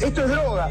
Esto 0.00 0.24
es 0.24 0.28
droga. 0.30 0.68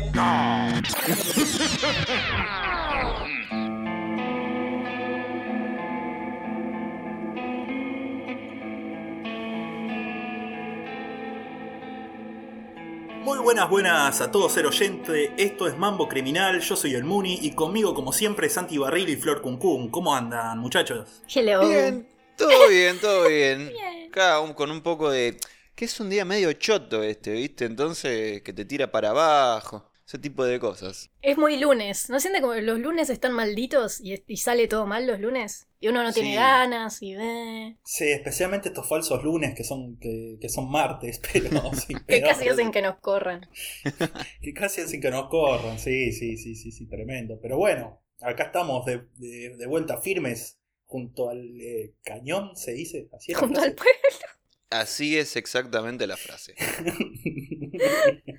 Muy 13.24 13.38
buenas, 13.40 13.70
buenas 13.70 14.22
a 14.22 14.32
todos 14.32 14.54
ser 14.54 14.66
oyente. 14.66 15.34
Esto 15.38 15.68
es 15.68 15.78
Mambo 15.78 16.08
Criminal. 16.08 16.60
Yo 16.62 16.76
soy 16.76 16.96
el 16.96 17.04
Muni 17.04 17.40
y 17.42 17.52
conmigo, 17.52 17.94
como 17.94 18.14
siempre, 18.14 18.50
Santi 18.50 18.78
Barril 18.78 19.10
y 19.10 19.16
Flor 19.18 19.42
Cuncún. 19.42 19.90
¿Cómo 19.90 20.16
andan, 20.16 20.58
muchachos? 20.60 21.22
Hello. 21.34 21.68
Bien, 21.68 22.08
todo 22.38 22.68
bien, 22.70 22.98
todo 23.00 23.28
bien. 23.28 23.68
Bien. 23.70 24.08
Acá 24.10 24.40
un- 24.40 24.54
con 24.54 24.72
un 24.72 24.82
poco 24.82 25.10
de... 25.12 25.38
Que 25.80 25.86
es 25.86 25.98
un 26.02 26.10
día 26.10 26.26
medio 26.26 26.52
choto 26.52 27.04
este, 27.04 27.32
¿viste? 27.32 27.64
Entonces 27.64 28.42
que 28.42 28.52
te 28.52 28.66
tira 28.66 28.92
para 28.92 29.12
abajo. 29.12 29.90
Ese 30.06 30.18
tipo 30.18 30.44
de 30.44 30.60
cosas. 30.60 31.10
Es 31.22 31.38
muy 31.38 31.56
lunes. 31.58 32.10
¿No 32.10 32.20
siente 32.20 32.42
como 32.42 32.54
los 32.56 32.80
lunes 32.80 33.10
están 33.10 33.32
malditos 33.32 34.02
y, 34.02 34.22
y 34.28 34.36
sale 34.38 34.68
todo 34.68 34.86
mal 34.88 35.08
los 35.08 35.22
lunes? 35.22 35.68
Y 35.80 35.88
uno 35.88 36.04
no 36.04 36.12
tiene 36.12 36.32
Sí. 36.32 36.36
ganas 36.36 37.02
y 37.02 37.16
ve. 37.16 37.78
Sí, 37.86 38.10
especialmente 38.10 38.68
estos 38.68 38.90
falsos 38.90 39.24
lunes 39.24 39.54
que 39.56 39.64
son, 39.64 39.98
que, 40.00 40.38
que 40.42 40.50
son 40.50 40.70
martes, 40.70 41.22
pero 41.32 41.50
sí, 41.76 41.94
Que 41.94 42.02
pero- 42.08 42.28
casi 42.28 42.50
hacen 42.50 42.72
que 42.72 42.82
nos 42.82 42.98
corran. 42.98 43.48
que 44.42 44.54
casi 44.54 44.82
hacen 44.82 45.00
que 45.00 45.12
nos 45.12 45.30
corran. 45.30 45.80
Sí, 45.80 46.12
sí, 46.12 46.36
sí, 46.38 46.56
sí, 46.56 46.72
sí, 46.74 46.88
tremendo. 46.88 47.40
Pero 47.42 47.58
bueno, 47.58 48.02
acá 48.20 48.44
estamos 48.46 48.86
de, 48.86 49.04
de- 49.16 49.56
de 49.58 49.66
vuelta 49.68 50.02
firmes 50.02 50.60
junto 50.88 51.30
al 51.30 51.40
eh, 51.62 51.94
cañón, 52.04 52.56
se 52.58 52.74
dice. 52.74 53.08
Así 53.14 53.34
Junto 53.34 53.62
al 53.62 53.76
frase? 53.76 54.26
Así 54.70 55.18
es 55.18 55.36
exactamente 55.36 56.06
la 56.08 56.16
frase. 56.18 56.54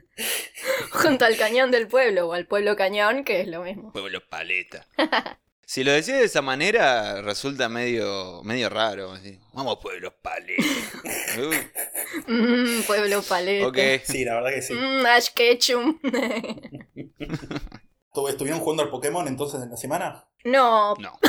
Junto 0.93 1.25
al 1.25 1.37
cañón 1.37 1.71
del 1.71 1.89
pueblo 1.89 2.29
o 2.29 2.33
al 2.33 2.47
pueblo 2.47 2.77
cañón, 2.77 3.25
que 3.25 3.41
es 3.41 3.49
lo 3.49 3.63
mismo. 3.63 3.93
Pueblo 3.93 4.21
paleta. 4.29 4.87
Si 5.71 5.85
lo 5.85 5.93
decís 5.93 6.15
de 6.15 6.25
esa 6.25 6.43
manera, 6.43 7.23
resulta 7.23 7.69
medio, 7.69 8.43
medio 8.43 8.69
raro. 8.69 9.13
así. 9.13 9.39
Vamos, 9.53 9.79
pueblo 9.81 10.13
paleta. 10.21 10.65
Uh, 11.39 11.53
Mmm, 12.27 12.83
pueblo 12.89 13.23
paleta. 13.23 13.69
ok. 13.69 13.79
Sí, 14.03 14.25
la 14.25 14.35
verdad 14.35 14.51
que 14.51 14.63
sí. 14.63 14.75
Mmm, 14.75 15.07
Ash 15.07 15.29
Ketchum. 15.33 16.01
¿Tú- 18.13 18.27
¿Estuvieron 18.27 18.59
jugando 18.61 18.83
al 18.83 18.91
Pokémon 18.91 19.29
entonces 19.29 19.63
en 19.63 19.71
la 19.71 19.77
semana? 19.77 20.25
no, 20.43 20.97
No. 20.97 21.21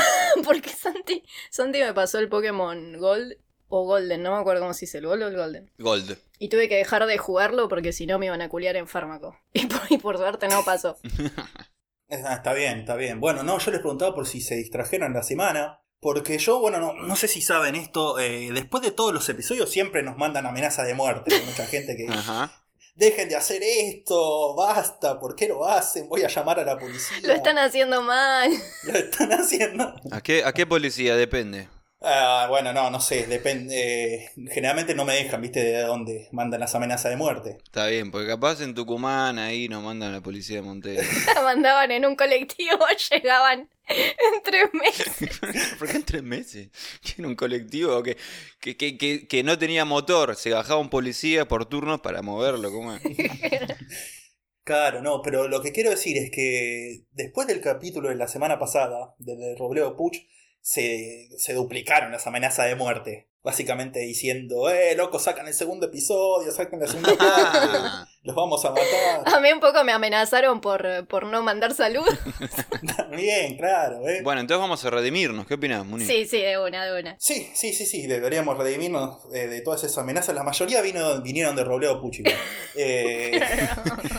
porque 0.44 0.70
Santi, 0.72 1.24
Santi 1.52 1.80
me 1.80 1.94
pasó 1.94 2.18
el 2.18 2.28
Pokémon 2.28 2.98
Gold 2.98 3.36
o 3.72 3.86
Golden, 3.86 4.22
no 4.22 4.36
me 4.36 4.42
acuerdo 4.42 4.62
cómo 4.62 4.74
se 4.74 4.82
dice, 4.86 5.00
el 5.00 5.08
Gold 5.08 5.24
o 5.24 5.28
el 5.28 5.36
Golden. 5.38 5.72
Gold. 5.80 6.18
Y 6.38 6.50
tuve 6.50 6.70
que 6.70 6.76
dejar 6.76 7.06
de 7.08 7.18
jugarlo 7.18 7.68
porque 7.68 7.94
si 7.94 8.06
no 8.06 8.20
me 8.20 8.28
iban 8.28 8.42
a 8.42 8.50
culiar 8.50 8.76
en 8.76 8.88
fármaco. 8.88 9.38
Y 9.54 9.66
por, 9.66 9.82
y 9.90 9.98
por 9.98 10.18
suerte 10.18 10.48
no 10.48 10.64
pasó. 10.64 10.98
Ah, 12.26 12.34
está 12.34 12.52
bien, 12.54 12.80
está 12.80 12.98
bien. 12.98 13.22
Bueno, 13.22 13.42
no, 13.42 13.58
yo 13.58 13.72
les 13.72 13.80
preguntaba 13.80 14.14
por 14.14 14.28
si 14.28 14.42
se 14.42 14.56
distrajeron 14.56 15.14
la 15.14 15.24
semana. 15.24 15.80
Porque 16.02 16.38
yo, 16.40 16.60
bueno, 16.60 16.80
no, 16.80 16.94
no 16.94 17.16
sé 17.16 17.30
si 17.30 17.42
saben 17.42 17.76
esto, 17.76 18.20
eh, 18.20 18.50
después 18.54 18.84
de 18.84 18.92
todos 18.92 19.14
los 19.14 19.30
episodios 19.30 19.70
siempre 19.70 20.04
nos 20.04 20.18
mandan 20.18 20.46
amenazas 20.46 20.88
de 20.88 20.94
muerte. 20.94 21.34
Hay 21.34 21.46
mucha 21.46 21.66
gente 21.68 21.96
que 21.96 22.12
Ajá. 22.12 22.52
dejen 22.96 23.30
de 23.30 23.36
hacer 23.36 23.62
esto, 23.64 24.56
basta, 24.56 25.20
¿por 25.20 25.36
qué 25.36 25.48
lo 25.48 25.66
hacen? 25.66 26.10
Voy 26.10 26.24
a 26.24 26.28
llamar 26.28 26.60
a 26.60 26.66
la 26.66 26.78
policía. 26.78 27.18
Lo 27.22 27.34
están 27.34 27.60
haciendo 27.60 28.02
mal. 28.02 28.52
Lo 28.84 28.94
están 28.98 29.32
haciendo. 29.32 29.94
¿A 30.12 30.22
qué, 30.22 30.44
¿A 30.44 30.52
qué 30.54 30.66
policía? 30.66 31.16
Depende. 31.16 31.70
Ah, 32.04 32.48
bueno, 32.50 32.74
no, 32.74 32.90
no 32.90 33.00
sé, 33.00 33.28
depende. 33.28 34.16
eh, 34.16 34.30
generalmente 34.52 34.96
no 34.96 35.06
me 35.06 35.14
dejan, 35.14 35.40
viste, 35.40 35.64
de 35.64 35.82
dónde 35.84 36.30
mandan 36.32 36.60
las 36.60 36.74
amenazas 36.74 37.12
de 37.12 37.16
muerte. 37.18 37.58
Está 37.64 37.86
bien, 37.88 38.10
porque 38.10 38.28
capaz 38.28 38.60
en 38.62 38.74
Tucumán 38.74 39.38
ahí 39.38 39.70
nos 39.70 39.84
mandan 39.84 40.10
a 40.10 40.14
la 40.14 40.22
policía 40.22 40.56
de 40.58 40.62
Montevideo. 40.64 41.04
La 41.36 41.44
mandaban 41.44 41.92
en 41.92 42.08
un 42.08 42.16
colectivo, 42.16 42.80
llegaban 43.12 43.70
en 43.88 44.42
tres 44.44 44.70
meses. 44.74 45.30
¿Por 45.80 45.90
qué 45.90 45.98
en 45.98 46.04
tres 46.04 46.24
meses? 46.24 46.70
¿Tiene 47.04 47.28
un 47.28 47.36
colectivo 47.36 48.02
que, 48.02 48.18
que, 48.60 48.76
que, 48.76 48.98
que, 48.98 49.28
que 49.28 49.44
no 49.44 49.60
tenía 49.60 49.86
motor? 49.86 50.36
Se 50.36 50.50
bajaba 50.50 50.80
un 50.80 50.90
policía 50.90 51.48
por 51.48 51.68
turnos 51.68 52.02
para 52.02 52.24
moverlo. 52.24 52.72
¿Cómo 52.72 52.96
es? 52.96 53.02
Claro, 54.64 55.02
no, 55.02 55.22
pero 55.22 55.48
lo 55.48 55.62
que 55.62 55.72
quiero 55.72 55.90
decir 55.90 56.18
es 56.18 56.32
que 56.32 57.06
después 57.12 57.48
del 57.48 57.62
capítulo 57.62 58.10
de 58.10 58.16
la 58.16 58.28
semana 58.28 58.58
pasada, 58.58 59.14
del 59.20 59.38
de 59.40 59.56
Robleo 59.56 59.96
Puch, 59.98 60.18
se, 60.62 61.30
se 61.38 61.54
duplicaron 61.54 62.12
las 62.12 62.28
amenazas 62.28 62.68
de 62.68 62.76
muerte. 62.76 63.28
Básicamente 63.44 64.00
diciendo, 64.02 64.70
eh, 64.70 64.96
loco, 64.96 65.18
sacan 65.18 65.48
el 65.48 65.56
segundo 65.56 65.88
episodio, 65.88 66.52
sacan 66.52 66.80
la 66.80 66.88
segunda 66.88 67.16
parte, 67.18 67.78
los 68.24 68.36
vamos 68.36 68.64
a 68.66 68.70
matar. 68.70 69.24
A 69.26 69.40
mí 69.40 69.52
un 69.52 69.60
poco 69.60 69.84
me 69.84 69.92
amenazaron 69.92 70.62
por, 70.62 71.08
por 71.08 71.26
no 71.26 71.42
mandar 71.42 71.74
salud. 71.74 72.06
Bien, 73.12 73.58
claro, 73.58 74.08
eh. 74.08 74.22
Bueno, 74.24 74.42
entonces 74.42 74.62
vamos 74.62 74.86
a 74.86 74.90
redimirnos. 74.90 75.48
¿Qué 75.48 75.56
opinas, 75.56 75.86
Muni? 75.86 76.06
Sí, 76.06 76.26
sí, 76.26 76.40
de 76.40 76.58
una, 76.60 76.86
de 76.86 77.00
una. 77.00 77.16
Sí, 77.20 77.50
sí, 77.54 77.74
sí, 77.74 77.86
sí, 77.86 78.08
deberíamos 78.08 78.58
redimirnos 78.58 79.26
eh, 79.34 79.48
de 79.48 79.62
todas 79.62 79.84
esas 79.84 79.98
amenazas. 79.98 80.36
La 80.36 80.44
mayoría 80.44 80.82
vino, 80.82 81.22
vinieron 81.22 81.56
de 81.56 81.64
Robleo 81.64 82.00
Puch. 82.00 82.20
igual. 82.20 82.36
Eh, 82.76 83.40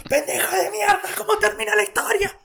¡Pendejo 0.09 0.57
de 0.57 0.71
mierda! 0.71 1.03
¿Cómo 1.17 1.39
termina 1.39 1.75
la 1.77 1.83
historia? 1.83 2.39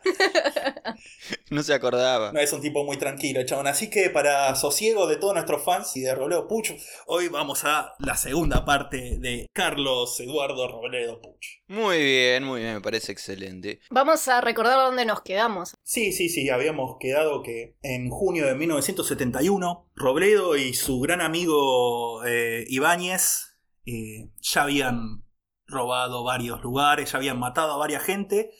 No 1.49 1.63
se 1.63 1.73
acordaba. 1.73 2.31
No 2.31 2.39
es 2.39 2.51
un 2.53 2.61
tipo 2.61 2.83
muy 2.83 2.97
tranquilo, 2.97 3.43
chabón. 3.45 3.67
Así 3.67 3.89
que 3.89 4.09
para 4.09 4.55
sosiego 4.55 5.07
de 5.07 5.15
todos 5.17 5.33
nuestros 5.33 5.63
fans 5.63 5.95
y 5.95 6.01
de 6.01 6.13
Robledo 6.13 6.47
Puch, 6.47 6.71
hoy 7.07 7.29
vamos 7.29 7.63
a 7.63 7.93
la 7.99 8.15
segunda 8.15 8.65
parte 8.65 9.17
de 9.19 9.47
Carlos 9.53 10.19
Eduardo 10.19 10.67
Robledo 10.67 11.21
Muy 11.67 11.97
bien, 11.97 12.43
muy 12.43 12.61
bien, 12.61 12.75
me 12.75 12.81
parece 12.81 13.11
excelente. 13.11 13.79
Vamos 13.89 14.27
a 14.27 14.41
recordar 14.41 14.77
dónde 14.77 15.05
nos 15.05 15.21
quedamos. 15.21 15.75
Sí, 15.83 16.11
sí, 16.13 16.29
sí, 16.29 16.49
habíamos 16.49 16.97
quedado 16.99 17.43
que 17.43 17.75
en 17.81 18.09
junio 18.09 18.45
de 18.45 18.55
1971, 18.55 19.89
Robledo 19.95 20.55
y 20.55 20.73
su 20.73 20.99
gran 20.99 21.21
amigo 21.21 22.23
eh, 22.25 22.65
Ibáñez 22.69 23.57
eh, 23.85 24.29
ya 24.39 24.63
habían 24.63 25.23
robado 25.65 26.23
varios 26.23 26.61
lugares, 26.61 27.11
ya 27.11 27.17
habían 27.17 27.39
matado 27.39 27.73
a 27.73 27.77
varias 27.77 28.03
gente. 28.03 28.51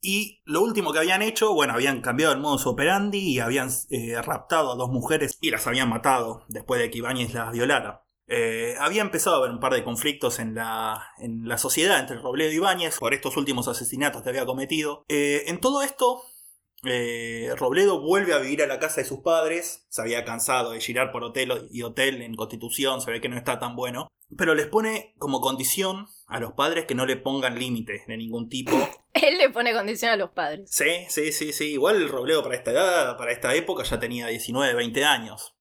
Y 0.00 0.40
lo 0.44 0.62
último 0.62 0.92
que 0.92 1.00
habían 1.00 1.22
hecho, 1.22 1.52
bueno, 1.52 1.72
habían 1.72 2.00
cambiado 2.00 2.32
el 2.32 2.38
modus 2.38 2.66
operandi 2.66 3.18
y 3.18 3.40
habían 3.40 3.70
eh, 3.90 4.20
raptado 4.22 4.72
a 4.72 4.76
dos 4.76 4.90
mujeres 4.90 5.38
y 5.40 5.50
las 5.50 5.66
habían 5.66 5.88
matado 5.88 6.44
después 6.48 6.80
de 6.80 6.90
que 6.90 6.98
Ibáñez 6.98 7.34
las 7.34 7.50
violara. 7.52 8.05
Eh, 8.28 8.74
había 8.80 9.02
empezado 9.02 9.36
a 9.36 9.38
haber 9.40 9.52
un 9.52 9.60
par 9.60 9.72
de 9.72 9.84
conflictos 9.84 10.38
en 10.38 10.54
la, 10.54 11.12
en 11.18 11.46
la 11.48 11.58
sociedad 11.58 12.00
entre 12.00 12.16
Robledo 12.16 12.50
y 12.50 12.56
Ibáñez 12.56 12.98
por 12.98 13.14
estos 13.14 13.36
últimos 13.36 13.68
asesinatos 13.68 14.22
que 14.22 14.30
había 14.30 14.46
cometido. 14.46 15.04
Eh, 15.08 15.44
en 15.46 15.60
todo 15.60 15.82
esto, 15.82 16.22
eh, 16.84 17.50
Robledo 17.56 18.00
vuelve 18.00 18.34
a 18.34 18.38
vivir 18.38 18.62
a 18.62 18.66
la 18.66 18.78
casa 18.78 19.00
de 19.00 19.06
sus 19.06 19.20
padres. 19.20 19.86
Se 19.88 20.02
había 20.02 20.24
cansado 20.24 20.72
de 20.72 20.80
girar 20.80 21.12
por 21.12 21.24
hotel 21.24 21.68
y 21.70 21.82
hotel 21.82 22.22
en 22.22 22.34
Constitución, 22.34 23.00
se 23.00 23.10
ve 23.10 23.20
que 23.20 23.28
no 23.28 23.36
está 23.36 23.58
tan 23.58 23.76
bueno. 23.76 24.08
Pero 24.36 24.54
les 24.54 24.66
pone 24.66 25.14
como 25.18 25.40
condición 25.40 26.08
a 26.26 26.40
los 26.40 26.52
padres 26.52 26.86
que 26.86 26.96
no 26.96 27.06
le 27.06 27.16
pongan 27.16 27.58
límites 27.58 28.06
de 28.08 28.16
ningún 28.16 28.48
tipo. 28.48 28.72
Él 29.14 29.38
le 29.38 29.50
pone 29.50 29.72
condición 29.72 30.10
a 30.10 30.16
los 30.16 30.30
padres. 30.30 30.68
Sí, 30.70 31.06
sí, 31.08 31.32
sí, 31.32 31.52
sí. 31.52 31.72
Igual 31.72 32.08
Robledo 32.08 32.42
para 32.42 32.56
esta 32.56 32.72
edad, 32.72 33.16
para 33.16 33.32
esta 33.32 33.54
época 33.54 33.84
ya 33.84 33.98
tenía 33.98 34.26
19, 34.26 34.74
20 34.74 35.04
años. 35.04 35.55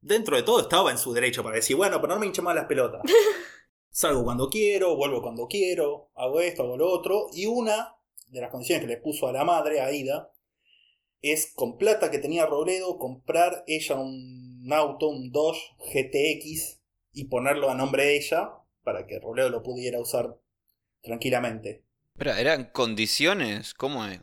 Dentro 0.00 0.36
de 0.36 0.42
todo 0.42 0.60
estaba 0.60 0.90
en 0.90 0.98
su 0.98 1.12
derecho 1.12 1.42
para 1.42 1.56
decir, 1.56 1.76
bueno, 1.76 2.00
pero 2.00 2.14
no 2.14 2.20
me 2.20 2.26
hinche 2.26 2.42
más 2.42 2.54
las 2.54 2.64
pelotas. 2.64 3.02
Salgo 3.90 4.24
cuando 4.24 4.48
quiero, 4.48 4.96
vuelvo 4.96 5.20
cuando 5.20 5.46
quiero, 5.46 6.10
hago 6.14 6.40
esto, 6.40 6.62
hago 6.62 6.76
lo 6.76 6.90
otro. 6.90 7.26
Y 7.32 7.46
una 7.46 7.96
de 8.28 8.40
las 8.40 8.50
condiciones 8.50 8.82
que 8.84 8.88
le 8.88 8.96
puso 8.96 9.26
a 9.26 9.32
la 9.32 9.44
madre, 9.44 9.80
a 9.80 9.92
Ida, 9.92 10.32
es 11.20 11.52
con 11.54 11.76
plata 11.76 12.10
que 12.10 12.18
tenía 12.18 12.46
Robledo, 12.46 12.98
comprar 12.98 13.64
ella 13.66 13.96
un 13.96 14.68
auto, 14.72 15.08
un 15.08 15.32
Dodge 15.32 15.60
GTX, 15.78 16.80
y 17.12 17.24
ponerlo 17.24 17.70
a 17.70 17.74
nombre 17.74 18.04
de 18.04 18.16
ella, 18.16 18.52
para 18.82 19.06
que 19.06 19.18
Robledo 19.18 19.50
lo 19.50 19.62
pudiera 19.62 20.00
usar 20.00 20.38
tranquilamente. 21.02 21.84
Espera, 22.14 22.40
¿eran 22.40 22.70
condiciones? 22.72 23.74
¿Cómo 23.74 24.06
es? 24.06 24.20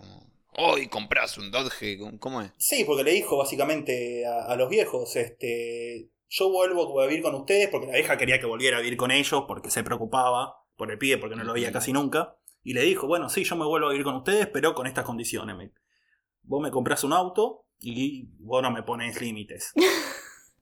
Hoy 0.58 0.88
compras 0.88 1.38
un 1.38 1.52
Dodge. 1.52 1.98
¿cómo- 2.00 2.20
¿Cómo 2.20 2.42
es? 2.42 2.52
Sí, 2.58 2.84
porque 2.84 3.04
le 3.04 3.12
dijo 3.12 3.38
básicamente 3.38 4.26
a, 4.26 4.46
a 4.46 4.56
los 4.56 4.70
viejos, 4.70 5.16
este, 5.16 6.10
yo 6.30 6.50
vuelvo 6.50 7.00
a 7.00 7.06
vivir 7.06 7.22
con 7.24 7.36
ustedes, 7.36 7.70
porque 7.70 7.88
la 7.88 7.94
vieja 7.94 8.18
quería 8.18 8.40
que 8.40 8.46
volviera 8.48 8.78
a 8.78 8.82
vivir 8.82 8.98
con 8.98 9.12
ellos, 9.12 9.44
porque 9.48 9.70
se 9.70 9.84
preocupaba 9.84 10.64
por 10.76 10.92
el 10.92 10.98
pibe, 10.98 11.18
porque 11.20 11.36
no 11.36 11.44
lo 11.44 11.54
veía 11.54 11.72
casi 11.72 11.94
nunca. 11.94 12.38
Y 12.64 12.74
le 12.74 12.82
dijo, 12.82 13.08
bueno, 13.08 13.30
sí, 13.30 13.44
yo 13.44 13.56
me 13.56 13.66
vuelvo 13.66 13.88
a 13.88 13.92
vivir 13.92 14.04
con 14.04 14.16
ustedes, 14.16 14.48
pero 14.48 14.74
con 14.74 14.88
estas 14.88 15.06
condiciones. 15.06 15.56
Me- 15.56 15.72
vos 16.44 16.62
me 16.62 16.72
compras 16.72 17.04
un 17.04 17.14
auto 17.14 17.66
y 17.80 18.28
vos 18.40 18.62
no 18.64 18.72
me 18.72 18.84
pones 18.84 19.22
límites. 19.22 19.74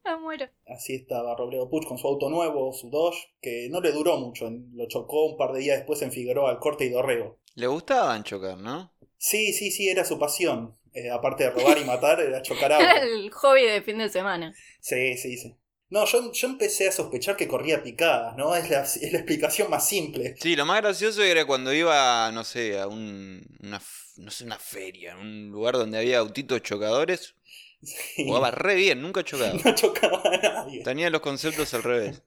Ah, 0.08 0.18
muero. 0.22 0.46
Así 0.68 0.94
estaba 0.94 1.36
Robledo 1.36 1.68
Puch 1.68 1.88
con 1.88 1.98
su 1.98 2.08
auto 2.08 2.30
nuevo, 2.30 2.72
su 2.74 2.92
Dodge, 2.92 3.18
que 3.42 3.70
no 3.72 3.82
le 3.82 3.92
duró 3.92 4.18
mucho. 4.20 4.48
Lo 4.74 4.88
chocó 4.88 5.26
un 5.26 5.36
par 5.36 5.52
de 5.52 5.62
días 5.62 5.78
después 5.78 6.00
en 6.04 6.12
Figueroa 6.12 6.52
al 6.52 6.60
corte 6.60 6.86
y 6.86 6.90
dorrego. 6.90 7.40
Le 7.56 7.66
gustaban 7.66 8.24
chocar, 8.24 8.60
¿no? 8.60 8.94
Sí, 9.30 9.54
sí, 9.54 9.72
sí, 9.72 9.90
era 9.90 10.06
su 10.06 10.20
pasión. 10.20 10.78
Eh, 10.94 11.10
aparte 11.10 11.44
de 11.46 11.50
robar 11.50 11.78
y 11.80 11.84
matar, 11.84 12.20
era 12.22 12.42
chocar 12.42 12.72
Era 12.80 12.92
autos. 12.92 13.10
el 13.10 13.32
hobby 13.32 13.64
de 13.66 13.82
fin 13.82 13.98
de 13.98 14.10
semana. 14.10 14.54
Sí, 14.80 15.18
sí, 15.18 15.38
sí. 15.38 15.56
No, 15.90 16.06
yo, 16.06 16.32
yo 16.32 16.48
empecé 16.48 16.88
a 16.88 16.92
sospechar 16.92 17.36
que 17.36 17.48
corría 17.48 17.82
picadas, 17.84 18.36
¿no? 18.38 18.56
Es 18.56 18.70
la, 18.70 18.82
es 18.82 19.12
la 19.12 19.20
explicación 19.20 19.70
más 19.70 19.88
simple. 19.88 20.36
Sí, 20.40 20.56
lo 20.56 20.66
más 20.66 20.82
gracioso 20.82 21.24
era 21.24 21.46
cuando 21.46 21.74
iba, 21.74 22.32
no 22.32 22.44
sé, 22.44 22.80
a 22.80 22.88
un, 22.88 23.46
una, 23.62 23.82
no 24.18 24.32
sé, 24.32 24.44
una 24.46 24.60
feria, 24.60 25.16
un 25.18 25.50
lugar 25.50 25.76
donde 25.76 25.98
había 25.98 26.20
autitos 26.20 26.62
chocadores. 26.62 27.36
Sí. 27.82 28.26
Jugaba 28.26 28.52
re 28.52 28.76
bien, 28.76 29.02
nunca 29.02 29.24
chocaba. 29.24 29.54
No 29.66 29.76
chocaba 29.76 30.22
a 30.26 30.38
nadie. 30.38 30.84
Tenía 30.84 31.10
los 31.10 31.22
conceptos 31.22 31.74
al 31.74 31.84
revés. 31.84 32.22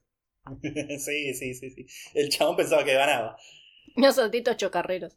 Sí, 0.99 1.33
sí, 1.33 1.53
sí, 1.53 1.69
sí. 1.69 1.85
El 2.13 2.29
chabón 2.29 2.55
pensaba 2.55 2.83
que 2.83 2.93
ganaba. 2.93 3.37
Unos 3.95 4.17
autitos 4.17 4.57
chocarreros. 4.57 5.15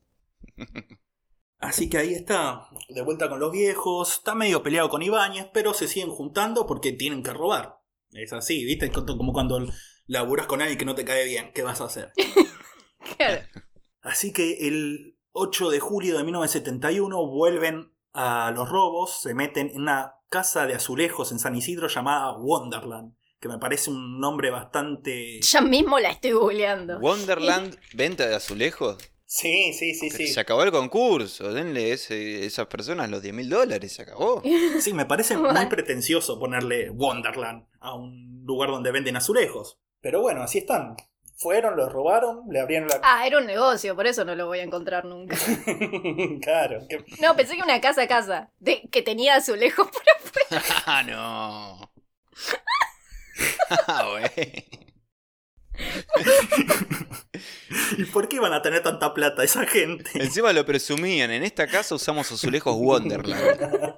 Así 1.62 1.88
que 1.88 1.96
ahí 1.96 2.12
está, 2.12 2.66
de 2.88 3.02
vuelta 3.02 3.28
con 3.28 3.38
los 3.38 3.52
viejos. 3.52 4.14
Está 4.14 4.34
medio 4.34 4.64
peleado 4.64 4.90
con 4.90 5.00
Ibáñez, 5.00 5.46
pero 5.54 5.72
se 5.72 5.86
siguen 5.86 6.10
juntando 6.10 6.66
porque 6.66 6.90
tienen 6.92 7.22
que 7.22 7.32
robar. 7.32 7.78
Es 8.10 8.32
así, 8.32 8.64
¿viste? 8.64 8.86
Es 8.86 8.92
como 8.92 9.32
cuando 9.32 9.64
laburas 10.06 10.48
con 10.48 10.60
alguien 10.60 10.76
que 10.76 10.84
no 10.84 10.96
te 10.96 11.04
cae 11.04 11.24
bien. 11.24 11.52
¿Qué 11.54 11.62
vas 11.62 11.80
a 11.80 11.84
hacer? 11.84 12.12
Claro. 13.16 13.42
Así 14.00 14.32
que 14.32 14.68
el 14.68 15.18
8 15.32 15.70
de 15.70 15.80
julio 15.80 16.16
de 16.16 16.24
1971 16.24 17.26
vuelven 17.26 17.92
a 18.12 18.52
los 18.54 18.68
robos, 18.68 19.20
se 19.20 19.34
meten 19.34 19.70
en 19.70 19.82
una 19.82 20.14
casa 20.30 20.66
de 20.66 20.74
azulejos 20.74 21.32
en 21.32 21.40
San 21.40 21.56
Isidro 21.56 21.88
llamada 21.88 22.36
Wonderland, 22.38 23.14
que 23.40 23.48
me 23.48 23.58
parece 23.58 23.90
un 23.90 24.20
nombre 24.20 24.50
bastante... 24.50 25.40
Ya 25.42 25.60
mismo 25.60 25.98
la 25.98 26.10
estoy 26.10 26.30
googleando. 26.30 26.98
Wonderland, 27.00 27.76
venta 27.92 28.26
de 28.26 28.36
azulejos. 28.36 28.96
Sí, 29.34 29.72
sí, 29.72 29.94
sí, 29.94 30.10
sí. 30.10 30.26
Se 30.26 30.40
acabó 30.40 30.62
el 30.62 30.70
concurso. 30.70 31.54
Denle 31.54 31.92
ese, 31.92 32.44
esas 32.44 32.66
personas 32.66 33.08
los 33.08 33.22
10 33.22 33.32
mil 33.34 33.48
dólares. 33.48 33.94
Se 33.94 34.02
acabó. 34.02 34.42
Sí, 34.78 34.92
me 34.92 35.06
parece 35.06 35.36
muy 35.38 35.66
pretencioso 35.66 36.38
ponerle 36.38 36.90
Wonderland 36.90 37.64
a 37.80 37.94
un 37.94 38.42
lugar 38.44 38.68
donde 38.68 38.92
venden 38.92 39.16
azulejos. 39.16 39.78
Pero 40.02 40.20
bueno, 40.20 40.42
así 40.42 40.58
están. 40.58 40.96
Fueron, 41.34 41.78
los 41.78 41.90
robaron, 41.90 42.42
le 42.50 42.60
abrieron 42.60 42.90
la... 42.90 43.00
Ah, 43.02 43.26
era 43.26 43.38
un 43.38 43.46
negocio, 43.46 43.96
por 43.96 44.06
eso 44.06 44.22
no 44.26 44.34
lo 44.34 44.48
voy 44.48 44.58
a 44.58 44.64
encontrar 44.64 45.06
nunca. 45.06 45.34
claro. 46.42 46.86
que- 46.86 47.02
No, 47.22 47.34
pensé 47.34 47.56
que 47.56 47.62
una 47.62 47.80
casa 47.80 48.02
a 48.02 48.08
casa. 48.08 48.50
De, 48.60 48.82
que 48.92 49.00
tenía 49.00 49.36
azulejos 49.36 49.88
por 49.90 50.02
afuera. 50.14 50.62
Ah, 50.84 51.02
no. 51.04 51.90
Ah, 53.88 54.08
güey. 54.10 54.91
¿Y 57.98 58.04
por 58.04 58.28
qué 58.28 58.36
iban 58.36 58.52
a 58.52 58.62
tener 58.62 58.82
tanta 58.82 59.12
plata 59.14 59.44
esa 59.44 59.66
gente? 59.66 60.10
Encima 60.14 60.52
lo 60.52 60.64
presumían. 60.64 61.30
En 61.30 61.42
esta 61.42 61.66
casa 61.66 61.94
usamos 61.94 62.30
azulejos 62.32 62.74
Wonderland. 62.76 63.94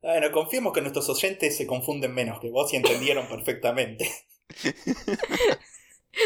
Bueno, 0.00 0.30
confiemos 0.32 0.74
que 0.74 0.82
nuestros 0.82 1.08
oyentes 1.08 1.56
se 1.56 1.66
confunden 1.66 2.12
menos 2.12 2.38
que 2.38 2.50
vos 2.50 2.70
y 2.74 2.76
entendieron 2.76 3.26
perfectamente. 3.26 4.12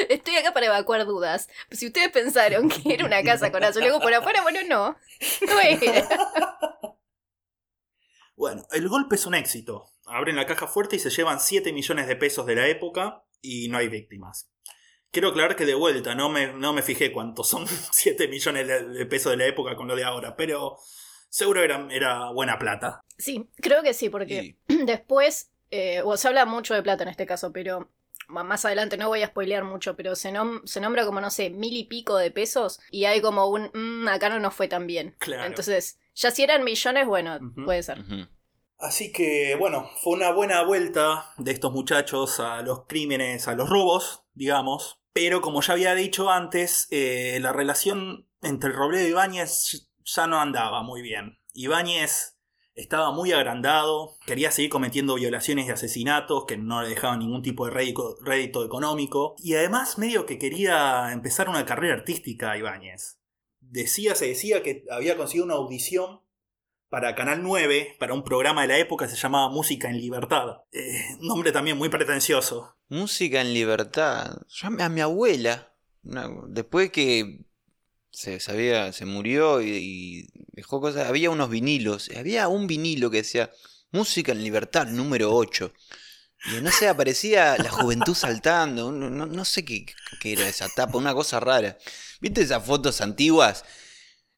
Estoy 0.09 0.37
acá 0.37 0.53
para 0.53 0.67
evacuar 0.67 1.07
dudas. 1.07 1.49
Si 1.71 1.87
ustedes 1.87 2.11
pensaron 2.11 2.69
que 2.69 2.95
era 2.95 3.07
una 3.07 3.23
casa 3.23 3.53
con 3.53 3.63
azulejos 3.63 4.03
por 4.03 4.13
afuera, 4.13 4.43
bueno, 4.43 4.61
no. 4.69 4.97
No 5.47 5.61
era. 5.61 6.09
Bueno, 8.39 8.65
el 8.71 8.89
golpe 8.89 9.17
es 9.17 9.27
un 9.27 9.35
éxito. 9.35 9.91
Abren 10.07 10.37
la 10.37 10.47
caja 10.47 10.69
fuerte 10.69 10.95
y 10.95 11.01
se 11.01 11.11
llevan 11.11 11.41
7 11.41 11.73
millones 11.73 12.07
de 12.07 12.15
pesos 12.15 12.47
de 12.47 12.55
la 12.55 12.69
época 12.69 13.25
y 13.43 13.69
no 13.69 13.79
hay 13.79 13.89
víctimas. 13.89 14.49
Quiero 15.11 15.31
aclarar 15.31 15.57
que 15.57 15.67
de 15.67 15.75
vuelta 15.75 16.15
no 16.15 16.29
me, 16.29 16.53
no 16.53 16.73
me 16.73 16.83
fijé 16.83 17.11
cuántos 17.11 17.49
son 17.49 17.67
7 17.91 18.29
millones 18.29 18.69
de, 18.69 19.07
pesos 19.07 19.33
de 19.33 19.39
la 19.39 19.47
época 19.47 19.75
con 19.75 19.89
lo 19.89 19.97
de 19.97 20.05
ahora, 20.05 20.37
pero 20.37 20.79
seguro 21.29 21.65
era, 21.65 21.89
era 21.91 22.31
buena 22.31 22.61
plata. 22.61 23.01
Sí, 23.19 23.51
creo 23.57 23.83
que 23.83 23.93
sí, 23.93 24.09
porque 24.09 24.57
después, 24.69 25.51
eh, 25.73 26.03
o 26.05 26.17
se 26.17 26.29
habla 26.29 26.47
mucho 26.47 26.75
de 26.75 26.83
plata 26.85 27.03
en 27.03 27.09
este 27.09 27.27
caso, 27.27 27.53
pero 27.53 27.91
más 28.29 28.65
adelante 28.65 28.97
no 28.97 29.09
voy 29.09 29.23
a 29.23 29.29
spoilear 29.29 29.65
mucho, 29.65 29.97
pero 29.97 30.15
se, 30.17 30.33
nom- 30.33 30.61
se 30.67 30.81
nombra 30.81 31.05
como, 31.07 31.21
no 31.21 31.31
sé, 31.31 31.51
mil 31.51 31.77
y 31.77 31.85
pico 31.85 32.17
de 32.17 32.31
pesos 32.31 32.81
y 32.91 33.05
hay 33.07 33.21
como 33.21 33.47
un, 33.47 33.71
"Mm, 33.75 34.09
acá 34.09 34.29
no 34.29 34.39
nos 34.39 34.55
fue 34.55 34.69
tan 34.69 34.87
bien. 34.87 35.17
Claro. 35.19 35.45
Entonces, 35.47 35.99
ya 36.15 36.31
si 36.31 36.43
eran 36.43 36.65
millones, 36.65 37.07
bueno, 37.07 37.39
puede 37.65 37.83
ser. 37.83 37.99
Así 38.79 39.13
que, 39.13 39.57
bueno, 39.59 39.91
fue 40.03 40.13
una 40.13 40.31
buena 40.33 40.63
vuelta 40.63 41.33
de 41.37 41.51
estos 41.51 41.73
muchachos 41.73 42.39
a 42.39 42.63
los 42.63 42.87
crímenes, 42.87 43.49
a 43.49 43.55
los 43.55 43.69
robos, 43.69 44.23
digamos. 44.35 45.01
Pero 45.13 45.41
como 45.41 45.63
ya 45.63 45.73
había 45.73 45.95
dicho 45.97 46.31
antes, 46.31 46.87
eh, 46.93 47.39
la 47.41 47.53
relación 47.53 48.29
entre 48.41 48.71
Robledo 48.71 49.05
y 49.07 49.11
Ibáñez 49.11 49.89
ya 50.05 50.27
no 50.29 50.41
andaba 50.41 50.83
muy 50.85 51.03
bien. 51.03 51.41
Ibáñez 51.55 52.38
estaba 52.79 53.11
muy 53.11 53.33
agrandado, 53.33 54.17
quería 54.25 54.53
seguir 54.53 54.71
cometiendo 54.71 55.17
violaciones 55.17 55.67
y 55.67 55.71
asesinatos 55.71 56.45
que 56.47 56.57
no 56.57 56.83
le 56.83 56.89
dejaban 56.89 57.19
ningún 57.19 57.43
tipo 57.43 57.67
de 57.67 57.73
rédito, 57.73 58.65
económico. 58.65 59.35
Y 59.39 59.55
además 59.55 59.99
medio 59.99 60.27
que 60.27 60.39
quería 60.39 61.13
empezar 61.13 61.49
una 61.49 61.67
carrera 61.67 61.95
artística 61.95 62.57
Ibáñez. 62.57 63.19
Decía, 63.61 64.15
se 64.15 64.29
decía 64.29 64.63
que 64.63 64.85
había 64.91 65.17
conseguido 65.17 65.45
una 65.45 65.55
audición 65.55 66.21
para 66.89 67.15
Canal 67.15 67.43
9, 67.43 67.97
para 67.99 68.15
un 68.15 68.25
programa 68.25 68.63
de 68.63 68.69
la 68.69 68.79
época 68.79 69.07
que 69.07 69.11
se 69.11 69.21
llamaba 69.21 69.51
Música 69.51 69.91
en 69.91 69.99
Libertad. 69.99 70.63
Eh, 70.73 71.17
nombre 71.21 71.53
también 71.53 71.77
muy 71.77 71.89
pretencioso. 71.89 72.77
Música 72.89 73.41
en 73.41 73.53
libertad. 73.53 74.39
Yo 74.49 74.69
a 74.69 74.89
mi, 74.89 75.01
a 75.01 75.05
abuela, 75.05 75.75
después 76.49 76.91
que 76.91 77.45
se 78.11 78.41
sabía, 78.41 78.93
se 78.93 79.05
murió 79.05 79.61
y, 79.63 79.71
y 79.71 80.27
dejó 80.53 80.81
cosas, 80.81 81.09
había 81.09 81.31
unos 81.31 81.51
vinilos. 81.51 82.11
Había 82.17 82.49
un 82.49 82.67
vinilo 82.67 83.11
que 83.11 83.19
decía 83.19 83.51
Música 83.91 84.33
en 84.33 84.43
libertad 84.43 84.87
número 84.87 85.35
8. 85.35 85.73
Y 86.53 86.61
no 86.61 86.71
sé, 86.71 86.89
aparecía 86.89 87.57
la 87.59 87.71
juventud 87.71 88.15
saltando. 88.15 88.89
un- 88.89 89.17
No, 89.17 89.27
no 89.27 89.45
sé 89.45 89.65
qué, 89.65 89.87
qué 90.21 90.33
era 90.35 90.49
esa 90.49 90.69
tapa, 90.69 90.99
una 90.99 91.15
cosa 91.15 91.41
rara. 91.41 91.79
¿Viste 92.21 92.43
esas 92.43 92.65
fotos 92.65 93.01
antiguas 93.01 93.65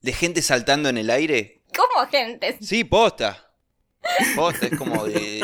de 0.00 0.12
gente 0.12 0.40
saltando 0.43 0.88
en 0.88 0.99
el 0.99 1.11
aire? 1.11 1.62
¿Cómo, 1.76 2.06
gente? 2.08 2.58
Sí, 2.62 2.84
posta. 2.84 3.52
Posta, 4.34 4.67
es 4.67 4.76
como 4.78 5.05
de. 5.05 5.40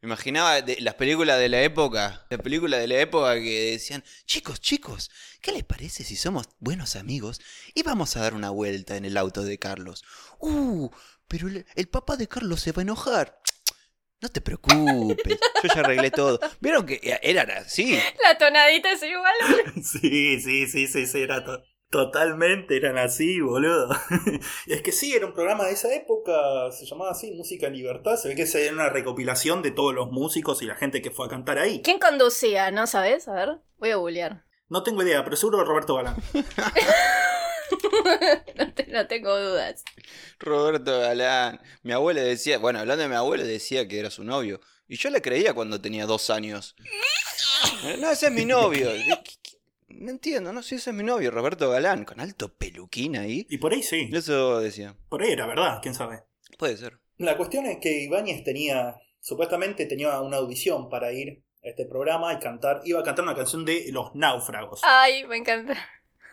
Me 0.00 0.06
imaginaba 0.06 0.62
de 0.62 0.76
las 0.80 0.94
películas 0.94 1.38
de 1.40 1.48
la 1.48 1.62
época. 1.62 2.24
Las 2.30 2.40
películas 2.40 2.80
de 2.80 2.86
la 2.86 2.98
época 3.00 3.34
que 3.34 3.72
decían: 3.72 4.04
Chicos, 4.26 4.60
chicos, 4.60 5.10
¿qué 5.40 5.52
les 5.52 5.64
parece 5.64 6.04
si 6.04 6.16
somos 6.16 6.48
buenos 6.58 6.96
amigos 6.96 7.40
y 7.74 7.82
vamos 7.82 8.16
a 8.16 8.20
dar 8.20 8.34
una 8.34 8.50
vuelta 8.50 8.96
en 8.96 9.04
el 9.04 9.16
auto 9.16 9.42
de 9.42 9.58
Carlos? 9.58 10.04
Uh, 10.38 10.90
pero 11.28 11.48
el, 11.48 11.66
el 11.74 11.88
papá 11.88 12.16
de 12.16 12.28
Carlos 12.28 12.60
se 12.60 12.72
va 12.72 12.80
a 12.80 12.82
enojar. 12.82 13.40
No 14.20 14.28
te 14.30 14.40
preocupes, 14.40 15.38
yo 15.62 15.68
ya 15.72 15.80
arreglé 15.80 16.10
todo. 16.10 16.40
¿Vieron 16.60 16.84
que 16.86 17.00
eran 17.22 17.50
así? 17.52 17.96
La 18.24 18.36
tonadita 18.36 18.90
es 18.92 19.02
igual. 19.02 19.32
Sí, 19.82 20.40
sí, 20.40 20.66
sí, 20.66 20.88
sí, 20.88 21.06
sí, 21.06 21.20
era 21.20 21.44
to- 21.44 21.62
totalmente, 21.88 22.76
eran 22.76 22.98
así, 22.98 23.40
boludo. 23.40 23.88
es 24.66 24.82
que 24.82 24.90
sí, 24.90 25.14
era 25.14 25.24
un 25.26 25.34
programa 25.34 25.66
de 25.66 25.72
esa 25.74 25.94
época, 25.94 26.32
se 26.72 26.84
llamaba 26.84 27.12
así, 27.12 27.30
Música 27.30 27.68
en 27.68 27.74
Libertad. 27.74 28.16
Se 28.16 28.26
ve 28.28 28.34
que 28.34 28.42
era 28.42 28.72
una 28.74 28.88
recopilación 28.88 29.62
de 29.62 29.70
todos 29.70 29.94
los 29.94 30.10
músicos 30.10 30.62
y 30.62 30.66
la 30.66 30.74
gente 30.74 31.00
que 31.00 31.12
fue 31.12 31.26
a 31.26 31.28
cantar 31.28 31.58
ahí. 31.58 31.80
¿Quién 31.82 32.00
conducía? 32.00 32.72
¿No 32.72 32.88
sabes? 32.88 33.28
A 33.28 33.34
ver, 33.34 33.60
voy 33.78 33.90
a 33.90 33.96
googlear. 33.96 34.47
No 34.68 34.82
tengo 34.82 35.02
idea, 35.02 35.24
pero 35.24 35.36
seguro 35.36 35.64
Roberto 35.64 35.94
Galán. 35.96 36.16
no, 38.56 38.72
te- 38.74 38.86
no 38.88 39.06
tengo 39.06 39.38
dudas. 39.38 39.84
Roberto 40.38 41.00
Galán. 41.00 41.60
Mi 41.82 41.92
abuela 41.92 42.20
decía, 42.22 42.58
bueno, 42.58 42.78
hablando 42.80 43.02
de 43.02 43.08
mi 43.08 43.14
abuelo, 43.14 43.44
decía 43.44 43.86
que 43.88 43.98
era 43.98 44.10
su 44.10 44.24
novio. 44.24 44.60
Y 44.88 44.96
yo 44.96 45.10
le 45.10 45.20
creía 45.22 45.54
cuando 45.54 45.80
tenía 45.80 46.06
dos 46.06 46.30
años. 46.30 46.74
No, 47.98 48.10
ese 48.10 48.26
es 48.26 48.32
mi 48.32 48.44
novio. 48.44 48.90
¿Qué- 49.24 49.34
qué- 49.42 49.58
No 49.88 50.10
entiendo, 50.10 50.52
no 50.52 50.62
sé, 50.62 50.76
ese 50.76 50.90
es 50.90 50.96
mi 50.96 51.02
novio, 51.04 51.30
Roberto 51.30 51.70
Galán, 51.70 52.04
con 52.04 52.20
alto 52.20 52.52
peluquín 52.54 53.16
ahí. 53.16 53.46
Y 53.50 53.58
por 53.58 53.72
ahí 53.72 53.82
sí, 53.82 54.08
Eso 54.12 54.60
decía. 54.60 54.94
por 55.08 55.22
ahí 55.22 55.32
era 55.32 55.46
verdad, 55.46 55.78
quién 55.82 55.94
sabe. 55.94 56.22
Puede 56.58 56.76
ser. 56.76 56.98
La 57.18 57.36
cuestión 57.36 57.66
es 57.66 57.78
que 57.80 58.02
Ibáñez 58.04 58.44
tenía, 58.44 58.96
supuestamente 59.20 59.86
tenía 59.86 60.20
una 60.20 60.36
audición 60.38 60.88
para 60.88 61.12
ir 61.12 61.42
este 61.62 61.84
programa 61.86 62.32
y 62.32 62.38
cantar, 62.38 62.80
iba 62.84 63.00
a 63.00 63.02
cantar 63.02 63.24
una 63.24 63.34
canción 63.34 63.64
de 63.64 63.86
Los 63.90 64.14
Náufragos. 64.14 64.80
Ay, 64.84 65.26
me 65.26 65.36
encanta. 65.36 65.74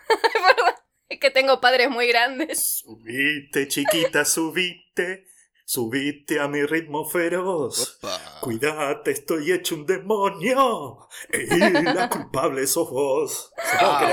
es 1.09 1.19
que 1.19 1.31
tengo 1.31 1.59
padres 1.61 1.89
muy 1.89 2.07
grandes. 2.07 2.83
Subite, 2.83 3.67
chiquita, 3.67 4.25
subite, 4.25 5.25
subite 5.65 6.39
a 6.39 6.47
mi 6.47 6.63
ritmo 6.63 7.05
feroz. 7.05 7.97
Opa. 7.97 8.39
Cuídate, 8.41 9.11
estoy 9.11 9.51
hecho 9.51 9.75
un 9.75 9.85
demonio. 9.85 11.07
Y 11.33 11.59
la 11.59 12.09
culpable 12.11 12.67
sos 12.67 12.89
vos. 12.89 13.51
Ah, 13.57 14.07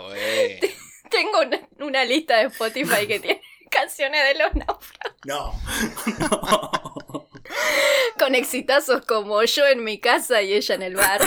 güey. 0.00 0.60
Ah. 0.68 0.68
Tengo 1.10 1.40
una, 1.40 1.68
una 1.80 2.04
lista 2.04 2.36
de 2.36 2.44
Spotify 2.44 3.06
que 3.06 3.20
tiene 3.20 3.42
canciones 3.68 4.22
de 4.28 4.42
los 4.42 4.54
náufragos. 4.54 5.18
No. 5.26 5.52
no. 6.18 7.21
Con 8.18 8.34
exitazos 8.34 9.04
como 9.06 9.42
yo 9.44 9.66
en 9.66 9.84
mi 9.84 9.98
casa 9.98 10.42
y 10.42 10.52
ella 10.54 10.74
en 10.74 10.82
el 10.82 10.96
bar. 10.96 11.20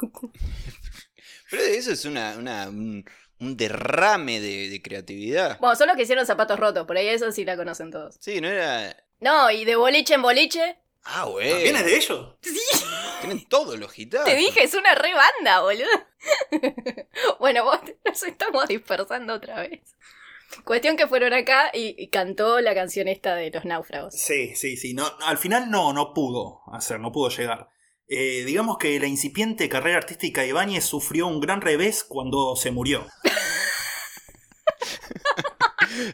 Pero 1.50 1.62
eso 1.62 1.92
es 1.92 2.04
una, 2.04 2.36
una- 2.38 2.68
un, 2.68 3.04
un 3.40 3.56
derrame 3.56 4.40
de, 4.40 4.68
de 4.70 4.82
creatividad. 4.82 5.58
Bueno, 5.60 5.76
son 5.76 5.88
los 5.88 5.96
que 5.96 6.02
hicieron 6.04 6.24
zapatos 6.26 6.58
rotos, 6.58 6.86
por 6.86 6.96
ahí 6.96 7.08
eso 7.08 7.30
sí 7.32 7.44
la 7.44 7.56
conocen 7.56 7.90
todos. 7.90 8.16
Sí, 8.20 8.40
no 8.40 8.48
era. 8.48 8.96
No, 9.20 9.50
y 9.50 9.64
de 9.64 9.76
boliche 9.76 10.14
en 10.14 10.22
boliche. 10.22 10.78
Ah, 11.04 11.24
güey. 11.24 11.50
¿También 11.50 11.76
es 11.76 11.84
de 11.84 11.96
ellos? 11.96 12.36
Sí. 12.42 12.60
Tienen 13.20 13.44
todos 13.48 13.78
los 13.78 13.92
gitanos. 13.92 14.28
Te 14.28 14.36
dije, 14.36 14.62
es 14.62 14.74
una 14.74 14.94
re 14.94 15.12
banda, 15.14 15.60
boludo. 15.60 15.86
bueno, 17.40 17.64
vos 17.64 17.80
nos 18.04 18.22
estamos 18.22 18.68
dispersando 18.68 19.34
otra 19.34 19.60
vez. 19.60 19.80
Cuestión 20.64 20.96
que 20.96 21.06
fueron 21.06 21.32
acá 21.32 21.70
y, 21.72 21.94
y 21.96 22.08
cantó 22.08 22.60
la 22.60 22.74
canción 22.74 23.08
esta 23.08 23.34
de 23.34 23.50
los 23.50 23.64
náufragos. 23.64 24.14
Sí, 24.14 24.54
sí, 24.54 24.76
sí. 24.76 24.94
No, 24.94 25.10
al 25.24 25.38
final 25.38 25.70
no, 25.70 25.92
no 25.92 26.12
pudo 26.14 26.60
hacer, 26.72 27.00
no 27.00 27.12
pudo 27.12 27.30
llegar. 27.30 27.68
Eh, 28.08 28.44
digamos 28.44 28.76
que 28.76 29.00
la 29.00 29.06
incipiente 29.06 29.68
carrera 29.70 29.96
artística 29.96 30.42
de 30.42 30.48
Ibáñez 30.48 30.84
sufrió 30.84 31.26
un 31.26 31.40
gran 31.40 31.62
revés 31.62 32.04
cuando 32.04 32.56
se 32.56 32.70
murió. 32.70 33.06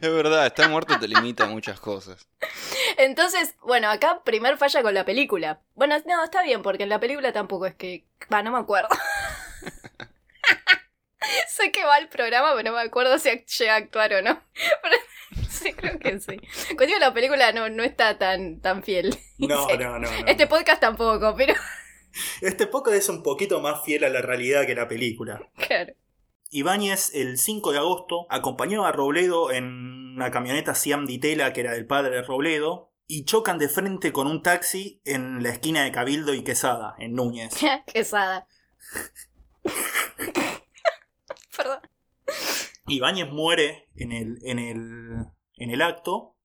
Es 0.00 0.12
verdad, 0.12 0.46
estar 0.46 0.68
muerto 0.68 0.98
te 0.98 1.08
limita 1.08 1.44
a 1.44 1.48
muchas 1.48 1.80
cosas. 1.80 2.28
Entonces, 2.96 3.54
bueno, 3.62 3.88
acá 3.88 4.22
primer 4.24 4.58
falla 4.58 4.82
con 4.82 4.92
la 4.92 5.04
película. 5.04 5.60
Bueno, 5.74 5.96
no, 6.06 6.24
está 6.24 6.42
bien, 6.42 6.62
porque 6.62 6.82
en 6.82 6.88
la 6.88 7.00
película 7.00 7.32
tampoco 7.32 7.66
es 7.66 7.74
que. 7.74 8.04
Va, 8.32 8.42
no 8.42 8.50
me 8.52 8.58
acuerdo. 8.58 8.88
sé 11.48 11.72
que 11.72 11.84
va 11.84 11.98
el 11.98 12.08
programa, 12.08 12.52
pero 12.56 12.70
no 12.70 12.76
me 12.76 12.82
acuerdo 12.82 13.18
si 13.18 13.30
llega 13.58 13.74
a 13.74 13.76
actuar 13.76 14.14
o 14.14 14.22
no. 14.22 14.40
Pero 14.82 15.48
sí, 15.48 15.72
creo 15.72 15.98
que 15.98 16.18
sí. 16.20 16.36
Cuestión, 16.76 17.00
la 17.00 17.12
película 17.12 17.52
no, 17.52 17.68
no 17.68 17.82
está 17.82 18.18
tan, 18.18 18.60
tan 18.60 18.82
fiel. 18.82 19.16
No, 19.38 19.68
no, 19.68 19.98
no. 19.98 20.10
no. 20.10 20.26
Este 20.26 20.46
podcast 20.48 20.80
tampoco, 20.80 21.34
pero 21.36 21.54
Este 22.40 22.66
podcast 22.66 22.96
es 22.96 23.08
un 23.08 23.22
poquito 23.22 23.60
más 23.60 23.84
fiel 23.84 24.02
a 24.02 24.08
la 24.08 24.20
realidad 24.20 24.66
que 24.66 24.74
la 24.74 24.88
película. 24.88 25.48
claro. 25.56 25.92
Ibáñez, 26.50 27.14
el 27.14 27.36
5 27.36 27.72
de 27.72 27.78
agosto, 27.78 28.26
acompañó 28.30 28.86
a 28.86 28.90
Robledo 28.92 29.52
en 29.52 30.14
una 30.16 30.30
camioneta 30.30 30.74
Siam 30.74 31.04
Ditela 31.04 31.52
que 31.52 31.60
era 31.60 31.72
del 31.72 31.86
padre 31.86 32.16
de 32.16 32.22
Robledo 32.22 32.90
y 33.06 33.26
chocan 33.26 33.58
de 33.58 33.68
frente 33.68 34.12
con 34.12 34.26
un 34.26 34.42
taxi 34.42 35.00
en 35.04 35.42
la 35.42 35.50
esquina 35.50 35.84
de 35.84 35.92
Cabildo 35.92 36.32
y 36.34 36.42
Quesada, 36.42 36.94
en 36.98 37.12
Núñez. 37.14 37.54
Quesada. 37.86 38.46
Perdón. 41.58 41.80
Ibáñez 42.86 43.28
muere 43.30 43.88
en 43.96 44.12
el, 44.12 44.38
en 44.44 44.58
el, 44.58 45.26
en 45.56 45.70
el 45.70 45.82
acto 45.82 46.36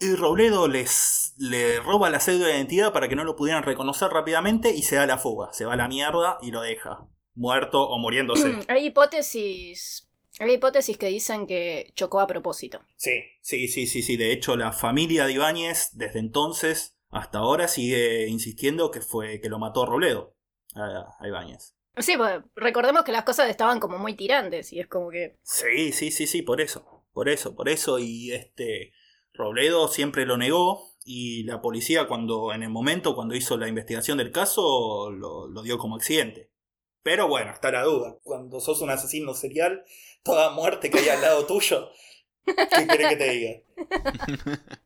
y 0.00 0.16
Robledo 0.16 0.66
les, 0.66 1.34
le 1.38 1.78
roba 1.78 2.10
la 2.10 2.18
cédula 2.18 2.48
de 2.48 2.56
identidad 2.56 2.92
para 2.92 3.08
que 3.08 3.14
no 3.14 3.22
lo 3.22 3.36
pudieran 3.36 3.62
reconocer 3.62 4.10
rápidamente 4.10 4.74
y 4.74 4.82
se 4.82 4.96
da 4.96 5.06
la 5.06 5.18
fuga, 5.18 5.52
se 5.52 5.64
va 5.64 5.74
a 5.74 5.76
la 5.76 5.86
mierda 5.86 6.38
y 6.42 6.50
lo 6.50 6.60
deja, 6.60 7.06
muerto 7.34 7.82
o 7.82 7.98
muriéndose. 7.98 8.58
Hay 8.68 8.86
hipótesis. 8.86 10.08
Hay 10.40 10.54
hipótesis 10.54 10.96
que 10.96 11.06
dicen 11.06 11.46
que 11.46 11.92
chocó 11.94 12.18
a 12.18 12.26
propósito. 12.26 12.80
Sí, 12.96 13.22
sí, 13.42 13.68
sí, 13.68 13.86
sí, 13.86 14.02
sí. 14.02 14.16
De 14.16 14.32
hecho, 14.32 14.56
la 14.56 14.72
familia 14.72 15.26
de 15.26 15.34
Ibáñez, 15.34 15.90
desde 15.92 16.18
entonces 16.18 16.96
hasta 17.12 17.38
ahora, 17.38 17.68
sigue 17.68 18.26
insistiendo 18.26 18.90
que 18.90 19.02
fue 19.02 19.40
que 19.40 19.50
lo 19.50 19.58
mató 19.58 19.84
Robledo 19.84 20.34
a, 20.74 21.14
a 21.20 21.28
Ibáñez. 21.28 21.76
Sí, 21.98 22.16
pues 22.16 22.40
recordemos 22.56 23.04
que 23.04 23.12
las 23.12 23.24
cosas 23.24 23.50
estaban 23.50 23.78
como 23.78 23.98
muy 23.98 24.14
tirantes 24.14 24.72
y 24.72 24.80
es 24.80 24.86
como 24.86 25.10
que. 25.10 25.36
Sí, 25.42 25.92
sí, 25.92 26.10
sí, 26.10 26.26
sí, 26.26 26.42
por 26.42 26.60
eso. 26.60 27.04
Por 27.12 27.28
eso, 27.28 27.54
por 27.54 27.68
eso. 27.68 27.98
Y 27.98 28.32
este. 28.32 28.92
Robledo 29.34 29.88
siempre 29.88 30.26
lo 30.26 30.36
negó. 30.36 30.90
Y 31.04 31.42
la 31.44 31.60
policía, 31.60 32.06
cuando. 32.06 32.52
en 32.52 32.62
el 32.62 32.70
momento, 32.70 33.14
cuando 33.14 33.34
hizo 33.34 33.56
la 33.56 33.68
investigación 33.68 34.18
del 34.18 34.30
caso, 34.30 35.10
lo, 35.10 35.48
lo 35.48 35.62
dio 35.62 35.78
como 35.78 35.96
accidente. 35.96 36.50
Pero 37.02 37.28
bueno, 37.28 37.52
está 37.52 37.70
la 37.70 37.82
duda. 37.82 38.16
Cuando 38.22 38.60
sos 38.60 38.80
un 38.80 38.90
asesino 38.90 39.34
serial, 39.34 39.84
toda 40.22 40.50
muerte 40.50 40.90
que 40.90 41.00
hay 41.00 41.08
al 41.08 41.20
lado 41.20 41.46
tuyo. 41.46 41.90
¿Qué 42.44 42.86
querés 42.86 43.08
que 43.08 43.16
te 43.16 43.30
diga? 43.30 43.60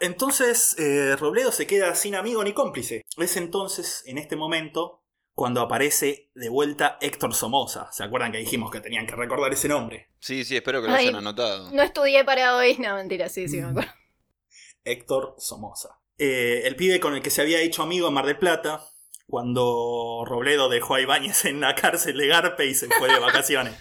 Entonces, 0.00 0.76
eh, 0.78 1.16
Robledo 1.16 1.52
se 1.52 1.66
queda 1.66 1.94
sin 1.94 2.14
amigo 2.14 2.42
ni 2.44 2.52
cómplice. 2.52 3.02
Es 3.16 3.36
entonces, 3.36 4.02
en 4.06 4.18
este 4.18 4.36
momento, 4.36 5.03
cuando 5.34 5.60
aparece 5.60 6.30
de 6.34 6.48
vuelta 6.48 6.96
Héctor 7.00 7.34
Somoza. 7.34 7.90
¿Se 7.92 8.04
acuerdan 8.04 8.32
que 8.32 8.38
dijimos 8.38 8.70
que 8.70 8.80
tenían 8.80 9.06
que 9.06 9.16
recordar 9.16 9.52
ese 9.52 9.68
nombre? 9.68 10.10
Sí, 10.20 10.44
sí, 10.44 10.56
espero 10.56 10.80
que 10.80 10.88
lo 10.88 10.94
Ay. 10.94 11.08
hayan 11.08 11.16
anotado. 11.16 11.70
No 11.72 11.82
estudié 11.82 12.24
para 12.24 12.56
hoy. 12.56 12.76
No, 12.78 12.94
mentira, 12.94 13.28
sí, 13.28 13.48
sí, 13.48 13.60
me 13.60 13.68
acuerdo. 13.68 13.90
Héctor 14.84 15.34
Somoza. 15.38 16.00
Eh, 16.18 16.62
el 16.64 16.76
pibe 16.76 17.00
con 17.00 17.14
el 17.14 17.22
que 17.22 17.30
se 17.30 17.42
había 17.42 17.60
hecho 17.60 17.82
amigo 17.82 18.06
en 18.08 18.14
Mar 18.14 18.26
del 18.26 18.38
Plata, 18.38 18.84
cuando 19.26 20.24
Robledo 20.26 20.68
dejó 20.68 20.94
a 20.94 21.00
Ibáñez 21.00 21.44
en 21.46 21.60
la 21.60 21.74
cárcel 21.74 22.16
de 22.16 22.28
Garpe 22.28 22.66
y 22.66 22.74
se 22.74 22.86
fue 22.88 23.12
de 23.12 23.18
vacaciones. 23.20 23.74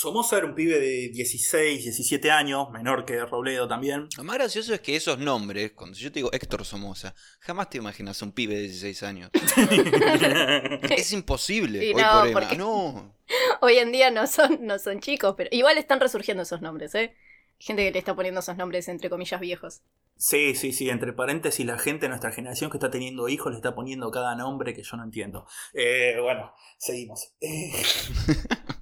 Somoza 0.00 0.36
era 0.38 0.46
un 0.46 0.54
pibe 0.54 0.78
de 0.78 1.08
16, 1.08 1.82
17 1.82 2.30
años, 2.30 2.70
menor 2.70 3.04
que 3.04 3.18
Robledo 3.26 3.66
también. 3.66 4.08
Lo 4.16 4.22
más 4.22 4.36
gracioso 4.36 4.72
es 4.72 4.80
que 4.80 4.94
esos 4.94 5.18
nombres, 5.18 5.72
cuando 5.72 5.98
yo 5.98 6.12
te 6.12 6.20
digo 6.20 6.32
Héctor 6.32 6.64
Somoza, 6.64 7.16
jamás 7.40 7.68
te 7.68 7.78
imaginas 7.78 8.22
un 8.22 8.30
pibe 8.30 8.54
de 8.54 8.60
16 8.62 9.02
años. 9.02 9.30
Es 10.90 11.12
imposible. 11.12 11.80
Sí, 11.80 11.92
hoy 11.94 12.00
no, 12.02 12.12
por 12.12 12.26
hoy. 12.28 12.32
porque- 12.32 12.56
No. 12.56 13.12
Hoy 13.60 13.78
en 13.78 13.90
día 13.90 14.12
no 14.12 14.28
son, 14.28 14.64
no 14.64 14.78
son 14.78 15.00
chicos, 15.00 15.34
pero 15.36 15.48
igual 15.52 15.76
están 15.78 15.98
resurgiendo 15.98 16.44
esos 16.44 16.62
nombres, 16.62 16.94
¿eh? 16.94 17.16
Gente 17.58 17.84
que 17.84 17.90
le 17.90 17.98
está 17.98 18.14
poniendo 18.14 18.38
esos 18.38 18.56
nombres 18.56 18.86
entre 18.88 19.10
comillas 19.10 19.40
viejos. 19.40 19.82
Sí, 20.16 20.54
sí, 20.54 20.72
sí, 20.72 20.88
entre 20.90 21.12
paréntesis, 21.12 21.66
la 21.66 21.76
gente 21.78 22.06
de 22.06 22.10
nuestra 22.10 22.30
generación 22.30 22.70
que 22.70 22.76
está 22.76 22.88
teniendo 22.90 23.28
hijos 23.28 23.50
le 23.50 23.58
está 23.58 23.74
poniendo 23.74 24.12
cada 24.12 24.36
nombre 24.36 24.74
que 24.74 24.82
yo 24.84 24.96
no 24.96 25.02
entiendo. 25.02 25.44
Eh, 25.74 26.14
bueno, 26.22 26.52
seguimos. 26.78 27.32
Eh, 27.40 27.72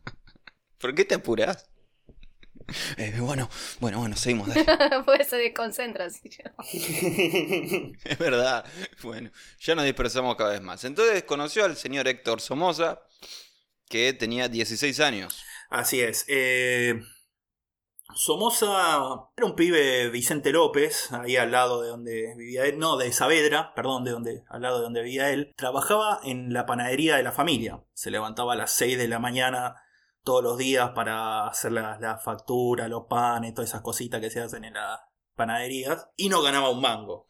¿Por 0.80 0.94
qué 0.94 1.04
te 1.04 1.14
apuras? 1.16 1.68
Eh, 2.96 3.14
bueno, 3.20 3.48
bueno, 3.78 4.00
bueno, 4.00 4.16
seguimos. 4.16 4.48
pues 5.04 5.28
se 5.28 5.36
desconcentra. 5.36 6.06
así. 6.06 6.28
Es 8.04 8.18
verdad. 8.18 8.64
Bueno, 9.04 9.30
ya 9.60 9.76
nos 9.76 9.84
dispersamos 9.84 10.34
cada 10.34 10.50
vez 10.50 10.62
más. 10.62 10.82
Entonces 10.84 11.22
conoció 11.22 11.64
al 11.64 11.76
señor 11.76 12.08
Héctor 12.08 12.40
Somoza, 12.40 13.02
que 13.88 14.12
tenía 14.14 14.48
16 14.48 14.98
años. 14.98 15.44
Así 15.70 16.00
es. 16.00 16.24
eh, 16.26 17.00
Somoza 18.14 18.66
era 19.36 19.46
un 19.46 19.54
pibe 19.54 20.08
Vicente 20.10 20.50
López, 20.50 21.12
ahí 21.12 21.36
al 21.36 21.52
lado 21.52 21.82
de 21.82 21.88
donde 21.88 22.34
vivía 22.36 22.64
él, 22.66 22.78
no, 22.78 22.96
de 22.96 23.12
Saavedra, 23.12 23.74
perdón, 23.74 24.04
de 24.04 24.10
donde, 24.12 24.42
al 24.48 24.62
lado 24.62 24.78
de 24.78 24.84
donde 24.84 25.02
vivía 25.02 25.30
él. 25.30 25.54
Trabajaba 25.56 26.20
en 26.24 26.52
la 26.52 26.66
panadería 26.66 27.16
de 27.16 27.22
la 27.22 27.32
familia. 27.32 27.82
Se 27.94 28.10
levantaba 28.10 28.54
a 28.54 28.56
las 28.56 28.72
6 28.72 28.96
de 28.98 29.06
la 29.08 29.18
mañana 29.18 29.76
todos 30.26 30.42
los 30.42 30.58
días 30.58 30.90
para 30.90 31.46
hacer 31.46 31.70
la, 31.70 31.98
la 32.00 32.18
factura, 32.18 32.88
los 32.88 33.04
panes, 33.04 33.54
todas 33.54 33.70
esas 33.70 33.80
cositas 33.80 34.20
que 34.20 34.28
se 34.28 34.40
hacen 34.40 34.64
en 34.64 34.74
las 34.74 35.00
panaderías. 35.36 36.08
Y 36.16 36.28
no 36.28 36.42
ganaba 36.42 36.68
un 36.68 36.80
mango. 36.80 37.26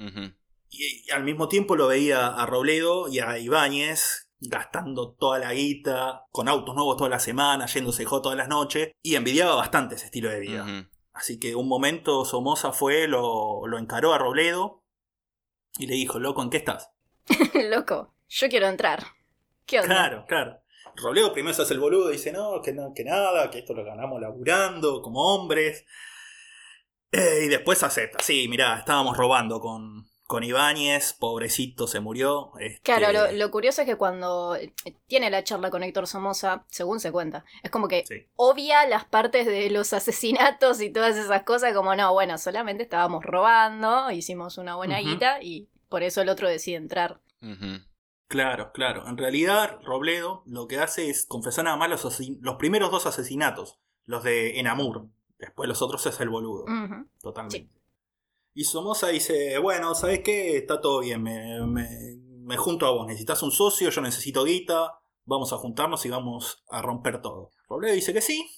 Y, 0.70 1.04
y 1.06 1.10
al 1.12 1.22
mismo 1.22 1.46
tiempo 1.46 1.76
lo 1.76 1.88
veía 1.88 2.28
a 2.28 2.46
Robledo 2.46 3.08
y 3.08 3.20
a 3.20 3.38
Ibáñez 3.38 4.26
gastando 4.40 5.12
toda 5.12 5.38
la 5.38 5.52
guita, 5.52 6.26
con 6.30 6.48
autos 6.48 6.74
nuevos 6.74 6.96
toda 6.96 7.10
la 7.10 7.18
semana, 7.18 7.66
yéndose 7.66 8.04
jo 8.04 8.22
todas 8.22 8.36
las 8.36 8.48
noches, 8.48 8.92
y 9.02 9.14
envidiaba 9.14 9.54
bastante 9.54 9.94
ese 9.96 10.06
estilo 10.06 10.30
de 10.30 10.40
vida. 10.40 10.88
Así 11.12 11.38
que 11.38 11.54
un 11.54 11.68
momento 11.68 12.24
Somoza 12.24 12.72
fue, 12.72 13.08
lo, 13.08 13.66
lo 13.66 13.78
encaró 13.78 14.12
a 14.14 14.18
Robledo 14.18 14.84
y 15.78 15.86
le 15.86 15.94
dijo, 15.94 16.18
loco, 16.18 16.42
¿en 16.42 16.50
qué 16.50 16.58
estás? 16.58 16.90
Loco, 17.70 18.14
yo 18.28 18.48
quiero 18.48 18.66
entrar. 18.66 19.04
¿Qué 19.66 19.80
onda? 19.80 19.88
Claro, 19.88 20.24
claro. 20.26 20.60
Robledo 20.96 21.32
primero 21.32 21.54
se 21.54 21.62
hace 21.62 21.74
el 21.74 21.80
boludo 21.80 22.10
y 22.10 22.14
dice, 22.14 22.32
no, 22.32 22.60
que, 22.62 22.72
no, 22.72 22.92
que 22.94 23.04
nada, 23.04 23.50
que 23.50 23.58
esto 23.60 23.74
lo 23.74 23.84
ganamos 23.84 24.20
laburando, 24.20 25.02
como 25.02 25.34
hombres. 25.34 25.84
Eh, 27.12 27.42
y 27.44 27.48
después 27.48 27.82
acepta, 27.82 28.18
sí, 28.22 28.46
mirá, 28.48 28.78
estábamos 28.78 29.16
robando 29.16 29.60
con, 29.60 30.06
con 30.26 30.42
Ibáñez, 30.42 31.12
pobrecito 31.14 31.86
se 31.86 32.00
murió. 32.00 32.50
este, 32.58 32.80
Claro, 32.82 33.12
lo, 33.12 33.32
lo 33.32 33.50
curioso 33.50 33.82
es 33.82 33.86
que 33.86 33.96
cuando 33.96 34.56
eh, 34.56 34.72
tiene 35.06 35.30
la 35.30 35.44
charla 35.44 35.70
con 35.70 35.82
Héctor 35.82 36.06
Somoza, 36.08 36.66
según 36.68 36.98
se 37.00 37.12
cuenta, 37.12 37.44
es 37.62 37.70
como 37.70 37.86
que 37.88 38.04
Sí. 38.06 38.26
obvia 38.34 38.86
las 38.88 39.04
partes 39.04 39.46
de 39.46 39.70
los 39.70 39.92
asesinatos 39.92 40.80
y 40.80 40.90
todas 40.90 41.16
esas 41.16 41.44
cosas, 41.44 41.72
como 41.74 41.94
no, 41.94 42.12
bueno, 42.12 42.36
solamente 42.38 42.82
estábamos 42.82 43.24
robando, 43.24 44.10
hicimos 44.10 44.58
una 44.58 44.74
buena 44.76 44.98
Ujú. 45.00 45.08
guita 45.08 45.38
y 45.42 45.68
por 45.88 46.02
eso 46.02 46.20
el 46.22 46.28
otro 46.28 46.48
decide 46.48 46.76
entrar. 46.76 47.20
Ujú. 47.40 47.80
Claro, 48.28 48.73
claro. 48.73 49.06
En 49.06 49.16
realidad, 49.16 49.78
Robledo 49.85 50.42
lo 50.47 50.66
que 50.66 50.78
hace 50.80 51.09
es 51.11 51.26
confesar 51.26 51.64
nada 51.64 51.76
más 51.76 51.88
los, 51.88 52.56
primeros 52.59 52.90
dos 52.90 53.06
asesinatos, 53.06 53.78
los 54.04 54.25
de 54.25 54.59
Enamur. 54.59 55.09
Después 55.38 55.68
los 55.68 55.80
otros 55.83 56.04
es 56.06 56.18
el 56.21 56.28
boludo, 56.28 56.64
totalmente. 57.21 57.71
Y 58.54 58.64
Somoza 58.64 59.09
dice, 59.09 59.59
bueno, 59.59 59.95
¿sabes 59.95 60.21
qué? 60.25 60.56
Está 60.56 60.80
todo 60.80 61.00
bien, 61.00 61.23
me, 61.23 61.61
me- 61.66 62.16
me 62.40 62.56
junto 62.56 62.87
a 62.87 62.90
vos. 62.90 63.06
Necesitas 63.06 63.42
un 63.42 63.50
socio, 63.52 63.90
yo 63.90 64.00
necesito 64.00 64.45
guita, 64.45 64.99
vamos 65.25 65.52
a 65.52 65.59
juntarnos 65.59 66.04
y 66.06 66.11
vamos 66.11 66.64
a 66.71 66.80
romper 66.80 67.21
todo. 67.21 67.50
Robledo 67.68 67.95
dice 67.95 68.12
que 68.14 68.23
sí. 68.23 68.49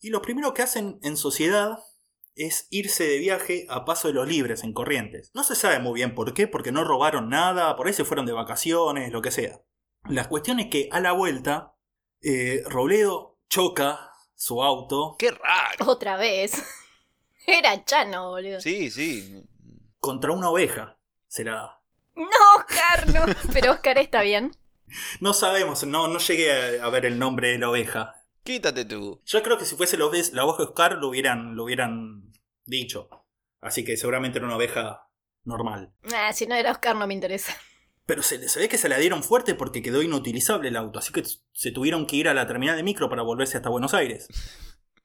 Y 0.00 0.10
lo 0.10 0.22
primero 0.22 0.54
que 0.54 0.62
hacen 0.62 0.98
en 1.02 1.16
sociedad 1.16 1.78
es 2.46 2.66
irse 2.70 3.04
de 3.04 3.18
viaje 3.18 3.66
a 3.68 3.84
Paso 3.84 4.08
de 4.08 4.14
los 4.14 4.28
Libres, 4.28 4.64
en 4.64 4.72
Corrientes. 4.72 5.30
No 5.34 5.44
se 5.44 5.54
sabe 5.54 5.78
muy 5.78 5.94
bien 5.94 6.14
por 6.14 6.34
qué, 6.34 6.46
porque 6.46 6.72
no 6.72 6.84
robaron 6.84 7.28
nada, 7.28 7.76
por 7.76 7.86
ahí 7.86 7.92
se 7.92 8.04
fueron 8.04 8.26
de 8.26 8.32
vacaciones, 8.32 9.12
lo 9.12 9.22
que 9.22 9.30
sea. 9.30 9.60
La 10.08 10.28
cuestión 10.28 10.60
es 10.60 10.68
que 10.68 10.88
a 10.92 11.00
la 11.00 11.12
vuelta, 11.12 11.74
eh, 12.22 12.62
Robledo 12.66 13.38
choca 13.48 14.12
su 14.34 14.62
auto. 14.62 15.16
¡Qué 15.18 15.30
raro! 15.30 15.86
Otra 15.86 16.16
vez. 16.16 16.52
Era 17.46 17.84
Chano, 17.84 18.30
boludo. 18.30 18.60
Sí, 18.60 18.90
sí. 18.90 19.44
contra 19.98 20.32
una 20.32 20.50
oveja. 20.50 20.98
Se 21.26 21.44
la 21.44 21.52
da. 21.52 21.82
No, 22.16 22.26
Oscar, 22.56 23.06
no. 23.08 23.34
Pero 23.52 23.72
Oscar 23.72 23.98
está 23.98 24.22
bien. 24.22 24.52
No 25.20 25.34
sabemos, 25.34 25.84
no, 25.84 26.08
no 26.08 26.18
llegué 26.18 26.80
a, 26.80 26.88
ver 26.88 27.06
el 27.06 27.18
nombre 27.18 27.50
de 27.50 27.58
la 27.58 27.70
oveja. 27.70 28.19
Quítate 28.42 28.84
tú. 28.84 29.20
Yo 29.26 29.42
creo 29.42 29.58
que 29.58 29.64
si 29.64 29.76
fuese 29.76 29.96
la 29.96 30.06
oveja, 30.06 30.30
la 30.32 30.44
oveja 30.44 30.64
Oscar 30.64 30.98
lo 30.98 31.08
hubieran, 31.08 31.56
lo 31.56 31.64
hubieran 31.64 32.32
dicho. 32.64 33.08
Así 33.60 33.84
que 33.84 33.96
seguramente 33.96 34.38
era 34.38 34.46
una 34.46 34.56
oveja 34.56 35.08
normal. 35.44 35.92
Ah, 36.14 36.32
si 36.32 36.46
no 36.46 36.54
era 36.54 36.72
Oscar 36.72 36.96
no 36.96 37.06
me 37.06 37.14
interesa. 37.14 37.54
Pero 38.06 38.22
se, 38.22 38.48
se, 38.48 38.58
ve 38.58 38.68
que 38.68 38.78
se 38.78 38.88
la 38.88 38.98
dieron 38.98 39.22
fuerte 39.22 39.54
porque 39.54 39.82
quedó 39.82 40.02
inutilizable 40.02 40.68
el 40.68 40.76
auto, 40.76 40.98
así 40.98 41.12
que 41.12 41.22
se 41.52 41.70
tuvieron 41.70 42.06
que 42.06 42.16
ir 42.16 42.28
a 42.28 42.34
la 42.34 42.46
terminal 42.46 42.76
de 42.76 42.82
micro 42.82 43.08
para 43.08 43.22
volverse 43.22 43.56
hasta 43.56 43.68
Buenos 43.68 43.94
Aires. 43.94 44.26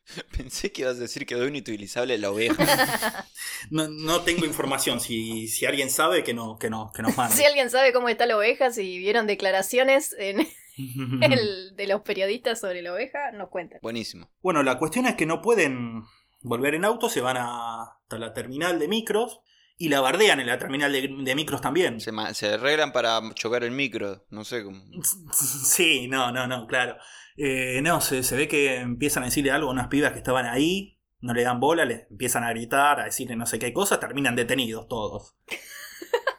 Pensé 0.38 0.72
que 0.72 0.84
ibas 0.84 0.98
a 0.98 1.02
decir 1.02 1.26
que 1.26 1.36
quedó 1.36 1.48
inutilizable 1.48 2.18
la 2.18 2.32
oveja. 2.32 3.26
no, 3.70 3.88
no, 3.88 4.22
tengo 4.22 4.46
información. 4.46 5.00
Si, 5.00 5.48
si, 5.48 5.66
alguien 5.66 5.90
sabe, 5.90 6.24
que, 6.24 6.34
no, 6.34 6.58
que, 6.58 6.70
no, 6.70 6.92
que 6.94 7.02
nos 7.02 7.16
mande. 7.18 7.36
Si 7.36 7.44
alguien 7.44 7.70
sabe 7.70 7.94
cómo 7.94 8.10
está 8.10 8.26
la 8.26 8.38
oveja, 8.38 8.72
si 8.72 8.98
vieron 8.98 9.28
declaraciones 9.28 10.16
en 10.18 10.48
el, 11.22 11.76
de 11.76 11.88
los 11.88 12.02
periodistas 12.02 12.60
sobre 12.60 12.82
la 12.82 12.94
oveja, 12.94 13.32
nos 13.32 13.50
cuentan. 13.50 13.80
Buenísimo. 13.82 14.30
Bueno, 14.42 14.64
la 14.64 14.78
cuestión 14.78 15.06
es 15.06 15.16
que 15.16 15.26
no 15.26 15.42
pueden 15.42 16.04
volver 16.42 16.76
en 16.76 16.86
auto, 16.86 17.10
se 17.10 17.22
van 17.22 17.38
hasta 17.38 18.20
la 18.20 18.34
terminal 18.34 18.80
de 18.80 18.88
micros 18.88 19.42
y 19.78 19.90
la 19.90 20.00
bardean 20.00 20.40
en 20.40 20.48
la 20.48 20.58
terminal 20.58 20.92
de, 20.92 21.36
micros 21.36 21.62
también. 21.62 22.00
Se, 22.00 22.12
se, 22.34 22.54
arreglan 22.54 22.92
para 22.92 23.20
chocar 23.34 23.64
el 23.64 23.72
micro, 23.72 24.26
no 24.30 24.44
sé 24.44 24.64
cómo. 24.64 24.82
Sí, 25.34 26.08
no, 26.08 26.32
no, 26.32 26.48
no, 26.48 26.68
claro. 26.68 26.98
Eh, 27.38 27.82
no, 27.82 28.00
se, 28.00 28.24
se, 28.24 28.36
ve 28.36 28.48
que 28.48 28.78
empiezan 28.78 29.24
a 29.24 29.26
decirle 29.26 29.52
algo 29.52 29.70
a 29.70 29.74
unas 29.74 29.88
pibas 29.90 30.14
que 30.14 30.20
estaban 30.20 30.46
ahí, 30.46 31.02
no 31.20 31.34
le 31.34 31.44
dan 31.44 31.60
bola, 31.60 31.84
le 31.84 32.08
empiezan 32.10 32.44
a 32.44 32.52
gritar, 32.52 33.00
a 33.00 33.06
decirle 33.06 33.36
no 33.36 33.46
sé 33.46 33.60
qué 33.60 33.74
cosas, 33.74 34.00
terminan 34.00 34.36
detenidos 34.36 34.88
todos. 34.88 35.36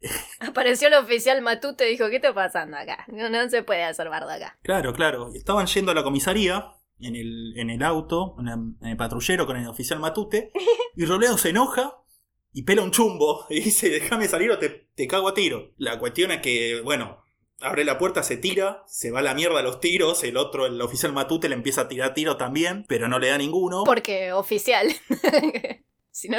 Apareció 0.40 0.88
el 0.88 0.94
oficial 0.94 1.42
Matute 1.42 1.88
y 1.88 1.92
dijo, 1.92 2.08
¿qué 2.08 2.16
está 2.16 2.32
pasando 2.32 2.76
acá? 2.76 3.04
No, 3.08 3.50
se 3.50 3.62
puede 3.62 3.84
hacer 3.84 4.08
bardo 4.08 4.30
acá. 4.30 4.58
Claro, 4.62 4.92
claro. 4.92 5.30
Estaban 5.34 5.66
yendo 5.66 5.92
a 5.92 5.94
la 5.94 6.02
comisaría 6.02 6.72
en 7.00 7.16
el, 7.16 7.54
en 7.56 7.70
el 7.70 7.82
auto, 7.82 8.36
en 8.38 8.76
el, 8.86 8.96
patrullero 8.96 9.46
con 9.46 9.56
el 9.56 9.66
oficial 9.66 10.00
Matute, 10.00 10.52
y 10.96 11.04
Robledo 11.04 11.38
se 11.38 11.50
enoja 11.50 11.96
y 12.52 12.62
pela 12.62 12.82
un 12.82 12.90
chumbo 12.90 13.46
y 13.48 13.60
dice, 13.60 13.90
déjame 13.90 14.26
salir 14.26 14.50
o 14.50 14.58
te, 14.58 14.88
te 14.94 15.06
cago 15.06 15.28
a 15.28 15.34
tiro. 15.34 15.72
La 15.76 15.98
cuestión 15.98 16.30
es 16.30 16.40
que, 16.40 16.80
bueno, 16.82 17.22
abre 17.60 17.84
la 17.84 17.98
puerta, 17.98 18.22
se 18.22 18.36
tira, 18.36 18.82
se 18.86 19.10
va 19.10 19.20
a 19.20 19.22
la 19.22 19.34
mierda 19.34 19.60
a 19.60 19.62
los 19.62 19.80
tiros, 19.80 20.24
el 20.24 20.36
otro, 20.36 20.66
el 20.66 20.80
oficial 20.80 21.12
Matute, 21.12 21.48
le 21.48 21.54
empieza 21.54 21.82
a 21.82 21.88
tirar 21.88 22.14
tiro 22.14 22.36
también, 22.36 22.84
pero 22.88 23.08
no 23.08 23.18
le 23.18 23.28
da 23.28 23.38
ninguno. 23.38 23.84
Porque 23.84 24.32
oficial. 24.32 24.88
si 26.10 26.28
no, 26.28 26.38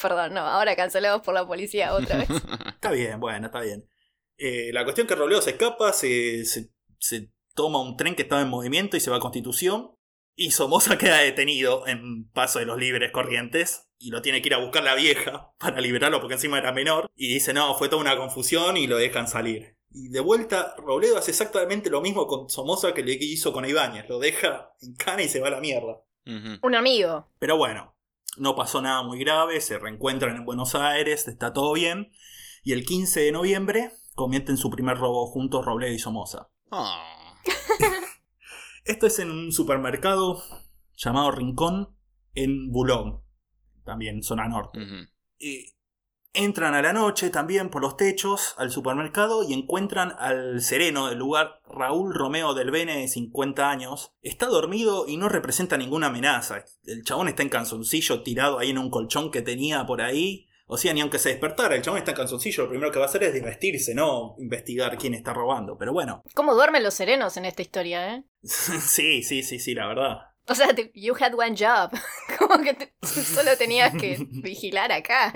perdón, 0.00 0.34
no, 0.34 0.40
ahora 0.40 0.76
cancelados 0.76 1.22
por 1.22 1.34
la 1.34 1.46
policía 1.46 1.94
otra 1.94 2.18
vez. 2.18 2.28
está 2.74 2.90
bien, 2.90 3.20
bueno, 3.20 3.46
está 3.46 3.60
bien. 3.60 3.88
Eh, 4.36 4.70
la 4.72 4.84
cuestión 4.84 5.06
que 5.06 5.14
Roleo 5.14 5.42
se 5.42 5.50
escapa, 5.50 5.92
se, 5.92 6.44
se, 6.44 6.70
se 6.98 7.30
toma 7.54 7.80
un 7.82 7.96
tren 7.96 8.14
que 8.14 8.22
estaba 8.22 8.40
en 8.40 8.48
movimiento 8.48 8.96
y 8.96 9.00
se 9.00 9.10
va 9.10 9.18
a 9.18 9.20
Constitución. 9.20 9.92
Y 10.34 10.52
Somoza 10.52 10.96
queda 10.98 11.18
detenido 11.18 11.86
en 11.86 12.28
Paso 12.30 12.58
de 12.58 12.64
los 12.64 12.78
Libres 12.78 13.10
Corrientes 13.12 13.90
y 13.98 14.10
lo 14.10 14.22
tiene 14.22 14.40
que 14.40 14.48
ir 14.48 14.54
a 14.54 14.58
buscar 14.58 14.82
la 14.82 14.94
vieja 14.94 15.52
para 15.58 15.80
liberarlo 15.80 16.20
porque 16.20 16.34
encima 16.34 16.58
era 16.58 16.72
menor. 16.72 17.10
Y 17.14 17.28
dice, 17.28 17.52
no, 17.52 17.74
fue 17.74 17.88
toda 17.88 18.00
una 18.00 18.16
confusión 18.16 18.76
y 18.76 18.86
lo 18.86 18.96
dejan 18.96 19.28
salir. 19.28 19.76
Y 19.92 20.08
de 20.08 20.20
vuelta, 20.20 20.74
Robledo 20.78 21.18
hace 21.18 21.32
exactamente 21.32 21.90
lo 21.90 22.00
mismo 22.00 22.26
con 22.26 22.48
Somoza 22.48 22.94
que 22.94 23.02
le 23.02 23.12
hizo 23.12 23.52
con 23.52 23.66
Ibáñez. 23.66 24.08
Lo 24.08 24.18
deja 24.18 24.72
en 24.80 24.94
cana 24.94 25.22
y 25.22 25.28
se 25.28 25.40
va 25.40 25.48
a 25.48 25.52
la 25.52 25.60
mierda. 25.60 26.00
Un 26.62 26.74
amigo. 26.74 27.28
Pero 27.38 27.56
bueno, 27.56 27.94
no 28.36 28.54
pasó 28.54 28.80
nada 28.82 29.02
muy 29.02 29.18
grave, 29.18 29.60
se 29.60 29.78
reencuentran 29.78 30.36
en 30.36 30.44
Buenos 30.44 30.74
Aires, 30.74 31.28
está 31.28 31.52
todo 31.52 31.72
bien. 31.72 32.12
Y 32.62 32.72
el 32.72 32.84
15 32.84 33.20
de 33.20 33.32
noviembre 33.32 33.92
cometen 34.14 34.56
su 34.56 34.70
primer 34.70 34.98
robo 34.98 35.26
juntos 35.26 35.64
Robledo 35.64 35.92
y 35.92 35.98
Somoza. 35.98 36.50
Ah. 36.70 37.34
Esto 38.84 39.06
es 39.06 39.18
en 39.18 39.30
un 39.30 39.52
supermercado 39.52 40.42
llamado 40.96 41.30
Rincón 41.30 41.96
en 42.34 42.70
Boulogne, 42.70 43.20
también 43.84 44.22
zona 44.22 44.48
norte. 44.48 44.78
y 45.38 45.74
Entran 46.32 46.74
a 46.74 46.82
la 46.82 46.92
noche 46.92 47.28
también 47.30 47.70
por 47.70 47.82
los 47.82 47.96
techos 47.96 48.54
al 48.56 48.70
supermercado 48.70 49.42
y 49.42 49.52
encuentran 49.52 50.14
al 50.16 50.62
sereno 50.62 51.08
del 51.08 51.18
lugar, 51.18 51.60
Raúl 51.68 52.14
Romeo 52.14 52.54
del 52.54 52.70
Bene, 52.70 52.98
de 52.98 53.08
50 53.08 53.68
años. 53.68 54.12
Está 54.22 54.46
dormido 54.46 55.08
y 55.08 55.16
no 55.16 55.28
representa 55.28 55.76
ninguna 55.76 56.06
amenaza. 56.06 56.64
El 56.84 57.02
chabón 57.02 57.26
está 57.26 57.42
en 57.42 57.48
canzoncillo 57.48 58.22
tirado 58.22 58.60
ahí 58.60 58.70
en 58.70 58.78
un 58.78 58.90
colchón 58.90 59.32
que 59.32 59.42
tenía 59.42 59.84
por 59.86 60.02
ahí. 60.02 60.46
O 60.66 60.78
sea, 60.78 60.94
ni 60.94 61.00
aunque 61.00 61.18
se 61.18 61.30
despertara, 61.30 61.74
el 61.74 61.82
chabón 61.82 61.98
está 61.98 62.12
en 62.12 62.18
canzoncillo, 62.18 62.62
lo 62.62 62.68
primero 62.68 62.92
que 62.92 63.00
va 63.00 63.06
a 63.06 63.08
hacer 63.08 63.24
es 63.24 63.32
desvestirse, 63.32 63.92
no 63.92 64.36
investigar 64.38 64.96
quién 64.98 65.14
está 65.14 65.32
robando. 65.32 65.76
Pero 65.76 65.92
bueno. 65.92 66.22
¿Cómo 66.34 66.54
duermen 66.54 66.84
los 66.84 66.94
serenos 66.94 67.36
en 67.38 67.44
esta 67.44 67.62
historia, 67.62 68.14
eh? 68.14 68.24
sí, 68.44 69.24
sí, 69.24 69.42
sí, 69.42 69.58
sí, 69.58 69.74
la 69.74 69.88
verdad. 69.88 70.30
O 70.46 70.54
sea, 70.54 70.68
you 70.94 71.14
had 71.14 71.34
one 71.34 71.56
job. 71.56 71.90
Como 72.38 72.62
que 72.62 72.92
solo 73.02 73.56
tenías 73.56 73.94
que 73.94 74.18
vigilar 74.30 74.92
acá. 74.92 75.32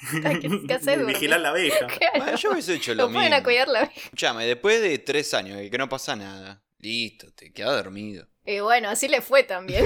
Vigilar 1.06 1.40
la 1.40 1.50
abeja. 1.50 1.86
yo 2.36 2.52
hubiese 2.52 2.74
hecho 2.74 2.94
lo, 2.94 3.08
mismo. 3.08 3.34
a 3.34 3.42
cuidar 3.42 3.68
la 3.68 3.80
abeja. 3.80 3.92
Escuchame, 3.96 4.46
después 4.46 4.80
de 4.80 4.98
tres 4.98 5.34
años 5.34 5.58
que 5.70 5.78
no 5.78 5.88
pasa 5.88 6.16
nada, 6.16 6.62
listo, 6.78 7.32
te 7.32 7.52
quedas 7.52 7.82
dormido. 7.82 8.26
Y 8.44 8.60
bueno, 8.60 8.88
así 8.88 9.08
le 9.08 9.20
fue 9.20 9.42
también. 9.44 9.84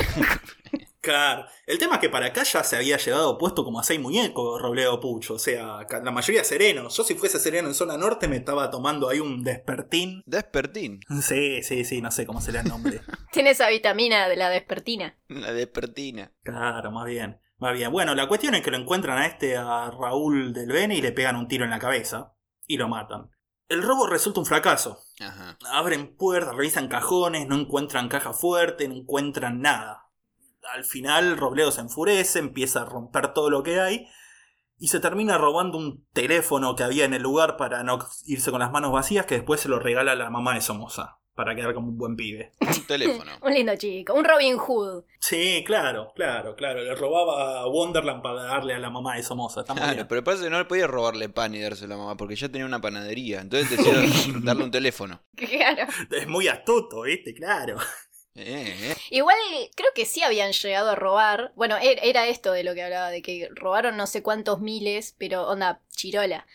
Claro. 1.05 1.45
El 1.67 1.79
tema 1.79 1.97
es 1.97 2.01
que 2.01 2.09
para 2.09 2.27
acá 2.27 2.45
ya 2.45 2.65
se 2.65 2.77
había 2.77 2.97
llevado 2.97 3.37
puesto 3.37 3.63
como 3.63 3.79
a 3.79 3.85
seis 3.85 4.01
muñecos 4.01 4.61
Robledo 4.61 5.01
Pucho. 5.01 5.35
O 5.35 5.39
sea, 5.39 5.87
la 6.03 6.11
mayoría 6.11 6.43
serenos. 6.45 6.97
Yo 6.97 7.05
si 7.05 7.15
fuese 7.15 7.39
sereno 7.39 7.69
en 7.69 7.75
zona 7.75 7.99
norte 7.99 8.27
me 8.27 8.37
estaba 8.37 8.71
tomando 8.71 9.11
ahí 9.11 9.21
un 9.21 9.45
despertín. 9.45 10.23
¿Despertín? 10.25 11.01
Sí, 11.21 11.63
sí, 11.63 11.85
sí, 11.85 12.01
no 12.01 12.11
sé 12.11 12.25
cómo 12.25 12.41
sería 12.41 12.63
el 12.63 12.69
nombre. 12.69 13.03
Tiene 13.33 13.51
esa 13.51 13.69
vitamina 13.69 14.29
de 14.29 14.37
la 14.37 14.49
despertina. 14.49 15.19
La 15.29 15.53
despertina. 15.53 16.33
Claro, 16.43 16.91
más 16.91 17.05
bien. 17.05 17.39
Va 17.63 17.73
bien. 17.73 17.91
Bueno, 17.93 18.15
la 18.15 18.29
cuestión 18.29 18.55
es 18.55 18.63
que 18.63 18.71
lo 18.71 18.77
encuentran 18.77 19.19
a 19.19 19.27
este, 19.27 19.57
a 19.57 19.91
Raúl 19.91 20.53
del 20.53 20.73
Bene, 20.73 20.97
y 20.97 21.03
le 21.03 21.13
pegan 21.13 21.37
un 21.37 21.49
tiro 21.49 21.65
en 21.65 21.71
la 21.71 21.79
cabeza. 21.79 22.35
Y 22.67 22.77
lo 22.77 22.89
matan. 22.89 23.31
El 23.69 23.83
robo 23.83 24.07
resulta 24.07 24.41
un 24.41 24.47
fracaso. 24.47 24.99
Ajá. 25.21 25.57
Abren 25.71 26.17
puertas, 26.17 26.55
revisan 26.55 26.89
cajones, 26.89 27.47
no 27.47 27.57
encuentran 27.57 28.09
caja 28.09 28.33
fuerte, 28.33 28.89
no 28.89 28.95
encuentran 28.95 29.61
nada. 29.61 30.11
Al 30.75 30.85
final 30.85 31.37
Robledo 31.37 31.71
se 31.71 31.81
enfurece, 31.81 32.39
empieza 32.39 32.83
a 32.83 32.85
romper 32.87 33.33
todo 33.33 33.51
lo 33.51 33.63
que 33.63 33.81
hay 33.81 34.09
y 34.79 34.89
se 34.89 35.01
termina 35.01 35.39
robando 35.39 35.79
un 35.79 36.07
teléfono 36.13 36.75
que 36.75 36.83
había 36.83 37.05
en 37.05 37.15
el 37.15 37.23
lugar 37.23 37.57
para 37.57 37.83
no 37.85 37.99
irse 38.27 38.51
con 38.51 38.61
las 38.61 38.73
manos 38.73 38.93
vacías 38.93 39.27
que 39.27 39.37
después 39.37 39.61
se 39.61 39.69
lo 39.69 39.79
regala 39.79 40.13
a 40.13 40.17
la 40.17 40.31
mamá 40.31 40.55
de 40.55 40.63
Somoza 40.63 41.19
para 41.35 41.55
quedar 41.55 41.75
como 41.75 41.89
un 41.89 41.99
buen 41.99 42.17
pibe. 42.17 42.53
Un 42.61 42.87
teléfono. 42.87 43.33
un 43.43 43.53
lindo 43.53 43.75
chico, 43.77 44.15
un 44.15 44.25
Robin 44.25 44.57
Hood. 44.57 45.05
Sí, 45.19 45.65
claro, 45.67 46.13
claro, 46.15 46.55
claro. 46.55 46.83
Le 46.83 46.95
robaba 46.95 47.61
a 47.61 47.67
Wonderland 47.67 48.23
para 48.23 48.45
darle 48.45 48.75
a 48.75 48.79
la 48.79 48.91
mamá 48.91 49.17
de 49.17 49.23
Somoza. 49.23 49.65
claro, 49.65 50.07
pero 50.09 50.23
parece 50.23 50.45
que 50.45 50.51
no 50.51 50.59
le 50.59 50.65
podía 50.67 50.87
robarle 50.87 51.29
pan 51.29 51.55
y 51.55 51.61
dárselo 51.61 51.95
a 51.95 51.97
la 51.97 52.03
mamá 52.03 52.17
porque 52.17 52.37
ya 52.37 52.49
tenía 52.49 52.67
una 52.67 52.81
panadería. 52.81 53.41
Entonces 53.41 53.71
decidieron 53.71 54.45
darle 54.45 54.65
un 54.65 54.71
teléfono. 54.71 55.23
Claro. 55.35 55.87
Es 56.11 56.27
muy 56.27 56.49
astuto, 56.49 57.03
¿viste? 57.03 57.35
Claro. 57.35 57.79
Eh, 58.37 58.77
eh. 58.91 58.97
Igual 59.11 59.37
creo 59.77 59.91
que 59.95 60.07
sí 60.07 60.23
habían 60.23 60.53
llegado 60.53 60.91
a 60.91 60.95
robar. 60.95 61.53
Bueno, 61.57 61.77
er, 61.77 62.01
era 62.03 62.27
esto 62.27 62.53
de 62.53 62.65
lo 62.65 62.75
que 62.75 62.83
hablaba, 62.83 63.11
de 63.11 63.23
que 63.23 63.49
robaron 63.55 63.97
no 63.97 64.07
sé 64.07 64.23
cuántos 64.23 64.61
miles, 64.61 65.15
pero 65.19 65.49
onda, 65.49 65.81
chirola. 65.91 66.47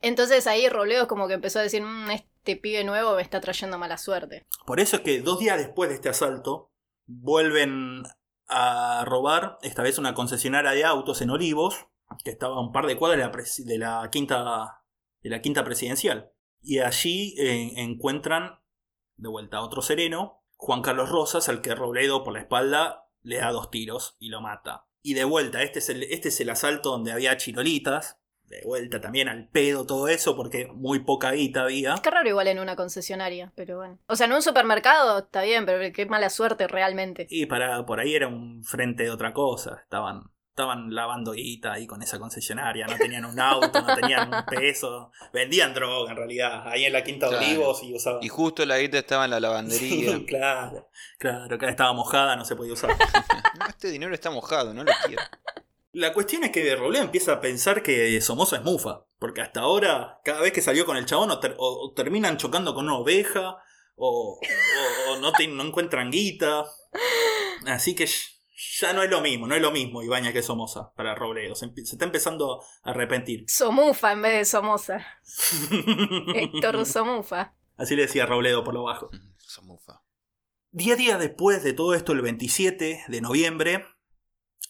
Entonces 0.00 0.46
ahí 0.46 0.68
Robledo 0.68 1.08
como 1.08 1.26
que 1.26 1.34
empezó 1.34 1.58
a 1.58 1.62
decir, 1.62 1.82
mmm, 1.82 2.10
este 2.38 2.56
pibe 2.56 2.84
nuevo 2.84 3.16
me 3.16 3.22
está 3.22 3.40
trayendo 3.40 3.78
mala 3.78 3.98
suerte. 3.98 4.46
Por 4.64 4.80
eso 4.80 4.96
es 4.96 5.02
que 5.02 5.20
dos 5.20 5.38
días 5.38 5.58
después 5.58 5.90
de 5.90 5.96
este 5.96 6.08
asalto, 6.08 6.72
vuelven 7.06 8.04
a 8.46 9.04
robar, 9.04 9.58
esta 9.62 9.82
vez 9.82 9.98
una 9.98 10.14
concesionaria 10.14 10.70
de 10.70 10.84
autos 10.84 11.20
en 11.20 11.30
Olivos, 11.30 11.86
que 12.24 12.30
estaba 12.30 12.56
a 12.56 12.60
un 12.60 12.72
par 12.72 12.86
de 12.86 12.96
cuadras 12.96 13.18
de 13.64 13.78
la, 13.78 14.08
quinta, 14.10 14.82
de 15.22 15.30
la 15.30 15.42
quinta 15.42 15.64
presidencial. 15.64 16.32
Y 16.62 16.78
allí 16.78 17.34
eh, 17.38 17.72
encuentran, 17.76 18.60
de 19.16 19.28
vuelta 19.28 19.58
a 19.58 19.62
otro 19.62 19.82
sereno, 19.82 20.42
Juan 20.56 20.80
Carlos 20.82 21.10
Rosas, 21.10 21.48
al 21.48 21.60
que 21.60 21.74
Robledo 21.74 22.24
por 22.24 22.32
la 22.32 22.40
espalda 22.40 23.10
le 23.22 23.38
da 23.38 23.52
dos 23.52 23.70
tiros 23.70 24.16
y 24.18 24.28
lo 24.28 24.40
mata. 24.40 24.86
Y 25.02 25.14
de 25.14 25.24
vuelta, 25.24 25.62
este 25.62 25.80
es 25.80 25.88
el, 25.88 26.02
este 26.04 26.28
es 26.28 26.40
el 26.40 26.50
asalto 26.50 26.90
donde 26.90 27.12
había 27.12 27.36
chirolitas, 27.36 28.18
de 28.48 28.62
vuelta 28.64 29.00
también 29.00 29.28
al 29.28 29.48
pedo 29.48 29.86
todo 29.86 30.08
eso 30.08 30.36
porque 30.36 30.66
muy 30.66 31.00
poca 31.00 31.32
guita 31.32 31.62
había. 31.62 31.94
Qué 32.02 32.10
raro 32.10 32.28
igual 32.28 32.48
en 32.48 32.58
una 32.58 32.76
concesionaria, 32.76 33.52
pero 33.54 33.76
bueno. 33.76 33.98
O 34.06 34.16
sea, 34.16 34.26
en 34.26 34.32
un 34.32 34.42
supermercado 34.42 35.18
está 35.18 35.42
bien, 35.42 35.66
pero 35.66 35.92
qué 35.92 36.06
mala 36.06 36.30
suerte 36.30 36.66
realmente. 36.66 37.26
Y 37.30 37.46
para 37.46 37.84
por 37.86 38.00
ahí 38.00 38.14
era 38.14 38.28
un 38.28 38.64
frente 38.64 39.04
de 39.04 39.10
otra 39.10 39.32
cosa, 39.32 39.80
estaban 39.82 40.30
estaban 40.58 40.92
lavando 40.92 41.30
guita 41.30 41.74
ahí 41.74 41.86
con 41.86 42.02
esa 42.02 42.18
concesionaria, 42.18 42.84
no 42.88 42.96
tenían 42.96 43.24
un 43.24 43.38
auto, 43.38 43.80
no 43.80 43.94
tenían 43.94 44.34
un 44.34 44.44
peso, 44.44 45.12
vendían 45.32 45.72
droga 45.72 46.10
en 46.10 46.16
realidad, 46.16 46.66
ahí 46.66 46.84
en 46.84 46.92
la 46.92 47.04
Quinta 47.04 47.30
de 47.30 47.36
Olivos 47.36 47.80
y 47.84 47.94
usaban. 47.94 48.24
Y 48.24 48.28
justo 48.28 48.66
la 48.66 48.78
guita 48.78 48.98
estaba 48.98 49.26
en 49.26 49.30
la 49.30 49.38
lavandería. 49.38 50.18
claro, 50.26 50.90
claro, 51.16 51.54
acá 51.54 51.68
estaba 51.68 51.92
mojada, 51.92 52.34
no 52.34 52.44
se 52.44 52.56
podía 52.56 52.72
usar. 52.72 52.90
no, 53.60 53.66
este 53.68 53.88
dinero 53.88 54.12
está 54.12 54.32
mojado, 54.32 54.74
no 54.74 54.82
lo 54.82 54.90
quiero. 55.06 55.22
La 55.98 56.12
cuestión 56.12 56.44
es 56.44 56.52
que 56.52 56.76
Robledo 56.76 57.02
empieza 57.02 57.32
a 57.32 57.40
pensar 57.40 57.82
que 57.82 58.20
Somoza 58.20 58.56
es 58.56 58.62
mufa. 58.62 59.04
Porque 59.18 59.40
hasta 59.40 59.62
ahora, 59.62 60.20
cada 60.24 60.40
vez 60.40 60.52
que 60.52 60.62
salió 60.62 60.86
con 60.86 60.96
el 60.96 61.06
chabón, 61.06 61.30
o, 61.32 61.92
terminan 61.96 62.36
chocando 62.36 62.72
con 62.72 62.84
una 62.84 62.96
oveja, 62.96 63.56
o, 63.96 64.38
no, 65.20 65.32
no 65.32 65.64
encuentran 65.64 66.12
guita. 66.12 66.64
Así 67.66 67.96
que 67.96 68.08
ya 68.78 68.92
no 68.92 69.02
es 69.02 69.10
lo 69.10 69.20
mismo, 69.20 69.48
no 69.48 69.56
es 69.56 69.60
lo 69.60 69.72
mismo 69.72 70.04
Ibaña 70.04 70.32
que 70.32 70.40
Somoza 70.40 70.92
para 70.94 71.16
Robledo. 71.16 71.56
Se, 71.56 71.68
está 71.74 72.04
empezando 72.04 72.62
a 72.84 72.90
arrepentir. 72.90 73.44
Somufa 73.48 74.12
en 74.12 74.22
vez 74.22 74.32
de 74.34 74.44
Somoza. 74.44 75.04
Héctor 76.32 76.86
Somufa. 76.86 77.56
Así 77.76 77.96
le 77.96 78.02
decía 78.02 78.24
Robledo 78.24 78.62
por 78.62 78.74
lo 78.74 78.84
bajo. 78.84 79.10
Somufa. 79.36 80.04
Día 80.70 80.94
a 80.94 80.96
día 80.96 81.18
después 81.18 81.64
de 81.64 81.72
todo 81.72 81.94
esto, 81.94 82.12
el 82.12 82.22
27 82.22 83.04
de 83.08 83.20
noviembre, 83.20 83.84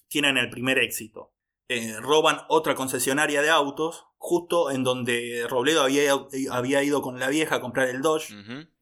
tienen 0.09 0.37
el 0.37 0.51
primer 0.51 0.79
éxito. 0.79 1.33
Eh, 1.69 1.97
roban 2.01 2.39
otra 2.49 2.75
concesionaria 2.75 3.43
de 3.43 3.51
autos, 3.51 4.07
justo 4.17 4.71
en 4.71 4.85
donde 4.85 5.47
Robledo 5.49 5.83
había, 5.83 6.13
había 6.51 6.83
ido 6.83 7.03
con 7.03 7.21
la 7.21 7.29
vieja 7.29 7.57
a 7.57 7.61
comprar 7.61 7.89
el 7.89 8.01
Dodge. 8.01 8.35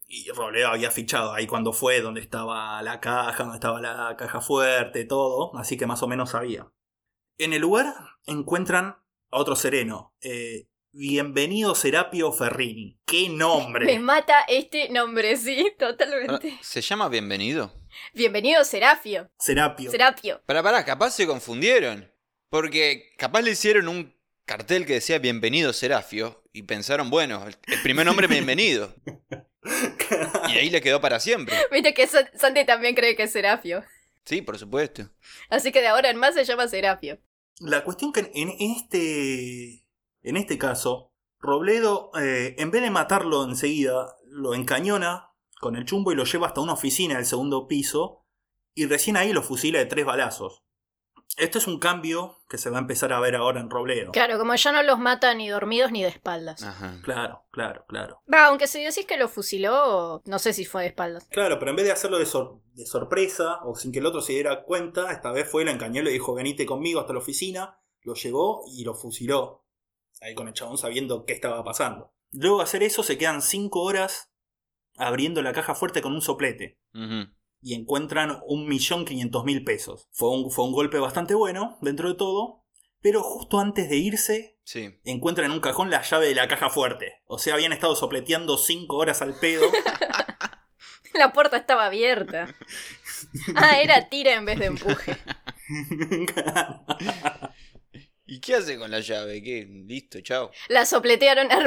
Y 0.08 0.30
Robledo 0.30 0.68
había 0.68 0.92
fichado 0.92 1.32
ahí 1.32 1.48
cuando 1.48 1.72
fue, 1.72 2.00
donde 2.00 2.20
estaba 2.20 2.80
la 2.82 3.00
caja, 3.00 3.42
donde 3.42 3.56
estaba 3.56 3.80
la 3.80 4.16
caja 4.16 4.40
fuerte, 4.40 5.04
todo, 5.04 5.56
así 5.58 5.76
que 5.76 5.86
más 5.86 6.02
o 6.04 6.06
menos 6.06 6.30
sabía. 6.30 6.70
En 7.38 7.52
el 7.52 7.60
lugar 7.60 7.92
encuentran 8.24 8.96
a 9.30 9.38
otro 9.38 9.56
sereno, 9.56 10.14
eh, 10.20 10.68
Bienvenido 10.98 11.74
Serapio 11.74 12.32
Ferrini. 12.32 12.98
¡Qué 13.04 13.28
nombre! 13.28 13.84
Me 13.84 13.98
mata 13.98 14.46
este 14.48 14.88
nombre, 14.88 15.36
sí, 15.36 15.74
totalmente. 15.78 16.54
Ah, 16.54 16.58
¿Se 16.62 16.80
llama 16.80 17.10
Bienvenido? 17.10 17.70
Bienvenido 18.14 18.64
Serapio. 18.64 19.30
Serapio. 19.38 19.90
Serapio. 19.90 20.42
Para, 20.46 20.62
para, 20.62 20.84
capaz 20.84 21.10
se 21.10 21.26
confundieron. 21.26 22.10
Porque 22.48 23.12
capaz 23.18 23.42
le 23.42 23.50
hicieron 23.50 23.88
un 23.88 24.14
cartel 24.44 24.86
que 24.86 24.94
decía 24.94 25.18
Bienvenido 25.18 25.72
Serapio 25.72 26.42
y 26.52 26.62
pensaron, 26.62 27.10
bueno, 27.10 27.44
el 27.46 27.82
primer 27.82 28.06
nombre 28.06 28.26
Bienvenido. 28.26 28.94
Y 30.48 30.58
ahí 30.58 30.70
le 30.70 30.80
quedó 30.80 31.00
para 31.00 31.18
siempre. 31.18 31.56
Viste 31.72 31.92
que 31.92 32.06
Santi 32.06 32.64
también 32.64 32.94
cree 32.94 33.16
que 33.16 33.24
es 33.24 33.32
Serafio. 33.32 33.84
Sí, 34.24 34.42
por 34.42 34.58
supuesto. 34.58 35.10
Así 35.50 35.72
que 35.72 35.80
de 35.80 35.88
ahora 35.88 36.10
en 36.10 36.16
más 36.16 36.34
se 36.34 36.44
llama 36.44 36.68
Serafio. 36.68 37.18
La 37.58 37.84
cuestión 37.84 38.12
que 38.12 38.30
en 38.34 38.50
este. 38.60 39.84
En 40.22 40.36
este 40.36 40.58
caso, 40.58 41.12
Robledo, 41.38 42.10
eh, 42.20 42.54
en 42.58 42.70
vez 42.70 42.82
de 42.82 42.90
matarlo 42.90 43.44
enseguida, 43.44 44.16
lo 44.26 44.54
encañona 44.54 45.30
con 45.66 45.74
el 45.74 45.84
chumbo 45.84 46.12
y 46.12 46.14
lo 46.14 46.22
lleva 46.22 46.46
hasta 46.46 46.60
una 46.60 46.74
oficina 46.74 47.16
del 47.16 47.26
segundo 47.26 47.66
piso. 47.66 48.24
Y 48.72 48.86
recién 48.86 49.16
ahí 49.16 49.32
lo 49.32 49.42
fusila 49.42 49.80
de 49.80 49.86
tres 49.86 50.06
balazos. 50.06 50.62
Esto 51.36 51.58
es 51.58 51.66
un 51.66 51.80
cambio 51.80 52.38
que 52.48 52.56
se 52.56 52.70
va 52.70 52.78
a 52.78 52.80
empezar 52.80 53.12
a 53.12 53.18
ver 53.18 53.34
ahora 53.34 53.60
en 53.60 53.68
Robledo. 53.68 54.12
Claro, 54.12 54.38
como 54.38 54.54
ya 54.54 54.70
no 54.70 54.80
los 54.84 55.00
mata 55.00 55.34
ni 55.34 55.48
dormidos 55.48 55.90
ni 55.90 56.02
de 56.02 56.08
espaldas. 56.08 56.62
Ajá. 56.62 57.00
Claro, 57.02 57.42
claro, 57.50 57.84
claro. 57.88 58.22
Va, 58.32 58.46
aunque 58.46 58.68
si 58.68 58.80
decís 58.80 59.06
que 59.06 59.16
lo 59.16 59.28
fusiló, 59.28 60.22
no 60.24 60.38
sé 60.38 60.52
si 60.52 60.64
fue 60.64 60.82
de 60.82 60.88
espaldas. 60.88 61.26
Claro, 61.30 61.58
pero 61.58 61.72
en 61.72 61.76
vez 61.76 61.86
de 61.86 61.92
hacerlo 61.92 62.18
de, 62.18 62.28
de 62.74 62.86
sorpresa 62.86 63.58
o 63.64 63.74
sin 63.74 63.90
que 63.90 63.98
el 63.98 64.06
otro 64.06 64.20
se 64.20 64.34
diera 64.34 64.62
cuenta, 64.62 65.10
esta 65.10 65.32
vez 65.32 65.50
fue, 65.50 65.64
la 65.64 65.72
encañó 65.72 66.00
y 66.00 66.04
le 66.04 66.12
dijo, 66.12 66.32
venite 66.32 66.64
conmigo 66.64 67.00
hasta 67.00 67.12
la 67.12 67.18
oficina, 67.18 67.80
lo 68.02 68.14
llevó 68.14 68.62
y 68.68 68.84
lo 68.84 68.94
fusiló. 68.94 69.66
Ahí 70.20 70.36
con 70.36 70.46
el 70.46 70.54
chabón 70.54 70.78
sabiendo 70.78 71.24
qué 71.24 71.32
estaba 71.32 71.64
pasando. 71.64 72.14
Luego 72.30 72.58
de 72.58 72.64
hacer 72.64 72.84
eso 72.84 73.02
se 73.02 73.18
quedan 73.18 73.42
cinco 73.42 73.82
horas 73.82 74.32
abriendo 74.96 75.42
la 75.42 75.52
caja 75.52 75.74
fuerte 75.74 76.02
con 76.02 76.14
un 76.14 76.22
soplete. 76.22 76.78
Y 77.62 77.74
encuentran 77.74 78.40
un 78.46 78.68
millón 78.68 79.04
quinientos 79.04 79.44
mil 79.44 79.64
pesos. 79.64 80.08
Fue 80.12 80.30
un, 80.30 80.50
fue 80.50 80.64
un 80.64 80.72
golpe 80.72 80.98
bastante 80.98 81.34
bueno, 81.34 81.78
dentro 81.80 82.08
de 82.08 82.14
todo, 82.14 82.64
pero 83.00 83.22
justo 83.22 83.58
antes 83.60 83.88
de 83.88 83.96
irse, 83.96 84.58
encuentran 85.04 85.46
en 85.46 85.52
un 85.52 85.60
cajón 85.60 85.90
la 85.90 86.02
llave 86.02 86.28
de 86.28 86.34
la 86.34 86.48
caja 86.48 86.70
fuerte. 86.70 87.22
O 87.26 87.38
sea, 87.38 87.54
habían 87.54 87.72
estado 87.72 87.94
sopleteando 87.96 88.56
cinco 88.56 88.96
horas 88.96 89.22
al 89.22 89.34
pedo. 89.38 89.66
la 91.14 91.32
puerta 91.32 91.56
estaba 91.56 91.86
abierta. 91.86 92.54
Ah, 93.54 93.80
era 93.80 94.08
tira 94.08 94.34
en 94.34 94.44
vez 94.44 94.58
de 94.58 94.66
empuje. 94.66 95.16
¿Y 98.26 98.40
qué 98.40 98.56
hace 98.56 98.78
con 98.78 98.90
la 98.90 99.00
llave? 99.00 99.42
¿Qué? 99.42 99.66
Listo, 99.68 100.20
chao. 100.20 100.50
La 100.68 100.84
sopletearon 100.84 101.50
a 101.50 101.60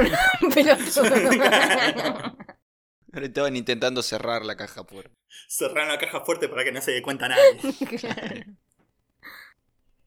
estaban 3.12 3.56
intentando 3.56 4.02
cerrar 4.02 4.44
la 4.44 4.56
caja 4.56 4.84
fuerte. 4.84 5.16
Cerrar 5.48 5.88
la 5.88 5.98
caja 5.98 6.20
fuerte 6.24 6.48
para 6.48 6.64
que 6.64 6.72
no 6.72 6.80
se 6.80 6.92
dé 6.92 7.02
cuenta 7.02 7.28
nadie. 7.28 7.58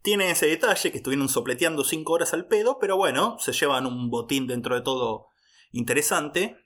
Tiene 0.01 0.31
ese 0.31 0.47
detalle 0.47 0.91
que 0.91 0.97
estuvieron 0.97 1.29
sopleteando 1.29 1.83
5 1.83 2.11
horas 2.11 2.33
al 2.33 2.47
pedo, 2.47 2.77
pero 2.79 2.97
bueno, 2.97 3.37
se 3.39 3.53
llevan 3.53 3.85
un 3.85 4.09
botín 4.09 4.47
dentro 4.47 4.75
de 4.75 4.81
todo 4.81 5.27
interesante. 5.71 6.57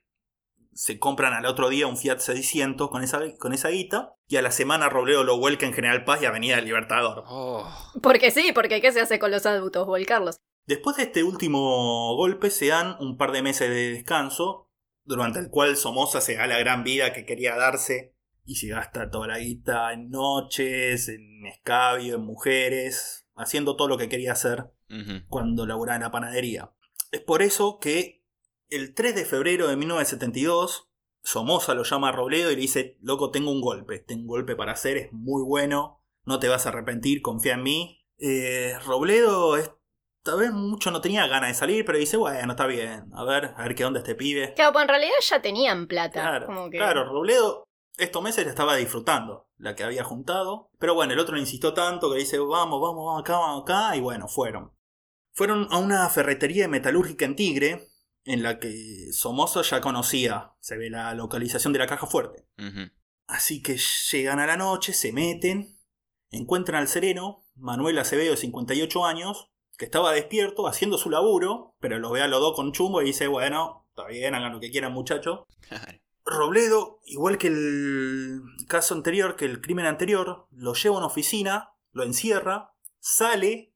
Se 0.73 0.99
compran 0.99 1.33
al 1.33 1.45
otro 1.45 1.69
día 1.69 1.87
un 1.87 1.97
Fiat 1.97 2.19
600 2.19 2.89
con 2.89 3.03
esa, 3.03 3.19
con 3.37 3.53
esa 3.53 3.69
guita. 3.69 4.15
Y 4.27 4.37
a 4.37 4.41
la 4.41 4.51
semana 4.51 4.89
Robledo 4.89 5.23
lo 5.23 5.37
vuelca 5.37 5.65
en 5.65 5.73
General 5.73 6.03
Paz 6.03 6.21
y 6.21 6.25
Avenida 6.25 6.59
Libertador. 6.61 7.23
Oh. 7.27 7.67
Porque 8.01 8.31
sí, 8.31 8.51
porque 8.53 8.81
¿qué 8.81 8.91
se 8.91 9.01
hace 9.01 9.19
con 9.19 9.31
los 9.31 9.45
adultos? 9.45 9.85
Volcarlos. 9.85 10.37
Después 10.65 10.97
de 10.97 11.03
este 11.03 11.23
último 11.23 12.15
golpe 12.15 12.49
se 12.49 12.67
dan 12.67 12.97
un 12.99 13.17
par 13.17 13.31
de 13.31 13.41
meses 13.41 13.69
de 13.69 13.91
descanso 13.93 14.66
durante 15.07 15.39
el 15.39 15.49
cual 15.49 15.77
Somoza 15.77 16.21
se 16.21 16.35
da 16.35 16.45
la 16.47 16.59
gran 16.59 16.83
vida 16.83 17.13
que 17.13 17.25
quería 17.25 17.55
darse 17.55 18.13
y 18.45 18.55
se 18.55 18.67
gasta 18.67 19.09
toda 19.09 19.27
la 19.27 19.39
guita 19.39 19.93
en 19.93 20.09
noches, 20.09 21.09
en 21.09 21.45
escabio, 21.45 22.15
en 22.15 22.21
mujeres, 22.21 23.25
haciendo 23.35 23.75
todo 23.75 23.87
lo 23.87 23.97
que 23.97 24.09
quería 24.09 24.33
hacer 24.33 24.65
cuando 25.27 25.65
laburaba 25.65 25.95
en 25.95 26.03
la 26.03 26.11
panadería. 26.11 26.71
Es 27.11 27.21
por 27.21 27.41
eso 27.41 27.79
que 27.79 28.25
el 28.69 28.93
3 28.93 29.15
de 29.15 29.25
febrero 29.25 29.67
de 29.67 29.75
1972 29.75 30.89
Somoza 31.23 31.73
lo 31.73 31.83
llama 31.83 32.09
a 32.09 32.11
Robledo 32.13 32.51
y 32.51 32.55
le 32.55 32.61
dice, 32.61 32.97
loco, 33.01 33.31
tengo 33.31 33.51
un 33.51 33.59
golpe, 33.59 33.99
tengo 33.99 34.21
un 34.21 34.27
golpe 34.27 34.55
para 34.55 34.71
hacer, 34.73 34.95
es 34.95 35.11
muy 35.11 35.43
bueno, 35.43 36.01
no 36.23 36.39
te 36.39 36.47
vas 36.47 36.65
a 36.65 36.69
arrepentir, 36.69 37.21
confía 37.21 37.55
en 37.55 37.63
mí. 37.63 38.05
Eh, 38.17 38.77
Robledo 38.85 39.57
es 39.57 39.71
tal 40.27 40.39
vez 40.39 40.51
mucho 40.51 40.91
no 40.91 41.01
tenía 41.01 41.25
ganas 41.27 41.49
de 41.49 41.55
salir, 41.55 41.85
pero 41.85 41.97
dice, 41.97 42.17
bueno, 42.17 42.51
está 42.51 42.67
bien, 42.67 43.09
a 43.13 43.23
ver, 43.23 43.53
a 43.55 43.63
ver 43.63 43.75
qué 43.75 43.85
onda 43.85 43.99
este 43.99 44.15
pibe. 44.15 44.53
Claro, 44.53 44.73
pues 44.73 44.83
en 44.83 44.89
realidad 44.89 45.15
ya 45.21 45.41
tenían 45.41 45.87
plata. 45.87 46.21
Claro, 46.21 46.69
claro 46.69 47.05
Robledo 47.05 47.67
estos 47.97 48.21
meses 48.21 48.45
estaba 48.45 48.75
disfrutando 48.75 49.49
la 49.57 49.75
que 49.75 49.83
había 49.83 50.03
juntado, 50.03 50.69
pero 50.77 50.93
bueno, 50.93 51.13
el 51.13 51.19
otro 51.19 51.35
le 51.35 51.41
insistió 51.41 51.73
tanto 51.73 52.11
que 52.11 52.19
dice, 52.19 52.37
vamos, 52.37 52.79
vamos, 52.79 53.05
vamos 53.05 53.21
acá, 53.21 53.33
vamos 53.37 53.63
acá, 53.63 53.95
y 53.95 54.01
bueno, 54.01 54.27
fueron. 54.27 54.71
Fueron 55.33 55.67
a 55.71 55.77
una 55.77 56.07
ferretería 56.09 56.67
metalúrgica 56.67 57.25
en 57.25 57.35
Tigre, 57.35 57.89
en 58.23 58.43
la 58.43 58.59
que 58.59 59.11
Somoza 59.13 59.61
ya 59.63 59.81
conocía, 59.81 60.53
se 60.59 60.77
ve 60.77 60.89
la 60.89 61.13
localización 61.15 61.73
de 61.73 61.79
la 61.79 61.87
caja 61.87 62.05
fuerte. 62.05 62.47
Así 63.25 63.61
que 63.61 63.77
llegan 64.11 64.39
a 64.39 64.45
la 64.45 64.57
noche, 64.57 64.93
se 64.93 65.11
meten, 65.11 65.79
encuentran 66.29 66.81
al 66.81 66.87
sereno, 66.87 67.45
Manuel 67.55 67.97
Acevedo 67.97 68.31
de 68.31 68.37
58 68.37 69.05
años, 69.05 69.51
que 69.77 69.85
estaba 69.85 70.11
despierto 70.11 70.67
haciendo 70.67 70.97
su 70.97 71.09
laburo, 71.09 71.75
pero 71.79 71.99
lo 71.99 72.11
ve 72.11 72.21
a 72.21 72.27
los 72.27 72.41
dos 72.41 72.55
con 72.55 72.71
chumbo 72.71 73.01
y 73.01 73.05
dice, 73.05 73.27
bueno, 73.27 73.87
está 73.89 74.07
bien, 74.07 74.35
hagan 74.35 74.53
lo 74.53 74.59
que 74.59 74.71
quieran 74.71 74.93
muchachos. 74.93 75.41
Robledo, 76.25 76.99
igual 77.05 77.37
que 77.37 77.47
el 77.47 78.41
caso 78.67 78.95
anterior, 78.95 79.35
que 79.35 79.45
el 79.45 79.61
crimen 79.61 79.85
anterior, 79.85 80.47
lo 80.51 80.73
lleva 80.73 80.95
a 80.95 80.97
una 80.97 81.07
oficina, 81.07 81.73
lo 81.91 82.03
encierra, 82.03 82.73
sale, 82.99 83.73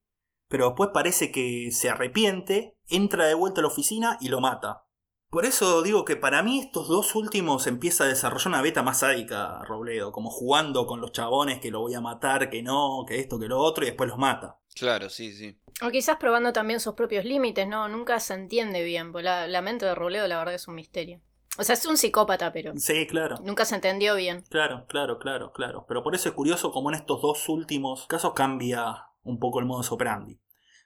pero 0.48 0.68
después 0.68 0.90
parece 0.94 1.32
que 1.32 1.70
se 1.72 1.90
arrepiente, 1.90 2.76
entra 2.90 3.26
de 3.26 3.36
vuelta 3.36 3.62
a 3.62 3.64
la 3.64 3.70
oficina 3.70 4.18
y 4.20 4.30
lo 4.30 4.42
mata. 4.42 4.86
Por 5.32 5.46
eso 5.46 5.82
digo 5.82 6.04
que 6.04 6.18
para 6.18 6.44
mí 6.44 6.60
estos 6.60 6.90
dos 6.90 7.16
últimos 7.16 7.66
empieza 7.66 8.04
a 8.04 8.08
desarrollar 8.08 8.50
una 8.50 8.62
beta 8.62 8.84
más 8.84 9.00
sádica, 9.00 9.64
Robledo, 9.64 10.12
como 10.12 10.30
jugando 10.30 10.86
con 10.86 11.00
los 11.00 11.14
chabones 11.14 11.62
que 11.62 11.72
lo 11.72 11.80
voy 11.80 11.94
a 11.94 12.02
matar, 12.02 12.50
que 12.50 12.62
no, 12.62 13.06
que 13.08 13.18
esto, 13.18 13.40
que 13.40 13.48
lo 13.48 13.58
otro, 13.60 13.86
y 13.86 13.88
después 13.88 14.10
los 14.10 14.20
mata. 14.20 14.60
Claro, 14.76 15.10
sí, 15.10 15.32
sí. 15.32 15.58
O 15.82 15.90
quizás 15.90 16.18
probando 16.18 16.52
también 16.52 16.82
sus 16.82 16.96
propios 16.96 17.24
límites, 17.24 17.66
¿no? 17.66 17.88
Nunca 17.88 18.20
se 18.20 18.34
entiende 18.34 18.84
bien, 18.84 19.14
porque 19.14 19.24
la, 19.24 19.62
mente 19.62 19.86
de 19.86 19.96
Robledo 19.96 20.28
la 20.28 20.38
verdad 20.38 20.54
es 20.54 20.68
un 20.68 20.76
misterio. 20.76 21.22
O 21.58 21.64
sea, 21.64 21.76
es 21.76 21.86
un 21.86 21.96
psicópata, 21.96 22.52
pero. 22.52 22.74
Sí, 22.76 23.08
claro. 23.08 23.38
Nunca 23.42 23.64
se 23.64 23.76
entendió 23.76 24.16
bien. 24.16 24.44
Claro, 24.50 24.86
claro, 24.90 25.18
claro, 25.18 25.54
claro. 25.54 25.86
Pero 25.88 26.04
por 26.04 26.14
eso 26.14 26.28
es 26.28 26.36
curioso 26.36 26.74
cómo 26.74 26.90
en 26.90 26.96
estos 26.96 27.22
dos 27.22 27.48
últimos 27.48 28.06
casos 28.08 28.34
cambia 28.34 29.08
un 29.24 29.40
poco 29.40 29.60
el 29.60 29.66
modo 29.66 29.82
operandi. 29.96 30.42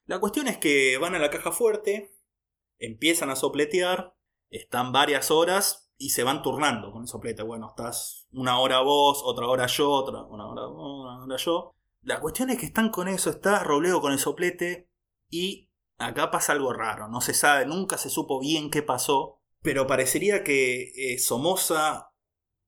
La 0.06 0.20
cuestión 0.20 0.48
es 0.48 0.58
que 0.60 1.00
van 1.00 1.16
a 1.16 1.20
la 1.20 1.32
caja 1.32 1.52
fuerte, 1.52 2.16
empiezan 2.78 3.32
a 3.32 3.36
sopletear, 3.36 4.15
están 4.58 4.92
varias 4.92 5.32
horas 5.32 5.92
y 5.98 6.10
se 6.10 6.24
van 6.24 6.42
turnando 6.42 6.92
con 6.92 7.04
el 7.04 7.08
soplete. 7.08 7.44
Bueno, 7.44 7.68
estás 7.70 8.28
una 8.32 8.60
hora 8.60 8.82
vos, 8.82 9.22
otra 9.24 9.48
hora 9.48 9.68
yo, 9.68 9.90
otra 9.90 10.24
una 10.24 10.48
hora, 10.48 10.68
una 10.68 11.24
hora 11.24 11.38
yo. 11.38 11.74
La 12.02 12.20
cuestión 12.20 12.50
es 12.50 12.60
que 12.60 12.68
están 12.68 12.90
con 12.90 13.08
eso, 13.08 13.30
está 13.30 13.64
Robledo 13.64 14.02
con 14.02 14.12
el 14.12 14.20
soplete 14.20 14.90
y 15.30 15.70
acá 15.98 16.30
pasa 16.30 16.54
algo 16.54 16.74
raro, 16.74 17.08
no 17.08 17.22
se 17.22 17.34
sabe, 17.34 17.66
nunca 17.66 17.98
se 17.98 18.10
supo 18.10 18.40
bien 18.40 18.70
qué 18.70 18.84
pasó, 18.84 19.42
pero 19.62 19.88
parecería 19.88 20.44
que 20.44 20.92
eh, 20.96 21.18
Somoza 21.18 22.12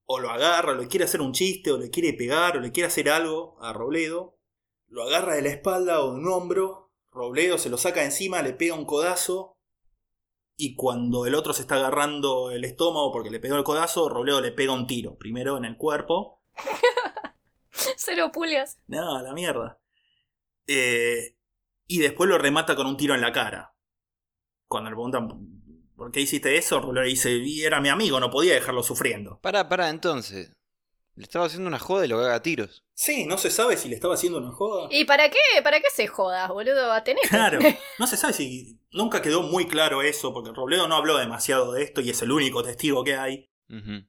o 0.06 0.20
lo 0.20 0.32
agarra, 0.32 0.72
o 0.72 0.76
le 0.76 0.88
quiere 0.88 1.06
hacer 1.06 1.22
un 1.22 1.34
chiste, 1.34 1.72
o 1.72 1.78
le 1.78 1.90
quiere 1.90 2.14
pegar, 2.14 2.58
o 2.58 2.62
le 2.62 2.72
quiere 2.72 2.88
hacer 2.88 3.10
algo 3.10 3.58
a 3.62 3.74
Robledo, 3.74 4.40
lo 4.88 5.04
agarra 5.04 5.36
de 5.36 5.42
la 5.42 5.50
espalda 5.50 6.02
o 6.02 6.14
de 6.14 6.20
un 6.20 6.28
hombro, 6.30 6.92
Robledo 7.12 7.58
se 7.58 7.70
lo 7.70 7.78
saca 7.78 8.04
encima, 8.04 8.42
le 8.42 8.54
pega 8.54 8.74
un 8.74 8.86
codazo 8.86 9.57
y 10.58 10.74
cuando 10.76 11.28
el 11.28 11.36
otro 11.36 11.54
se 11.54 11.62
está 11.62 11.76
agarrando 11.76 12.50
el 12.50 12.66
estómago 12.66 13.12
porque 13.12 13.30
le 13.30 13.40
pegó 13.40 13.56
el 13.56 13.64
codazo, 13.64 14.10
Robledo 14.10 14.42
le 14.42 14.52
pega 14.52 14.74
un 14.74 14.88
tiro, 14.88 15.16
primero 15.16 15.56
en 15.56 15.66
el 15.66 15.78
cuerpo. 15.78 16.42
Cero 17.96 18.32
pulgas. 18.34 18.80
No, 18.88 19.22
la 19.22 19.34
mierda. 19.34 19.80
Eh, 20.66 21.38
y 21.86 22.00
después 22.00 22.28
lo 22.28 22.40
remata 22.40 22.76
con 22.76 22.88
un 22.88 22.98
tiro 22.98 23.14
en 23.14 23.22
la 23.22 23.32
cara. 23.32 23.76
Cuando 24.68 24.90
le 24.90 24.96
preguntan 24.96 25.28
por 25.96 26.12
qué 26.12 26.22
hiciste 26.22 26.58
eso, 26.58 26.82
Robledo 26.82 27.04
le 27.04 27.12
dice, 27.12 27.36
y 27.36 27.62
era 27.62 27.80
mi 27.80 27.90
amigo, 27.90 28.20
no 28.20 28.32
podía 28.32 28.56
dejarlo 28.56 28.82
sufriendo. 28.82 29.40
Para, 29.42 29.70
para, 29.70 29.90
entonces. 29.90 30.57
Le 31.18 31.24
estaba 31.24 31.48
haciendo 31.48 31.68
una 31.68 31.80
joda 31.80 32.06
y 32.06 32.08
lo 32.08 32.18
caga 32.18 32.36
a 32.36 32.44
tiros. 32.44 32.84
Sí, 32.94 33.26
no 33.26 33.40
se 33.40 33.50
sabe 33.50 33.76
si 33.76 33.90
le 33.90 33.96
estaba 33.96 34.14
haciendo 34.14 34.38
una 34.38 34.52
joda. 34.52 34.88
¿Y 34.92 35.06
para 35.06 35.30
qué? 35.32 35.40
¿Para 35.64 35.80
qué 35.80 35.88
se 35.92 36.06
jodas, 36.06 36.48
boludo? 36.50 36.92
A 36.92 37.04
tener. 37.04 37.24
Claro, 37.28 37.58
no 37.98 38.06
se 38.06 38.18
sabe 38.18 38.34
si. 38.34 38.80
Nunca 38.92 39.22
quedó 39.22 39.42
muy 39.42 39.68
claro 39.68 40.04
eso, 40.04 40.32
porque 40.32 40.52
Robledo 40.52 40.88
no 40.88 40.96
habló 40.96 41.18
demasiado 41.18 41.74
de 41.74 41.82
esto 41.84 42.02
y 42.02 42.12
es 42.12 42.22
el 42.22 42.32
único 42.32 42.64
testigo 42.64 43.04
que 43.04 43.16
hay. 43.16 43.50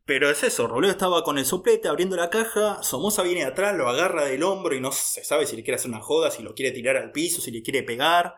Pero 0.04 0.30
es 0.30 0.44
eso, 0.44 0.68
Robledo 0.68 0.92
estaba 0.92 1.24
con 1.24 1.36
el 1.36 1.44
soplete 1.44 1.88
abriendo 1.88 2.14
la 2.14 2.30
caja, 2.30 2.80
Somoza 2.84 3.24
viene 3.24 3.44
atrás, 3.44 3.74
lo 3.74 3.88
agarra 3.88 4.24
del 4.24 4.44
hombro 4.44 4.76
y 4.76 4.80
no 4.80 4.92
se 4.92 5.24
sabe 5.24 5.46
si 5.46 5.56
le 5.56 5.64
quiere 5.64 5.76
hacer 5.76 5.90
una 5.90 6.00
joda, 6.00 6.30
si 6.30 6.44
lo 6.44 6.54
quiere 6.54 6.70
tirar 6.70 6.96
al 6.96 7.10
piso, 7.10 7.40
si 7.40 7.50
le 7.50 7.62
quiere 7.62 7.82
pegar. 7.82 8.36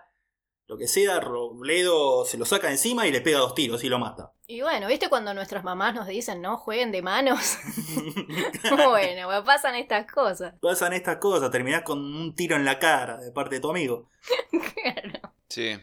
Lo 0.71 0.79
que 0.79 0.87
sea, 0.87 1.19
Robledo 1.19 2.25
se 2.25 2.39
lo 2.39 2.45
saca 2.45 2.69
de 2.69 2.75
encima 2.75 3.05
y 3.05 3.11
le 3.11 3.21
pega 3.21 3.41
dos 3.41 3.57
tiros 3.57 3.83
y 3.83 3.89
lo 3.89 3.99
mata. 3.99 4.35
Y 4.47 4.61
bueno, 4.61 4.87
¿viste 4.87 5.09
cuando 5.09 5.35
nuestras 5.35 5.65
mamás 5.65 5.97
nos 5.97 6.07
dicen 6.07 6.41
no 6.41 6.59
jueguen 6.59 6.93
de 6.93 7.03
manos? 7.03 7.59
bueno, 8.71 9.27
pues 9.27 9.41
pasan 9.41 9.75
estas 9.75 10.07
cosas. 10.07 10.55
Pasan 10.61 10.93
estas 10.93 11.17
cosas, 11.17 11.51
terminás 11.51 11.83
con 11.83 11.99
un 11.99 12.37
tiro 12.37 12.55
en 12.55 12.65
la 12.65 12.79
cara 12.79 13.17
de 13.17 13.33
parte 13.33 13.57
de 13.57 13.61
tu 13.61 13.69
amigo. 13.69 14.11
Claro. 14.81 15.35
Sí. 15.49 15.77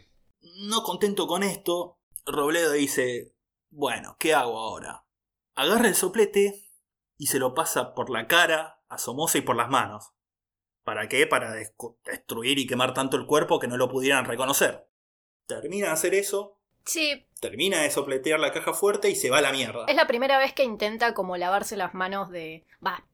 No 0.70 0.84
contento 0.84 1.28
con 1.28 1.44
esto, 1.44 2.00
Robledo 2.26 2.72
dice, 2.72 3.36
bueno, 3.70 4.16
¿qué 4.18 4.34
hago 4.34 4.58
ahora? 4.58 5.04
Agarra 5.54 5.90
el 5.90 5.96
soplete 5.96 6.64
y 7.18 7.28
se 7.28 7.40
lo 7.40 7.54
pasa 7.54 7.94
por 7.94 8.10
la 8.10 8.28
cara 8.28 8.82
a 8.88 8.98
Somoza 8.98 9.38
y 9.38 9.42
por 9.42 9.58
las 9.58 9.68
manos. 9.68 10.14
¿Para 10.88 11.10
qué? 11.10 11.28
Para 11.28 11.54
destruir 12.06 12.58
y 12.60 12.66
quemar 12.66 12.94
tanto 12.94 13.18
el 13.18 13.26
cuerpo 13.26 13.60
que 13.60 13.68
no 13.68 13.76
lo 13.76 13.90
pudieran 13.90 14.24
reconocer. 14.24 14.88
Termina 15.46 15.88
de 15.88 15.92
hacer 15.92 16.14
eso, 16.14 16.54
Sí, 16.86 17.28
termina 17.42 17.82
de 17.82 17.92
sopletear 17.92 18.40
la 18.40 18.54
caja 18.54 18.72
fuerte 18.72 19.10
y 19.10 19.16
se 19.18 19.30
va 19.30 19.40
a 19.40 19.42
la 19.42 19.52
mierda. 19.52 19.84
es 19.90 19.96
la 19.98 20.08
primera 20.08 20.38
vez 20.40 20.54
que 20.54 20.64
intenta 20.64 21.14
como 21.14 21.36
lavarse 21.36 21.76
las 21.76 21.94
manos 21.94 22.30
de... 22.30 22.64
Va, 22.86 23.06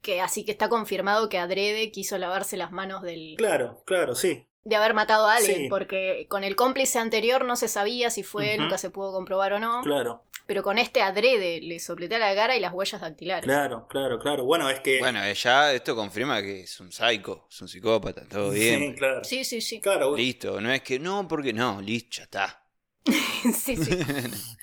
que 0.00 0.22
así 0.22 0.46
que 0.46 0.52
está 0.52 0.70
confirmado 0.70 1.28
que 1.28 1.36
Adrede 1.36 1.92
quiso 1.92 2.16
lavarse 2.16 2.56
las 2.56 2.72
manos 2.72 3.02
del... 3.02 3.34
Claro, 3.36 3.82
claro, 3.84 4.14
sí. 4.14 4.46
de 4.64 4.76
haber 4.76 4.94
matado 4.94 5.26
a 5.26 5.34
alguien, 5.36 5.58
Sí. 5.64 5.68
porque 5.68 6.24
con 6.30 6.42
el 6.42 6.56
cómplice 6.56 6.98
anterior 6.98 7.44
no 7.44 7.54
se 7.56 7.68
sabía 7.68 8.08
si 8.08 8.22
fue, 8.22 8.54
Ujú. 8.54 8.62
nunca 8.62 8.78
se 8.78 8.88
pudo 8.88 9.12
comprobar 9.12 9.52
o 9.52 9.58
no, 9.58 9.82
Claro, 9.82 10.24
pero 10.50 10.64
con 10.64 10.78
este 10.78 11.00
adrede 11.00 11.60
le 11.60 11.78
sopletea 11.78 12.18
la 12.18 12.34
cara 12.34 12.56
y 12.56 12.60
las 12.60 12.72
huellas 12.72 13.00
dactilares. 13.00 13.44
claro, 13.44 13.86
claro, 13.86 14.18
claro. 14.18 14.44
Bueno, 14.44 14.68
es 14.68 14.80
que... 14.80 14.98
Bueno, 14.98 15.22
eh, 15.22 15.32
ya 15.34 15.72
esto 15.72 15.94
confirma 15.94 16.42
que 16.42 16.62
es 16.62 16.80
un 16.80 16.90
psycho, 16.90 17.46
es 17.48 17.62
un 17.62 17.68
psicópata, 17.68 18.26
todo 18.28 18.52
Sí, 18.52 18.58
bien. 18.58 18.94
claro. 18.96 19.22
Sí, 19.22 19.44
sí, 19.44 19.60
sí. 19.60 19.80
Claro, 19.80 20.16
Listo, 20.16 20.60
no 20.60 20.72
es 20.72 20.82
que 20.82 20.98
no, 20.98 21.28
porque 21.28 21.52
no, 21.52 21.80
listo, 21.80 22.16
ya 22.16 22.22
está. 22.24 22.64
sí, 23.06 23.76
sí. 23.76 23.96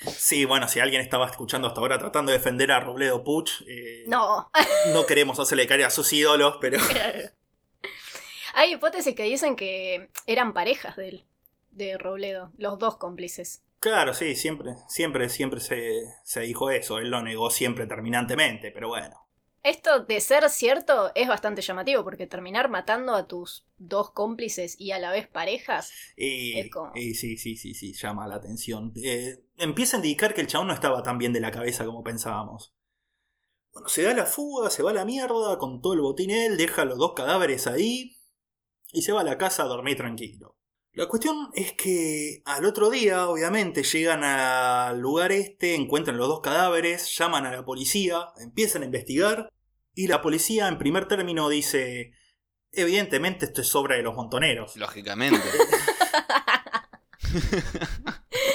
sí, 0.14 0.44
bueno, 0.44 0.68
si 0.68 0.82
alguien 0.82 1.00
estaba 1.00 1.26
escuchando 1.28 1.70
hasta 1.70 1.80
ahora 1.80 1.98
tratando 1.98 2.34
de 2.34 2.38
defender 2.38 2.70
a 2.74 2.82
Robledo 2.82 3.24
Puch, 3.24 3.62
eh, 3.66 4.04
No. 4.08 4.52
no 4.94 5.06
queremos 5.06 5.40
hacerle 5.40 5.68
caer 5.68 5.86
a 5.86 5.90
sus 5.90 6.12
ídolos, 6.12 6.58
pero 6.60 6.80
Hay 8.56 8.74
hipótesis 8.74 9.16
que 9.16 9.24
dicen 9.24 9.56
que 9.56 10.10
eran 10.26 10.54
parejas 10.54 10.98
de 10.98 11.08
él, 11.08 11.26
de 11.72 11.98
Robledo, 11.98 12.52
los 12.58 12.78
dos 12.78 12.98
cómplices. 12.98 13.64
Claro, 13.80 14.14
sí, 14.14 14.36
siempre, 14.36 14.76
siempre, 14.88 15.30
siempre 15.30 15.60
se, 15.60 16.02
se 16.24 16.42
dijo 16.42 16.70
eso. 16.70 17.00
Él 17.00 17.10
lo 17.10 17.22
negó 17.22 17.50
siempre 17.50 17.88
terminantemente, 17.88 18.72
pero 18.72 18.90
bueno. 18.90 19.16
Esto 19.64 20.00
de 20.06 20.22
ser 20.22 20.50
cierto 20.50 21.12
es 21.14 21.28
bastante 21.28 21.62
llamativo, 21.62 22.04
porque 22.04 22.26
terminar 22.26 22.70
matando 22.70 23.14
a 23.16 23.28
tus 23.28 23.66
dos 23.78 24.12
cómplices 24.12 24.80
y 24.80 24.92
a 24.92 25.00
la 25.00 25.12
vez 25.12 25.28
parejas. 25.28 25.92
Y, 26.16 26.58
Es 26.60 26.72
como- 26.72 26.94
y 26.96 27.16
sí, 27.16 27.38
sí, 27.38 27.58
sí, 27.58 27.74
sí, 27.74 27.94
llama 27.94 28.28
la 28.28 28.36
atención. 28.36 28.94
Eh, 28.96 29.44
empieza 29.58 29.98
a 29.98 30.00
indicar 30.00 30.34
que 30.34 30.42
el 30.42 30.48
chabón 30.48 30.68
no 30.68 30.74
estaba 30.74 31.04
tan 31.04 31.18
bien 31.18 31.34
de 31.34 31.42
la 31.42 31.52
cabeza 31.52 31.86
como 31.86 32.04
pensábamos. 32.04 32.74
Bueno, 33.74 33.90
se 33.90 34.04
da 34.04 34.14
la 34.14 34.26
fuga, 34.26 34.70
se 34.70 34.84
va 34.84 34.92
a 34.92 34.94
la 34.94 35.06
mierda 35.06 35.58
con 35.58 35.82
todo 35.82 35.94
el 35.94 36.02
botín 36.02 36.32
él, 36.32 36.58
deja 36.58 36.86
los 36.86 36.98
dos 36.98 37.14
cadáveres 37.14 37.68
ahí 37.68 38.18
y 38.94 39.04
se 39.04 39.14
va 39.14 39.22
a 39.22 39.26
la 39.26 39.40
casa 39.40 39.64
a 39.64 39.68
dormir 39.68 39.98
tranquilo. 39.98 40.57
La 40.98 41.06
cuestión 41.06 41.52
es 41.54 41.74
que 41.74 42.42
al 42.44 42.66
otro 42.66 42.90
día, 42.90 43.28
obviamente, 43.28 43.84
llegan 43.84 44.24
al 44.24 45.00
lugar 45.00 45.32
este, 45.32 45.76
encuentran 45.76 46.18
los 46.18 46.28
dos 46.28 46.42
cadáveres, 46.42 47.16
llaman 47.16 47.46
a 47.46 47.52
la 47.52 47.64
policía, 47.64 48.30
empiezan 48.40 48.82
a 48.82 48.86
investigar 48.86 49.48
y 49.94 50.08
la 50.08 50.24
policía 50.24 50.68
en 50.68 50.80
primer 50.80 51.08
término 51.08 51.50
dice, 51.50 52.14
evidentemente 52.72 53.46
esto 53.46 53.62
es 53.62 53.76
obra 53.76 53.96
de 53.96 54.02
los 54.02 54.16
montoneros. 54.16 54.76
Lógicamente. 54.76 55.40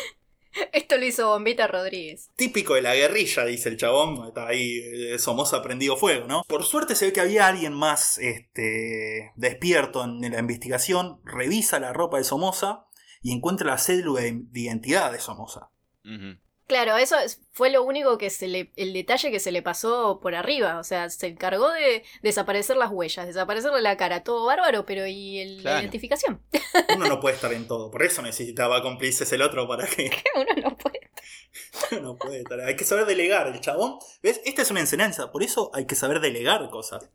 Esto 0.73 0.97
lo 0.97 1.05
hizo 1.05 1.29
Bombita 1.29 1.67
Rodríguez. 1.67 2.31
Típico 2.37 2.75
de 2.75 2.83
la 2.83 2.95
guerrilla, 2.95 3.45
dice 3.45 3.69
el 3.69 3.77
chabón. 3.77 4.27
Está 4.29 4.49
ahí 4.49 4.79
eh, 4.79 5.19
Somoza 5.19 5.63
prendido 5.63 5.97
fuego, 5.97 6.27
¿no? 6.27 6.43
Por 6.49 6.65
suerte 6.65 6.95
se 6.95 7.07
ve 7.07 7.13
que 7.13 7.21
había 7.21 7.47
alguien 7.47 7.73
más 7.73 8.19
este, 8.19 9.33
despierto 9.37 10.05
en 10.05 10.21
la 10.33 10.39
investigación. 10.39 11.21
Revisa 11.25 11.81
la 11.81 11.93
ropa 11.93 12.19
de 12.19 12.25
Somoza 12.25 12.87
y 13.23 13.33
encuentra 13.33 13.67
la 13.67 13.79
cédula 13.79 14.23
de 14.23 14.43
de 14.51 14.61
identidad 14.61 15.13
de 15.13 15.21
Somoza. 15.21 15.71
Claro, 16.67 16.97
eso 16.97 17.19
es- 17.19 17.41
fue 17.53 17.71
lo 17.71 17.83
único 17.83 18.17
que 18.19 18.31
se 18.31 18.49
le. 18.49 18.73
el 18.77 18.93
detalle 18.93 19.31
que 19.31 19.41
se 19.41 19.53
le 19.53 19.63
pasó 19.63 20.21
por 20.23 20.35
arriba. 20.35 20.79
O 20.79 20.85
sea, 20.85 21.11
se 21.11 21.27
encargó 21.27 21.71
de 21.71 22.03
desaparecer 22.23 22.77
las 22.77 22.91
huellas, 22.91 23.27
desaparecerle 23.27 23.83
la 23.83 23.97
cara, 23.97 24.23
todo 24.23 24.47
bárbaro, 24.47 24.87
pero 24.87 25.07
¿y 25.07 25.41
el- 25.41 25.63
la 25.65 25.81
identificación? 25.81 26.41
Uno 26.97 27.07
no 27.09 27.21
puede 27.21 27.35
estar 27.37 27.53
en 27.53 27.67
todo. 27.67 27.91
Por 27.91 28.03
eso 28.03 28.23
necesitaba 28.23 28.81
cómplices 28.83 29.31
el 29.33 29.43
otro 29.43 29.67
para 29.69 29.87
que 29.87 30.11
Uno 30.35 30.69
no 30.71 30.77
puede. 30.79 31.11
no 32.03 32.17
puede 32.17 32.39
estar. 32.39 32.61
Hay 32.61 32.77
que 32.77 32.85
saber 32.85 33.05
delegar. 33.07 33.47
El 33.49 33.61
chabón, 33.61 33.99
¿ves? 34.23 34.41
Esta 34.45 34.63
es 34.63 34.71
una 34.71 34.81
enseñanza. 34.81 35.31
Por 35.33 35.43
eso 35.43 35.71
hay 35.75 35.87
que 35.87 35.95
saber 35.95 36.21
delegar 36.21 36.69
cosas. 36.71 37.11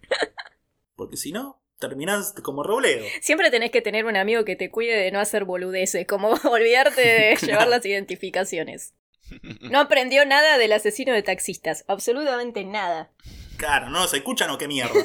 Porque 0.96 1.18
si 1.18 1.32
no, 1.32 1.62
terminás 1.80 2.34
como 2.44 2.64
Robledo. 2.64 3.06
Siempre 3.22 3.50
tenés 3.52 3.72
que 3.72 3.82
tener 3.82 4.06
un 4.06 4.18
amigo 4.18 4.46
que 4.46 4.56
te 4.56 4.70
cuide 4.72 4.96
de 4.96 5.12
no 5.12 5.20
hacer 5.20 5.46
boludeces, 5.46 6.06
como 6.08 6.30
olvidarte 6.52 7.02
de 7.02 7.36
llevar 7.42 7.68
las 7.68 7.86
identificaciones. 7.86 8.94
No 9.62 9.80
aprendió 9.80 10.26
nada 10.26 10.58
del 10.58 10.74
asesino 10.74 11.14
de 11.14 11.24
taxistas, 11.24 11.84
absolutamente 11.88 12.64
nada. 12.64 13.12
Claro, 13.58 13.90
no 13.90 14.08
se 14.08 14.18
escuchan 14.18 14.50
o 14.50 14.58
qué 14.58 14.68
mierda. 14.68 14.94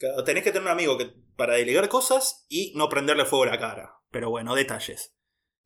Claro, 0.00 0.24
tenés 0.24 0.44
que 0.44 0.50
tener 0.50 0.62
un 0.64 0.72
amigo 0.72 0.96
que, 0.96 1.12
para 1.36 1.56
delegar 1.56 1.90
cosas 1.90 2.46
y 2.48 2.72
no 2.74 2.88
prenderle 2.88 3.26
fuego 3.26 3.42
a 3.44 3.48
la 3.48 3.58
cara. 3.58 3.92
Pero 4.10 4.30
bueno, 4.30 4.54
detalles. 4.54 5.12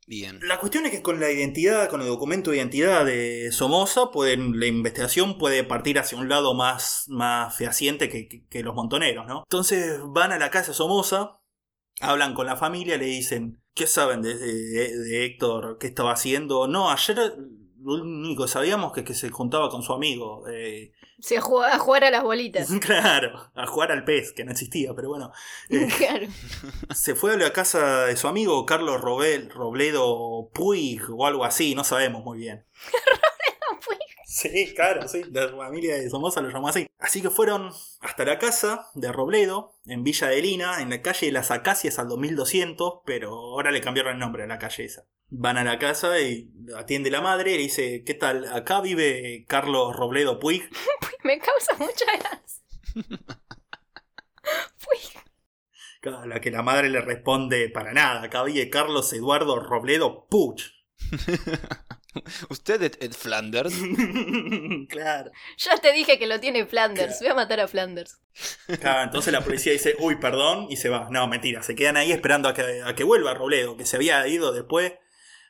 Bien. 0.08 0.40
La 0.42 0.58
cuestión 0.58 0.84
es 0.86 0.90
que 0.90 1.02
con 1.02 1.20
la 1.20 1.30
identidad, 1.30 1.88
con 1.88 2.00
el 2.00 2.08
documento 2.08 2.50
de 2.50 2.56
identidad 2.56 3.06
de 3.06 3.52
Somoza, 3.52 4.10
pueden, 4.10 4.58
la 4.58 4.66
investigación 4.66 5.38
puede 5.38 5.62
partir 5.62 6.00
hacia 6.00 6.18
un 6.18 6.28
lado 6.28 6.52
más, 6.52 7.04
más 7.06 7.56
fehaciente 7.56 8.08
que, 8.08 8.26
que- 8.26 8.44
que 8.48 8.64
los 8.64 8.74
montoneros, 8.74 9.24
¿no? 9.28 9.44
Entonces 9.46 10.00
van 10.06 10.32
a 10.32 10.38
la 10.40 10.50
casa 10.50 10.72
de 10.72 10.74
Somoza, 10.74 11.38
hablan 12.00 12.34
con 12.34 12.46
la 12.46 12.56
familia, 12.56 12.98
le 12.98 13.06
dicen, 13.06 13.62
¿qué 13.72 13.86
saben 13.86 14.20
de, 14.20 14.36
de- 14.36 14.98
de 14.98 15.24
Héctor? 15.26 15.78
¿Qué 15.78 15.86
estaba 15.86 16.10
haciendo? 16.12 16.66
No, 16.66 16.90
ayer 16.90 17.36
lo 17.84 18.02
único 18.02 18.44
que 18.44 18.50
sabíamos 18.50 18.92
que, 18.92 19.04
que 19.04 19.14
se 19.14 19.30
juntaba 19.30 19.68
con 19.68 19.82
su 19.82 19.92
amigo. 19.92 20.44
eh, 20.48 20.92
Se 21.20 21.40
jugó 21.40 21.62
a 21.64 21.78
jugar 21.78 22.04
a 22.04 22.10
las 22.10 22.22
bolitas. 22.22 22.68
Claro, 22.80 23.50
a 23.54 23.66
jugar 23.66 23.92
al 23.92 24.04
pez, 24.04 24.32
que 24.32 24.44
no 24.44 24.52
existía, 24.52 24.94
pero 24.94 25.08
bueno. 25.10 25.30
Eh, 25.68 25.88
Claro. 25.98 26.26
se 26.94 27.14
fue 27.14 27.34
a 27.34 27.36
la 27.36 27.52
casa 27.52 28.06
de 28.06 28.16
su 28.16 28.26
amigo 28.28 28.64
Carlos 28.66 29.00
Robel, 29.00 29.50
Robledo 29.50 30.50
Puig 30.54 31.02
o 31.10 31.26
algo 31.26 31.44
así, 31.44 31.74
no 31.74 31.84
sabemos 31.84 32.24
muy 32.24 32.38
bien. 32.38 32.64
Sí, 34.26 34.74
claro, 34.74 35.06
sí, 35.06 35.22
la 35.30 35.48
familia 35.48 35.94
de 35.96 36.10
Somoza 36.10 36.40
lo 36.40 36.50
llamó 36.50 36.66
así. 36.68 36.86
Así 36.98 37.22
que 37.22 37.30
fueron 37.30 37.70
hasta 38.00 38.24
la 38.24 38.38
casa 38.38 38.88
de 38.94 39.12
Robledo, 39.12 39.74
en 39.86 40.02
Villa 40.02 40.26
de 40.28 40.42
Lina, 40.42 40.80
en 40.82 40.90
la 40.90 41.02
calle 41.02 41.26
de 41.26 41.32
las 41.32 41.52
Acacias 41.52 41.98
al 42.00 42.08
2200, 42.08 43.02
pero 43.04 43.30
ahora 43.30 43.70
le 43.70 43.80
cambiaron 43.80 44.14
el 44.14 44.18
nombre 44.18 44.42
a 44.42 44.46
la 44.48 44.58
calle 44.58 44.86
esa. 44.86 45.04
Van 45.30 45.56
a 45.56 45.64
la 45.64 45.78
casa 45.78 46.20
y 46.20 46.50
atiende 46.76 47.10
la 47.10 47.20
madre 47.20 47.52
y 47.52 47.56
le 47.56 47.62
dice, 47.62 48.04
¿qué 48.04 48.14
tal? 48.14 48.46
Acá 48.52 48.80
vive 48.80 49.44
Carlos 49.48 49.94
Robledo 49.96 50.38
Puig. 50.38 50.68
Me 51.24 51.38
causa 51.38 51.74
mucha 51.78 52.04
gracia. 52.18 52.62
Uy, 54.90 56.12
A 56.12 56.26
la 56.26 56.40
que 56.40 56.50
la 56.50 56.62
madre 56.62 56.90
le 56.90 57.00
responde, 57.00 57.68
para 57.70 57.92
nada, 57.92 58.22
acá 58.22 58.42
vive 58.44 58.68
Carlos 58.70 59.12
Eduardo 59.12 59.58
Robledo 59.58 60.26
Puch. 60.28 60.62
¿Usted 62.48 62.96
es 63.00 63.16
Flanders? 63.16 63.74
claro. 64.88 65.32
Ya 65.56 65.76
te 65.78 65.92
dije 65.92 66.18
que 66.18 66.26
lo 66.26 66.38
tiene 66.38 66.64
Flanders. 66.66 67.18
Voy 67.20 67.28
a 67.28 67.34
matar 67.34 67.58
a 67.60 67.66
Flanders. 67.66 68.20
Claro, 68.80 69.02
entonces 69.02 69.32
la 69.32 69.42
policía 69.42 69.72
dice, 69.72 69.96
uy, 69.98 70.16
perdón, 70.16 70.66
y 70.70 70.76
se 70.76 70.88
va. 70.88 71.08
No, 71.10 71.26
mentira, 71.26 71.62
se 71.62 71.74
quedan 71.74 71.96
ahí 71.96 72.12
esperando 72.12 72.48
a 72.48 72.54
que, 72.54 72.82
a 72.84 72.94
que 72.94 73.02
vuelva 73.04 73.34
Robledo, 73.34 73.76
que 73.76 73.84
se 73.84 73.96
había 73.96 74.26
ido 74.28 74.52
después 74.52 74.92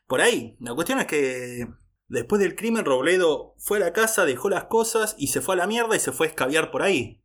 por 0.06 0.20
ahí. 0.20 0.56
La 0.60 0.74
cuestión 0.74 0.98
es 1.00 1.06
que 1.06 1.66
después 2.08 2.40
del 2.40 2.56
crimen, 2.56 2.84
Robledo 2.84 3.54
fue 3.58 3.78
a 3.78 3.80
la 3.80 3.92
casa, 3.92 4.24
dejó 4.24 4.50
las 4.50 4.64
cosas 4.64 5.14
y 5.18 5.28
se 5.28 5.40
fue 5.40 5.54
a 5.54 5.58
la 5.58 5.66
mierda 5.66 5.96
y 5.96 6.00
se 6.00 6.12
fue 6.12 6.26
a 6.26 6.30
escabiar 6.30 6.70
por 6.70 6.82
ahí. 6.82 7.22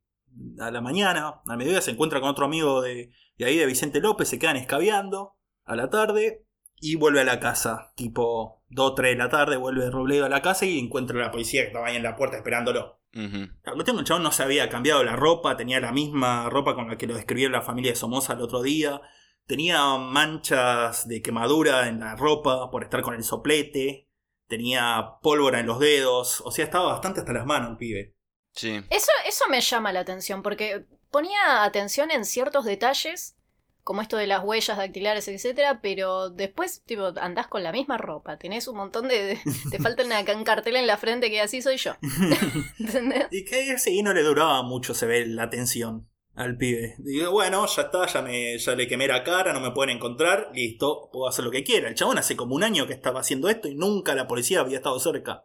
A 0.59 0.71
la 0.71 0.81
mañana, 0.81 1.41
a 1.45 1.57
mediodía 1.57 1.81
se 1.81 1.91
encuentra 1.91 2.21
con 2.21 2.29
otro 2.29 2.45
amigo 2.45 2.81
de, 2.81 3.11
de 3.37 3.45
ahí, 3.45 3.57
de 3.57 3.65
Vicente 3.65 3.99
López, 3.99 4.27
se 4.27 4.39
quedan 4.39 4.57
escabeando. 4.57 5.35
A 5.65 5.75
la 5.75 5.89
tarde, 5.89 6.47
y 6.81 6.95
vuelve 6.95 7.21
a 7.21 7.25
la 7.25 7.39
casa, 7.39 7.91
tipo 7.95 8.63
2 8.69 8.95
3 8.95 9.11
de 9.11 9.17
la 9.17 9.29
tarde, 9.29 9.57
vuelve 9.57 9.89
Robledo 9.89 10.25
a 10.25 10.29
la 10.29 10.41
casa 10.41 10.65
y 10.65 10.79
encuentra 10.79 11.17
a 11.17 11.25
la 11.25 11.31
policía 11.31 11.61
que 11.61 11.67
estaba 11.67 11.87
ahí 11.87 11.95
en 11.95 12.03
la 12.03 12.15
puerta 12.15 12.37
esperándolo. 12.37 12.99
La 13.11 13.73
cuestión 13.73 13.97
el 13.97 14.05
chabón 14.05 14.23
no 14.23 14.31
se 14.31 14.43
había 14.43 14.69
cambiado 14.69 15.03
la 15.03 15.15
ropa, 15.15 15.57
tenía 15.57 15.79
la 15.79 15.91
misma 15.91 16.47
ropa 16.49 16.75
con 16.75 16.87
la 16.87 16.97
que 16.97 17.07
lo 17.07 17.15
describió 17.15 17.49
la 17.49 17.63
familia 17.63 17.91
de 17.91 17.95
Somoza 17.95 18.33
el 18.33 18.41
otro 18.41 18.61
día, 18.61 19.01
tenía 19.49 19.97
manchas 19.97 21.07
de 21.07 21.23
quemadura 21.23 21.88
en 21.88 21.99
la 22.01 22.15
ropa 22.15 22.69
por 22.69 22.83
estar 22.83 23.01
con 23.01 23.15
el 23.15 23.23
soplete, 23.23 24.07
tenía 24.47 25.15
pólvora 25.23 25.59
en 25.59 25.65
los 25.65 25.79
dedos, 25.79 26.41
o 26.41 26.51
sea, 26.51 26.65
estaba 26.65 26.91
bastante 26.91 27.21
hasta 27.21 27.33
las 27.33 27.47
manos 27.47 27.71
el 27.71 27.77
pibe. 27.77 28.15
Sí. 28.53 28.79
Eso, 28.91 29.12
eso 29.25 29.45
me 29.49 29.59
llama 29.59 29.91
la 29.91 30.01
atención, 30.01 30.43
porque 30.43 30.85
ponía 31.09 31.63
atención 31.63 32.12
en 32.12 32.25
ciertos 32.25 32.63
detalles 32.63 33.38
como 33.83 34.03
esto 34.03 34.17
de 34.17 34.27
las 34.27 34.43
huellas 34.43 34.77
dactilares, 34.77 35.27
etcétera, 35.27 35.81
pero 35.81 36.29
después, 36.29 36.83
tipo, 36.85 37.12
andás 37.19 37.47
con 37.47 37.63
la 37.63 37.71
misma 37.71 37.97
ropa, 37.97 38.38
tenés 38.38 38.67
un 38.67 38.77
montón 38.77 39.07
de. 39.07 39.39
te 39.71 39.79
falta 39.81 40.05
una, 40.05 40.19
un 40.35 40.43
cartel 40.43 40.75
en 40.75 40.85
la 40.85 40.97
frente 40.97 41.31
que 41.31 41.41
así 41.41 41.63
soy 41.63 41.77
yo. 41.77 41.95
¿Entendés? 42.79 43.25
Y 43.31 43.45
que 43.45 43.79
sí, 43.79 44.03
no 44.03 44.13
le 44.13 44.21
duraba 44.21 44.62
mucho, 44.62 44.93
se 44.93 45.07
ve 45.07 45.25
la 45.25 45.49
tensión 45.49 46.07
al 46.39 46.58
pibe. 46.58 46.95
Digo, 46.99 47.32
bueno, 47.32 47.65
ya 47.67 47.82
está, 47.84 48.08
ya, 48.08 48.21
me, 48.21 48.58
ya 48.58 48.75
le 48.75 48.88
quemé 48.88 49.08
la 49.08 49.23
cara, 49.23 49.52
no 49.52 49.60
me 49.60 49.71
pueden 49.71 49.97
encontrar, 49.97 50.52
listo, 50.54 51.10
puedo 51.12 51.28
hacer 51.28 51.43
lo 51.43 51.52
que 51.52 51.63
quiera. 51.63 51.89
El 51.89 51.95
chabón 51.95 52.17
hace 52.17 52.38
como 52.38 52.56
un 52.56 52.63
año 52.63 52.88
que 52.88 52.93
estaba 52.93 53.19
haciendo 53.19 53.49
esto 53.49 53.67
y 53.67 53.75
nunca 53.75 54.15
la 54.15 54.28
policía 54.28 54.62
había 54.62 54.78
estado 54.78 54.99
cerca 54.99 55.43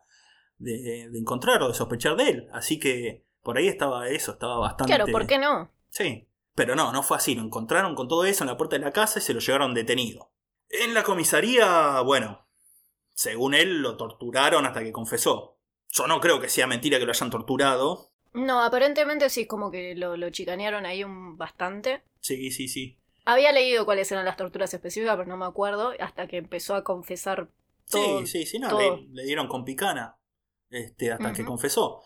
de, 0.58 1.08
de 1.10 1.18
encontrar 1.18 1.62
o 1.62 1.68
de 1.68 1.74
sospechar 1.74 2.16
de 2.16 2.30
él. 2.30 2.48
Así 2.52 2.78
que 2.78 3.26
por 3.42 3.58
ahí 3.58 3.66
estaba 3.66 4.08
eso, 4.08 4.32
estaba 4.32 4.58
bastante. 4.58 4.94
Claro, 4.94 5.10
¿por 5.10 5.26
qué 5.26 5.38
no? 5.38 5.72
Sí. 5.90 6.28
Pero 6.54 6.76
no, 6.76 6.92
no 6.92 7.02
fue 7.02 7.16
así. 7.16 7.34
Lo 7.34 7.42
encontraron 7.42 7.96
con 7.96 8.06
todo 8.06 8.24
eso 8.24 8.44
en 8.44 8.50
la 8.50 8.56
puerta 8.56 8.76
de 8.76 8.84
la 8.84 8.92
casa 8.92 9.18
y 9.18 9.22
se 9.22 9.34
lo 9.34 9.40
llevaron 9.40 9.74
detenido. 9.74 10.32
En 10.68 10.94
la 10.94 11.02
comisaría, 11.02 12.00
bueno, 12.02 12.46
según 13.12 13.54
él 13.54 13.82
lo 13.82 13.96
torturaron 13.96 14.64
hasta 14.64 14.84
que 14.84 14.92
confesó. 14.92 15.58
Yo 15.88 16.06
no 16.06 16.20
creo 16.20 16.40
que 16.40 16.48
sea 16.48 16.68
mentira 16.68 16.98
que 16.98 17.04
lo 17.04 17.10
hayan 17.10 17.30
torturado. 17.30 18.13
No, 18.34 18.62
aparentemente 18.62 19.30
sí, 19.30 19.46
como 19.46 19.70
que 19.70 19.94
lo, 19.94 20.16
lo 20.16 20.30
chicanearon 20.30 20.84
ahí 20.86 21.04
un 21.04 21.38
bastante. 21.38 22.02
Sí, 22.20 22.50
sí, 22.50 22.68
sí. 22.68 22.98
Había 23.24 23.52
leído 23.52 23.84
cuáles 23.84 24.10
eran 24.12 24.24
las 24.24 24.36
torturas 24.36 24.74
específicas, 24.74 25.16
pero 25.16 25.28
no 25.28 25.36
me 25.36 25.46
acuerdo, 25.46 25.92
hasta 26.00 26.26
que 26.26 26.38
empezó 26.38 26.74
a 26.74 26.84
confesar 26.84 27.48
todo. 27.88 28.20
Sí, 28.20 28.26
sí, 28.26 28.46
sí, 28.46 28.58
no, 28.58 28.78
le, 29.12 29.24
dieron 29.24 29.48
con 29.48 29.64
picana. 29.64 30.18
Este, 30.68 31.12
hasta 31.12 31.32
que 31.32 31.44
confesó. 31.44 32.02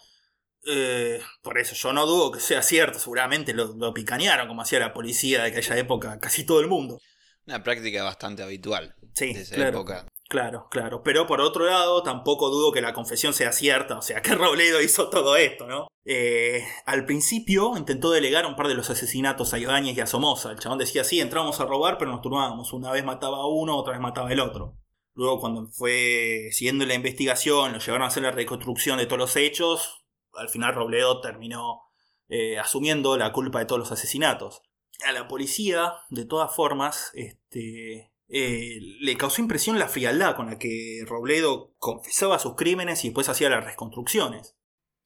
Eh, 0.66 1.20
por 1.42 1.58
eso 1.58 1.74
yo 1.74 1.92
no 1.92 2.04
dudo 2.04 2.30
que 2.30 2.40
sea 2.40 2.62
cierto, 2.62 2.98
seguramente 2.98 3.54
lo, 3.54 3.94
picanearon 3.94 4.48
como 4.48 4.62
hacía 4.62 4.80
la 4.80 4.92
policía 4.92 5.42
de 5.42 5.48
aquella 5.48 5.78
época, 5.78 6.18
casi 6.20 6.44
todo 6.44 6.60
el 6.60 6.68
mundo. 6.68 7.00
Una 7.46 7.62
práctica 7.62 8.02
bastante 8.04 8.42
habitual 8.42 8.94
sí, 9.14 9.32
de 9.32 9.40
esa 9.40 9.54
claro, 9.54 9.78
época. 9.78 10.06
Claro, 10.28 10.68
claro. 10.70 11.02
Pero 11.02 11.26
por 11.26 11.40
otro 11.40 11.64
lado, 11.64 12.02
tampoco 12.02 12.50
dudo 12.50 12.70
que 12.70 12.82
la 12.82 12.92
confesión 12.92 13.32
sea 13.32 13.50
cierta, 13.52 13.96
o 13.96 14.02
sea, 14.02 14.20
que 14.20 14.34
Robledo 14.34 14.82
hizo 14.82 15.08
todo 15.08 15.36
esto, 15.36 15.66
¿no? 15.66 15.88
Eh, 16.04 16.62
al 16.84 17.06
principio 17.06 17.76
intentó 17.76 18.10
delegar 18.10 18.46
un 18.46 18.56
par 18.56 18.68
de 18.68 18.74
los 18.74 18.90
asesinatos 18.90 19.54
a 19.54 19.58
Ibáñez 19.58 19.96
y 19.96 20.00
a 20.00 20.06
Somoza. 20.06 20.50
El 20.50 20.58
chabón 20.58 20.78
decía, 20.78 21.04
sí, 21.04 21.20
entramos 21.20 21.60
a 21.60 21.66
robar, 21.66 21.96
pero 21.98 22.10
nos 22.10 22.20
turnábamos. 22.20 22.72
Una 22.72 22.92
vez 22.92 23.04
mataba 23.04 23.38
a 23.38 23.46
uno, 23.46 23.76
otra 23.76 23.92
vez 23.92 24.02
mataba 24.02 24.28
al 24.28 24.40
otro. 24.40 24.76
Luego, 25.14 25.40
cuando 25.40 25.66
fue 25.68 26.48
siguiendo 26.52 26.86
la 26.86 26.94
investigación, 26.94 27.72
lo 27.72 27.78
llevaron 27.78 28.04
a 28.04 28.08
hacer 28.08 28.22
la 28.22 28.30
reconstrucción 28.30 28.98
de 28.98 29.06
todos 29.06 29.18
los 29.18 29.36
hechos, 29.36 30.04
al 30.34 30.48
final 30.48 30.74
Robledo 30.74 31.20
terminó 31.20 31.82
eh, 32.28 32.58
asumiendo 32.58 33.16
la 33.16 33.32
culpa 33.32 33.58
de 33.58 33.64
todos 33.64 33.80
los 33.80 33.92
asesinatos. 33.92 34.62
A 35.06 35.12
la 35.12 35.28
policía, 35.28 35.94
de 36.10 36.24
todas 36.24 36.54
formas, 36.54 37.10
este, 37.14 38.07
eh, 38.28 38.78
le 39.00 39.16
causó 39.16 39.40
impresión 39.40 39.78
la 39.78 39.88
frialdad 39.88 40.36
con 40.36 40.46
la 40.46 40.58
que 40.58 41.02
Robledo 41.06 41.74
confesaba 41.78 42.38
sus 42.38 42.56
crímenes 42.56 43.04
y 43.04 43.08
después 43.08 43.28
hacía 43.28 43.48
las 43.48 43.64
reconstrucciones. 43.64 44.54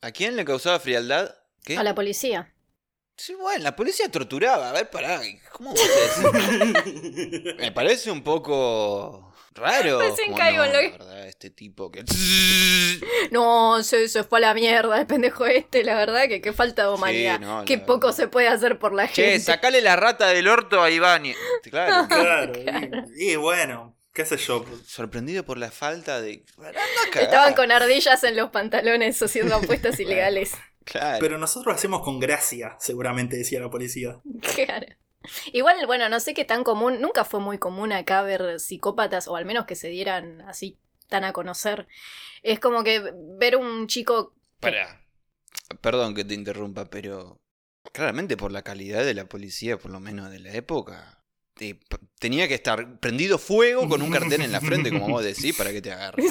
¿A 0.00 0.10
quién 0.10 0.36
le 0.36 0.44
causaba 0.44 0.80
frialdad? 0.80 1.34
¿Qué? 1.62 1.76
A 1.76 1.84
la 1.84 1.94
policía. 1.94 2.52
Sí, 3.16 3.34
bueno, 3.34 3.62
la 3.62 3.76
policía 3.76 4.10
torturaba. 4.10 4.70
A 4.70 4.72
ver, 4.72 4.90
pará, 4.90 5.20
¿cómo 5.52 5.70
vos 5.70 5.80
decís? 6.82 7.54
Me 7.58 7.70
parece 7.70 8.10
un 8.10 8.24
poco 8.24 9.31
Raro. 9.54 9.98
Recién 9.98 10.34
caigo 10.34 10.64
no, 10.64 10.72
verdad, 10.72 11.28
este 11.28 11.50
tipo 11.50 11.90
que. 11.90 12.04
No, 13.30 13.82
se, 13.82 14.08
se, 14.08 14.24
fue 14.24 14.38
a 14.38 14.42
la 14.42 14.54
mierda 14.54 15.00
el 15.00 15.06
pendejo 15.06 15.46
este, 15.46 15.84
la 15.84 15.94
verdad, 15.94 16.28
que 16.28 16.40
qué 16.40 16.52
falta 16.52 16.82
de 16.82 16.94
humanidad. 16.94 17.64
qué 17.64 17.78
poco 17.78 18.12
se 18.12 18.28
puede 18.28 18.48
hacer 18.48 18.78
por 18.78 18.92
la 18.92 19.06
gente. 19.06 19.38
Che, 19.38 19.40
sacale 19.40 19.80
la 19.80 19.96
rata 19.96 20.28
del 20.28 20.48
orto 20.48 20.82
a 20.82 20.90
Iván. 20.90 21.22
Claro. 21.70 22.08
claro. 22.08 22.52
Y, 23.16 23.36
bueno, 23.36 23.96
qué 24.12 24.24
sé 24.24 24.36
yo. 24.36 24.64
Sorprendido 24.84 25.44
por 25.44 25.58
la 25.58 25.70
falta 25.70 26.20
de. 26.20 26.44
Estaban 27.14 27.54
con 27.54 27.70
ardillas 27.70 28.22
en 28.24 28.36
los 28.36 28.50
pantalones 28.50 29.22
haciendo 29.22 29.56
apuestas 29.56 29.98
ilegales. 30.00 30.52
Claro. 30.84 31.18
Pero 31.20 31.38
nosotros 31.38 31.66
lo 31.66 31.72
hacemos 31.72 32.02
con 32.02 32.18
gracia, 32.18 32.76
seguramente 32.80 33.36
decía 33.36 33.60
la 33.60 33.70
policía. 33.70 34.20
Claro. 34.54 34.86
Igual, 35.52 35.86
bueno, 35.86 36.08
no 36.08 36.20
sé 36.20 36.34
qué 36.34 36.44
tan 36.44 36.64
común, 36.64 37.00
nunca 37.00 37.24
fue 37.24 37.40
muy 37.40 37.58
común 37.58 37.92
acá 37.92 38.22
ver 38.22 38.60
psicópatas, 38.60 39.28
o 39.28 39.36
al 39.36 39.44
menos 39.44 39.66
que 39.66 39.74
se 39.74 39.88
dieran 39.88 40.42
así 40.42 40.78
tan 41.08 41.24
a 41.24 41.32
conocer. 41.32 41.86
Es 42.42 42.60
como 42.60 42.84
que 42.84 43.02
ver 43.38 43.56
un 43.56 43.86
chico... 43.86 44.34
Para. 44.60 45.04
Perdón 45.80 46.14
que 46.14 46.24
te 46.24 46.34
interrumpa, 46.34 46.86
pero 46.86 47.40
claramente 47.92 48.36
por 48.36 48.52
la 48.52 48.62
calidad 48.62 49.04
de 49.04 49.14
la 49.14 49.26
policía, 49.26 49.78
por 49.78 49.90
lo 49.90 50.00
menos 50.00 50.30
de 50.30 50.38
la 50.38 50.52
época, 50.52 51.22
tenía 52.18 52.48
que 52.48 52.54
estar 52.54 52.98
prendido 52.98 53.38
fuego 53.38 53.88
con 53.88 54.02
un 54.02 54.10
cartel 54.10 54.40
en 54.40 54.52
la 54.52 54.60
frente, 54.60 54.90
como 54.90 55.08
vos 55.08 55.24
decís, 55.24 55.54
para 55.56 55.70
que 55.70 55.82
te 55.82 55.92
agarren. 55.92 56.26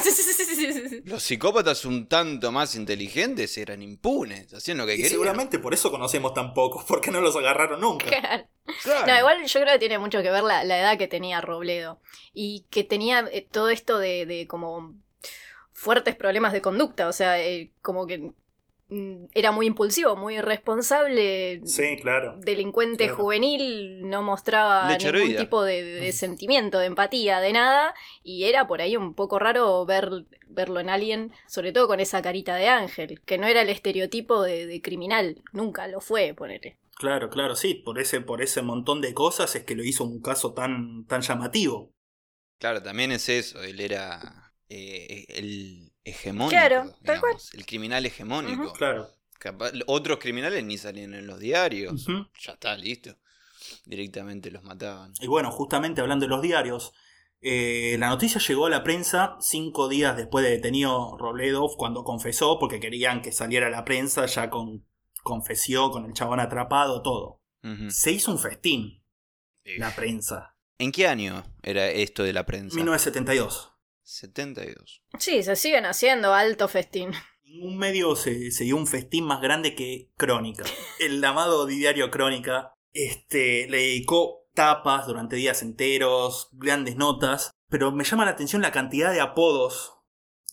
Los 1.04 1.22
psicópatas 1.22 1.84
un 1.84 2.06
tanto 2.08 2.52
más 2.52 2.74
inteligentes 2.74 3.56
eran 3.58 3.82
impunes, 3.82 4.52
hacían 4.52 4.78
lo 4.78 4.86
que 4.86 4.92
querían. 4.92 5.10
Seguramente 5.10 5.58
por 5.58 5.74
eso 5.74 5.90
conocemos 5.90 6.34
tan 6.34 6.54
pocos, 6.54 6.84
porque 6.84 7.10
no 7.10 7.20
los 7.20 7.36
agarraron 7.36 7.80
nunca. 7.80 8.06
No, 8.86 9.18
igual 9.18 9.44
yo 9.44 9.60
creo 9.60 9.72
que 9.72 9.78
tiene 9.78 9.98
mucho 9.98 10.22
que 10.22 10.30
ver 10.30 10.42
la, 10.42 10.62
edad 10.62 10.98
que 10.98 11.08
tenía 11.08 11.40
Robledo. 11.40 12.00
Y 12.32 12.66
que 12.70 12.84
tenía 12.84 13.28
eh, 13.32 13.46
todo 13.50 13.68
esto 13.68 13.98
de, 13.98 14.26
de, 14.26 14.46
como 14.46 14.94
fuertes 15.72 16.16
problemas 16.16 16.52
de 16.52 16.62
conducta. 16.62 17.08
O 17.08 17.12
sea, 17.12 17.40
eh, 17.40 17.70
como 17.80 18.06
que 18.06 18.32
Mm, 18.92 19.28
era 19.32 19.52
muy 19.52 19.66
impulsivo, 19.66 20.16
muy 20.16 20.36
irresponsable. 20.36 21.62
Sí, 21.64 21.96
claro. 22.02 22.36
Delincuente 22.38 23.08
juvenil, 23.08 24.06
no 24.06 24.22
mostraba 24.22 24.98
ningún 24.98 25.34
tipo 25.34 25.62
de, 25.62 26.12
sentimiento, 26.12 26.78
de 26.78 26.86
empatía, 26.86 27.40
de 27.40 27.54
nada. 27.54 27.94
Y 28.22 28.44
era 28.44 28.66
por 28.66 28.82
ahí 28.82 28.98
un 28.98 29.14
poco 29.14 29.38
raro 29.38 29.86
ver, 29.86 30.26
verlo 30.46 30.78
en 30.78 30.90
alguien, 30.90 31.32
sobre 31.46 31.72
todo 31.72 31.88
con 31.88 32.00
esa 32.00 32.20
carita 32.20 32.54
de 32.56 32.68
ángel, 32.68 33.22
que 33.22 33.38
no 33.38 33.46
era 33.46 33.62
el 33.62 33.70
estereotipo 33.70 34.42
de, 34.42 34.82
criminal, 34.82 35.40
nunca 35.52 35.86
lo 35.86 36.02
fue, 36.02 36.34
ponele. 36.34 36.76
Claro, 37.02 37.30
claro, 37.30 37.56
sí, 37.56 37.74
por 37.74 37.98
ese, 37.98 38.20
por 38.20 38.42
ese 38.42 38.62
montón 38.62 39.00
de 39.00 39.12
cosas 39.12 39.56
es 39.56 39.64
que 39.64 39.74
lo 39.74 39.82
hizo 39.82 40.04
un 40.04 40.22
caso 40.22 40.54
tan, 40.54 41.04
tan 41.06 41.20
llamativo. 41.20 41.92
Claro, 42.60 42.80
también 42.80 43.10
es 43.10 43.28
eso, 43.28 43.60
él 43.60 43.80
era 43.80 44.54
eh, 44.68 45.24
el 45.30 45.92
hegemónico. 46.04 46.50
Claro, 46.50 46.94
El 47.54 47.66
criminal 47.66 48.06
hegemónico. 48.06 48.72
claro. 48.74 49.08
otros 49.88 50.20
criminales 50.20 50.62
ni 50.62 50.78
salían 50.78 51.14
en 51.14 51.26
los 51.26 51.40
diarios. 51.40 52.06
Ya 52.38 52.52
está, 52.52 52.76
listo. 52.76 53.16
Directamente 53.84 54.52
los 54.52 54.62
mataban. 54.62 55.12
Y 55.18 55.26
bueno, 55.26 55.50
justamente 55.50 56.02
hablando 56.02 56.26
de 56.26 56.30
los 56.30 56.40
diarios, 56.40 56.92
eh, 57.40 57.96
la 57.98 58.10
noticia 58.10 58.40
llegó 58.40 58.66
a 58.66 58.70
la 58.70 58.84
prensa 58.84 59.38
cinco 59.40 59.88
días 59.88 60.16
después 60.16 60.44
de 60.44 60.52
detenido 60.52 61.16
Robledo, 61.18 61.66
cuando 61.76 62.04
confesó, 62.04 62.60
porque 62.60 62.78
querían 62.78 63.22
que 63.22 63.32
saliera 63.32 63.66
a 63.66 63.70
la 63.70 63.84
prensa 63.84 64.26
ya 64.26 64.50
con 64.50 64.86
confesión, 65.22 65.90
con 65.90 66.04
el 66.04 66.12
chabón 66.12 66.40
atrapado, 66.40 67.02
todo. 67.02 67.40
Se 67.88 68.10
hizo 68.10 68.32
un 68.32 68.38
festín. 68.38 69.04
La 69.78 69.94
prensa. 69.94 70.56
¿En 70.78 70.90
qué 70.90 71.06
año 71.06 71.44
era 71.62 71.88
esto 71.88 72.24
de 72.24 72.32
la 72.32 72.44
prensa? 72.44 72.74
1972. 72.74 73.72
72. 74.02 75.04
Sí, 75.18 75.42
se 75.42 75.54
siguen 75.54 75.86
haciendo 75.86 76.34
alto 76.34 76.66
festín. 76.66 77.12
Ningún 77.44 77.78
medio 77.78 78.16
se, 78.16 78.50
dio 78.50 78.76
un 78.76 78.86
festín 78.86 79.24
más 79.24 79.40
grande 79.40 79.74
que 79.74 80.10
Crónica. 80.16 80.64
El 80.98 81.24
amado 81.24 81.66
diario 81.66 82.10
Crónica 82.10 82.74
este, 82.92 83.68
le 83.68 83.78
dedicó 83.78 84.48
tapas 84.54 85.06
durante 85.06 85.36
días 85.36 85.62
enteros, 85.62 86.48
grandes 86.52 86.96
notas, 86.96 87.52
pero 87.68 87.92
me 87.92 88.04
llama 88.04 88.24
la 88.24 88.32
atención 88.32 88.60
la 88.60 88.72
cantidad 88.72 89.12
de 89.12 89.20
apodos 89.20 89.94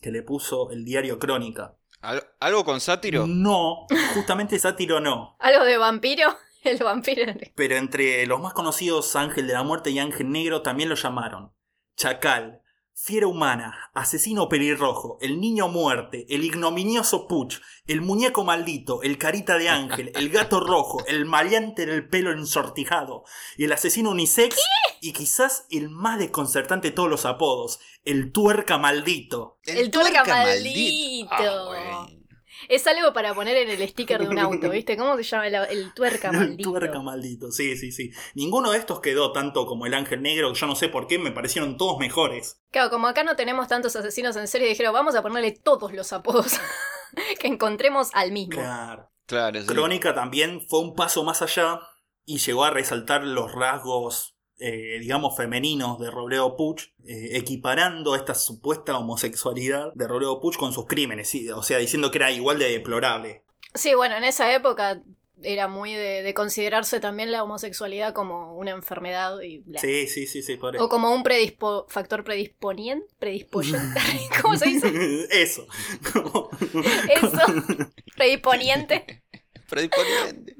que 0.01 0.11
le 0.11 0.21
puso 0.21 0.71
el 0.71 0.85
diario 0.85 1.19
Crónica. 1.19 1.78
¿Algo 2.01 2.63
con 2.63 2.79
sátiro? 2.79 3.27
No, 3.27 3.87
justamente 4.13 4.57
sátiro 4.59 4.99
no. 4.99 5.35
¿Algo 5.39 5.65
de 5.65 5.77
vampiro? 5.77 6.37
El 6.63 6.77
vampiro. 6.77 7.33
Pero 7.55 7.75
entre 7.77 8.25
los 8.25 8.39
más 8.39 8.53
conocidos, 8.53 9.15
Ángel 9.15 9.47
de 9.47 9.53
la 9.53 9.63
Muerte 9.63 9.91
y 9.91 9.99
Ángel 9.99 10.29
Negro 10.29 10.61
también 10.61 10.89
lo 10.89 10.95
llamaron. 10.95 11.53
Chacal, 11.95 12.61
Fiera 13.01 13.27
humana, 13.27 13.91
asesino 13.93 14.49
pelirrojo, 14.49 15.19
el 15.21 15.39
niño 15.39 15.69
muerte, 15.69 16.25
el 16.27 16.43
ignominioso 16.43 17.29
Puch, 17.29 17.61
el 17.87 18.01
muñeco 18.01 18.43
maldito, 18.43 19.03
el 19.03 19.17
carita 19.17 19.57
de 19.57 19.69
ángel, 19.69 20.11
el 20.15 20.29
gato 20.29 20.59
rojo, 20.59 21.05
el 21.07 21.23
maleante 21.23 21.85
del 21.85 22.09
pelo 22.09 22.33
ensortijado, 22.33 23.23
el 23.57 23.71
asesino 23.71 24.09
unisex 24.09 24.57
y 25.01 25.13
quizás 25.13 25.65
el 25.69 25.89
más 25.89 26.19
desconcertante 26.19 26.89
de 26.89 26.95
todos 26.95 27.09
los 27.09 27.25
apodos, 27.25 27.79
el 28.03 28.31
tuerca 28.31 28.77
maldito. 28.77 29.59
El, 29.65 29.91
tuerca, 29.91 30.23
maldito. 30.25 31.29
Ah, 31.31 32.07
es 32.67 32.85
algo 32.87 33.13
para 33.13 33.33
poner 33.33 33.55
en 33.57 33.69
el 33.69 33.87
sticker 33.87 34.21
de 34.21 34.27
un 34.27 34.39
auto, 34.39 34.69
¿viste? 34.71 34.97
¿Cómo 34.97 35.15
se 35.17 35.23
llama 35.23 35.47
el, 35.47 35.93
tuerca 35.93 36.31
maldito? 36.31 36.69
El 36.69 36.79
tuerca 36.79 37.01
maldito, 37.01 37.51
sí, 37.51 37.77
sí, 37.77 37.91
sí. 37.91 38.11
Ninguno 38.35 38.71
de 38.71 38.79
estos 38.79 38.99
quedó 38.99 39.31
tanto 39.31 39.65
como 39.65 39.85
el 39.85 39.93
ángel 39.93 40.21
negro, 40.21 40.53
yo 40.53 40.67
no 40.67 40.75
sé 40.75 40.89
por 40.89 41.07
qué, 41.07 41.19
me 41.19 41.31
parecieron 41.31 41.77
todos 41.77 41.97
mejores. 41.99 42.61
Claro, 42.71 42.89
como 42.89 43.07
acá 43.07 43.23
no 43.23 43.35
tenemos 43.35 43.67
tantos 43.67 43.95
asesinos 43.95 44.35
en 44.35 44.47
serie, 44.47 44.67
dijeron, 44.67 44.93
vamos 44.93 45.15
a 45.15 45.21
ponerle 45.21 45.51
todos 45.51 45.93
los 45.93 46.11
apodos 46.11 46.59
que 47.39 47.47
encontremos 47.47 48.09
al 48.13 48.31
mismo. 48.31 48.59
Claro. 48.59 49.09
Claro, 49.29 49.63
Crónica 49.67 50.15
también 50.15 50.59
fue 50.67 50.79
un 50.79 50.95
paso 50.95 51.23
más 51.23 51.43
allá 51.43 51.81
y 52.25 52.39
llegó 52.39 52.63
a 52.63 52.71
resaltar 52.71 53.23
los 53.23 53.51
rasgos 53.51 54.38
eh, 54.59 54.97
digamos, 54.99 55.35
femeninos 55.37 55.99
de 55.99 56.11
Robledo 56.11 56.55
Puch, 56.55 56.89
eh, 57.05 57.37
equiparando 57.37 58.15
esta 58.15 58.35
supuesta 58.35 58.97
homosexualidad 58.97 59.93
de 59.93 60.07
Robledo 60.07 60.39
Puch 60.39 60.57
con 60.57 60.73
sus 60.73 60.85
crímenes, 60.85 61.33
o 61.55 61.63
sea, 61.63 61.77
diciendo 61.77 62.11
que 62.11 62.17
era 62.17 62.31
igual 62.31 62.59
de 62.59 62.69
deplorable. 62.69 63.43
Sí, 63.73 63.93
bueno, 63.93 64.17
en 64.17 64.23
esa 64.23 64.53
época 64.53 65.01
era 65.43 65.67
muy 65.67 65.93
de, 65.93 66.33
considerarse 66.33 66.99
también 66.99 67.31
la 67.31 67.43
homosexualidad 67.43 68.13
como 68.13 68.55
una 68.55 68.71
enfermedad. 68.71 69.39
Y 69.41 69.63
Sí, 69.79 70.07
sí, 70.07 70.27
sí, 70.27 70.43
sí, 70.43 70.57
por 70.57 70.75
O 70.77 70.89
como 70.89 71.13
un 71.13 71.23
predispo 71.23 71.85
factor 71.87 72.23
predisponiente. 72.23 73.07
Predisponiente. 73.19 73.99
¿Cómo 74.41 74.57
se 74.57 74.65
dice? 74.67 75.27
Eso. 75.31 75.67
Eso. 77.09 77.41
Predisponiente. 78.15 79.23
Predisponiente. 79.69 80.55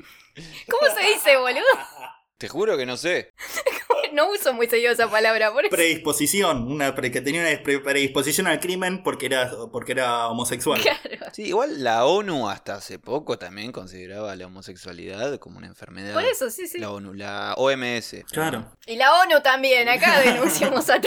¿Cómo 0.69 0.93
se 0.95 1.13
dice, 1.13 1.37
boludo? 1.37 1.98
Te 2.39 2.47
juro 2.47 2.77
que 2.77 2.85
no 2.85 2.95
sé. 2.95 3.33
no 4.13 4.31
uso 4.31 4.53
muy 4.53 4.67
seguido 4.67 4.93
esa 4.93 5.11
palabra. 5.11 5.51
Por 5.51 5.69
Predisposición, 5.69 6.71
una 6.71 6.95
que 6.95 7.19
tenía 7.19 7.41
una 7.41 7.83
predisposición 7.83 8.47
al 8.47 8.61
crimen 8.61 9.03
porque 9.03 9.25
era, 9.25 9.51
porque 9.73 9.91
era 9.91 10.29
homosexual. 10.29 10.81
Claro. 10.81 11.33
Sí, 11.33 11.43
igual 11.43 11.83
la 11.83 12.05
ONU 12.05 12.47
hasta 12.47 12.75
hace 12.75 12.97
poco 12.97 13.37
también 13.37 13.73
consideraba 13.73 14.33
la 14.37 14.47
homosexualidad 14.47 15.37
como 15.37 15.57
una 15.57 15.67
enfermedad. 15.67 16.13
Por 16.13 16.23
eso, 16.23 16.49
sí, 16.49 16.65
sí. 16.65 16.79
La 16.79 16.91
ONU, 16.91 17.13
la 17.13 17.55
OMS. 17.57 18.23
Claro. 18.31 18.71
Y 18.87 18.95
la 18.95 19.21
ONU 19.21 19.41
también, 19.43 19.89
acá 19.89 20.21
denunciamos 20.23 20.89
a 20.89 21.01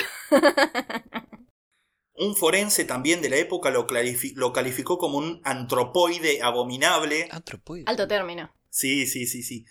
Un 2.15 2.37
forense 2.37 2.85
también 2.85 3.23
de 3.23 3.31
la 3.31 3.37
época 3.37 3.71
lo, 3.71 3.87
lo 4.35 4.53
calificó 4.53 4.99
como 4.99 5.17
un 5.17 5.41
antropoide 5.45 6.43
abominable. 6.43 7.27
Antropoide. 7.31 7.85
Alto 7.87 8.07
término. 8.07 8.55
Sí, 8.69 9.07
sí, 9.07 9.27
sí, 9.27 9.43
sí. 9.43 9.65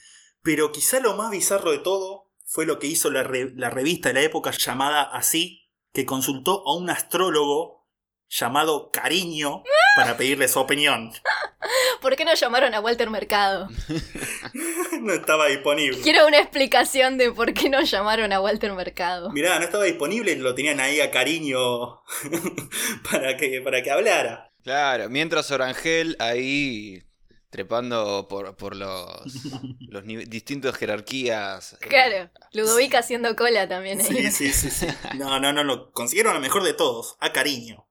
Pero 0.43 0.71
quizá 0.71 0.99
lo 0.99 1.15
más 1.15 1.31
bizarro 1.31 1.71
de 1.71 1.79
todo 1.79 2.31
fue 2.45 2.65
lo 2.65 2.79
que 2.79 2.87
hizo 2.87 3.09
la, 3.11 3.23
revista 3.23 4.09
de 4.09 4.15
la 4.15 4.21
época 4.21 4.51
llamada 4.51 5.03
Así, 5.03 5.69
que 5.93 6.05
consultó 6.05 6.63
a 6.67 6.75
un 6.75 6.89
astrólogo 6.89 7.87
llamado 8.27 8.91
Cariño 8.91 9.63
para 9.95 10.17
pedirle 10.17 10.47
su 10.47 10.59
opinión. 10.59 11.11
¿Por 12.01 12.15
qué 12.15 12.25
no 12.25 12.33
llamaron 12.33 12.73
a 12.73 12.79
Walter 12.79 13.09
Mercado? 13.09 13.69
no 15.01 15.13
estaba 15.13 15.47
disponible. 15.47 16.01
Quiero 16.01 16.27
una 16.27 16.39
explicación 16.39 17.17
de 17.17 17.31
por 17.31 17.53
qué 17.53 17.69
no 17.69 17.81
llamaron 17.81 18.33
a 18.33 18.41
Walter 18.41 18.73
Mercado. 18.73 19.29
Mirá, 19.31 19.59
no 19.59 19.65
estaba 19.65 19.83
disponible 19.83 20.31
y 20.31 20.35
lo 20.37 20.55
tenían 20.55 20.79
ahí 20.79 20.99
a 21.01 21.11
Cariño 21.11 22.01
para, 23.11 23.37
que, 23.37 23.61
para 23.61 23.83
que 23.83 23.91
hablara. 23.91 24.51
Claro, 24.63 25.09
mientras 25.09 25.51
Orangel 25.51 26.15
ahí 26.19 27.03
trepando 27.51 28.27
por, 28.27 28.55
por 28.55 28.75
los, 28.75 29.05
los 29.81 30.03
distintas 30.27 30.75
jerarquías. 30.75 31.73
Eh, 31.73 31.87
claro, 31.87 32.31
Ludovica 32.53 32.99
haciendo 32.99 33.35
cola 33.35 33.67
también. 33.67 34.01
Sí, 34.01 34.31
sí, 34.31 34.51
sí, 34.51 34.71
sí. 34.71 34.87
No, 35.17 35.39
no, 35.39 35.53
no, 35.53 35.63
no. 35.63 35.91
Consiguieron 35.91 36.33
lo 36.33 36.39
mejor 36.39 36.63
de 36.63 36.73
todos, 36.73 37.17
a 37.19 37.31
cariño. 37.31 37.85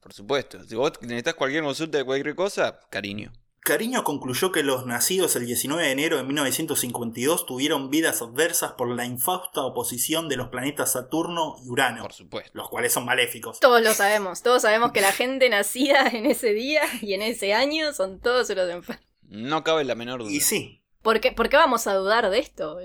Por 0.00 0.12
supuesto. 0.12 0.64
Si 0.64 0.74
vos 0.74 0.92
necesitas 1.02 1.34
cualquier 1.34 1.62
consulta 1.62 1.98
de 1.98 2.04
cualquier 2.04 2.34
cosa, 2.34 2.80
cariño. 2.90 3.32
Cariño 3.64 4.02
concluyó 4.02 4.50
que 4.50 4.64
los 4.64 4.86
nacidos 4.86 5.36
el 5.36 5.46
19 5.46 5.84
de 5.84 5.92
enero 5.92 6.16
de 6.16 6.24
1952 6.24 7.46
tuvieron 7.46 7.90
vidas 7.90 8.20
adversas 8.20 8.72
por 8.72 8.88
la 8.88 9.04
infausta 9.04 9.60
oposición 9.60 10.28
de 10.28 10.36
los 10.36 10.48
planetas 10.48 10.92
Saturno 10.92 11.54
y 11.64 11.68
Urano. 11.68 12.02
Por 12.02 12.12
supuesto. 12.12 12.50
Los 12.54 12.68
cuales 12.68 12.92
son 12.92 13.04
maléficos. 13.04 13.60
Todos 13.60 13.80
lo 13.80 13.94
sabemos. 13.94 14.42
Todos 14.42 14.62
sabemos 14.62 14.90
que 14.90 15.00
la 15.00 15.12
gente 15.12 15.48
nacida 15.48 16.08
en 16.08 16.26
ese 16.26 16.52
día 16.52 16.82
y 17.00 17.14
en 17.14 17.22
ese 17.22 17.54
año 17.54 17.92
son 17.92 18.18
todos 18.18 18.48
los 18.50 18.68
enfermos. 18.68 19.06
No 19.28 19.62
cabe 19.62 19.84
la 19.84 19.94
menor 19.94 20.24
duda. 20.24 20.32
Y 20.32 20.40
sí. 20.40 20.82
¿Por 21.02 21.20
qué, 21.20 21.32
vamos 21.52 21.86
a 21.86 21.94
dudar 21.94 22.30
de 22.30 22.40
esto? 22.40 22.78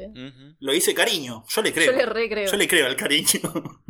Lo 0.60 0.72
dice 0.72 0.94
cariño. 0.94 1.44
Yo 1.50 1.62
le 1.64 1.74
creo. 1.74 1.92
Yo 1.92 1.98
le 1.98 2.06
re 2.06 2.30
creo. 2.30 2.52
Yo 2.52 2.58
le 2.58 2.68
creo 2.68 2.86
al 2.86 2.96
cariño. 2.96 3.26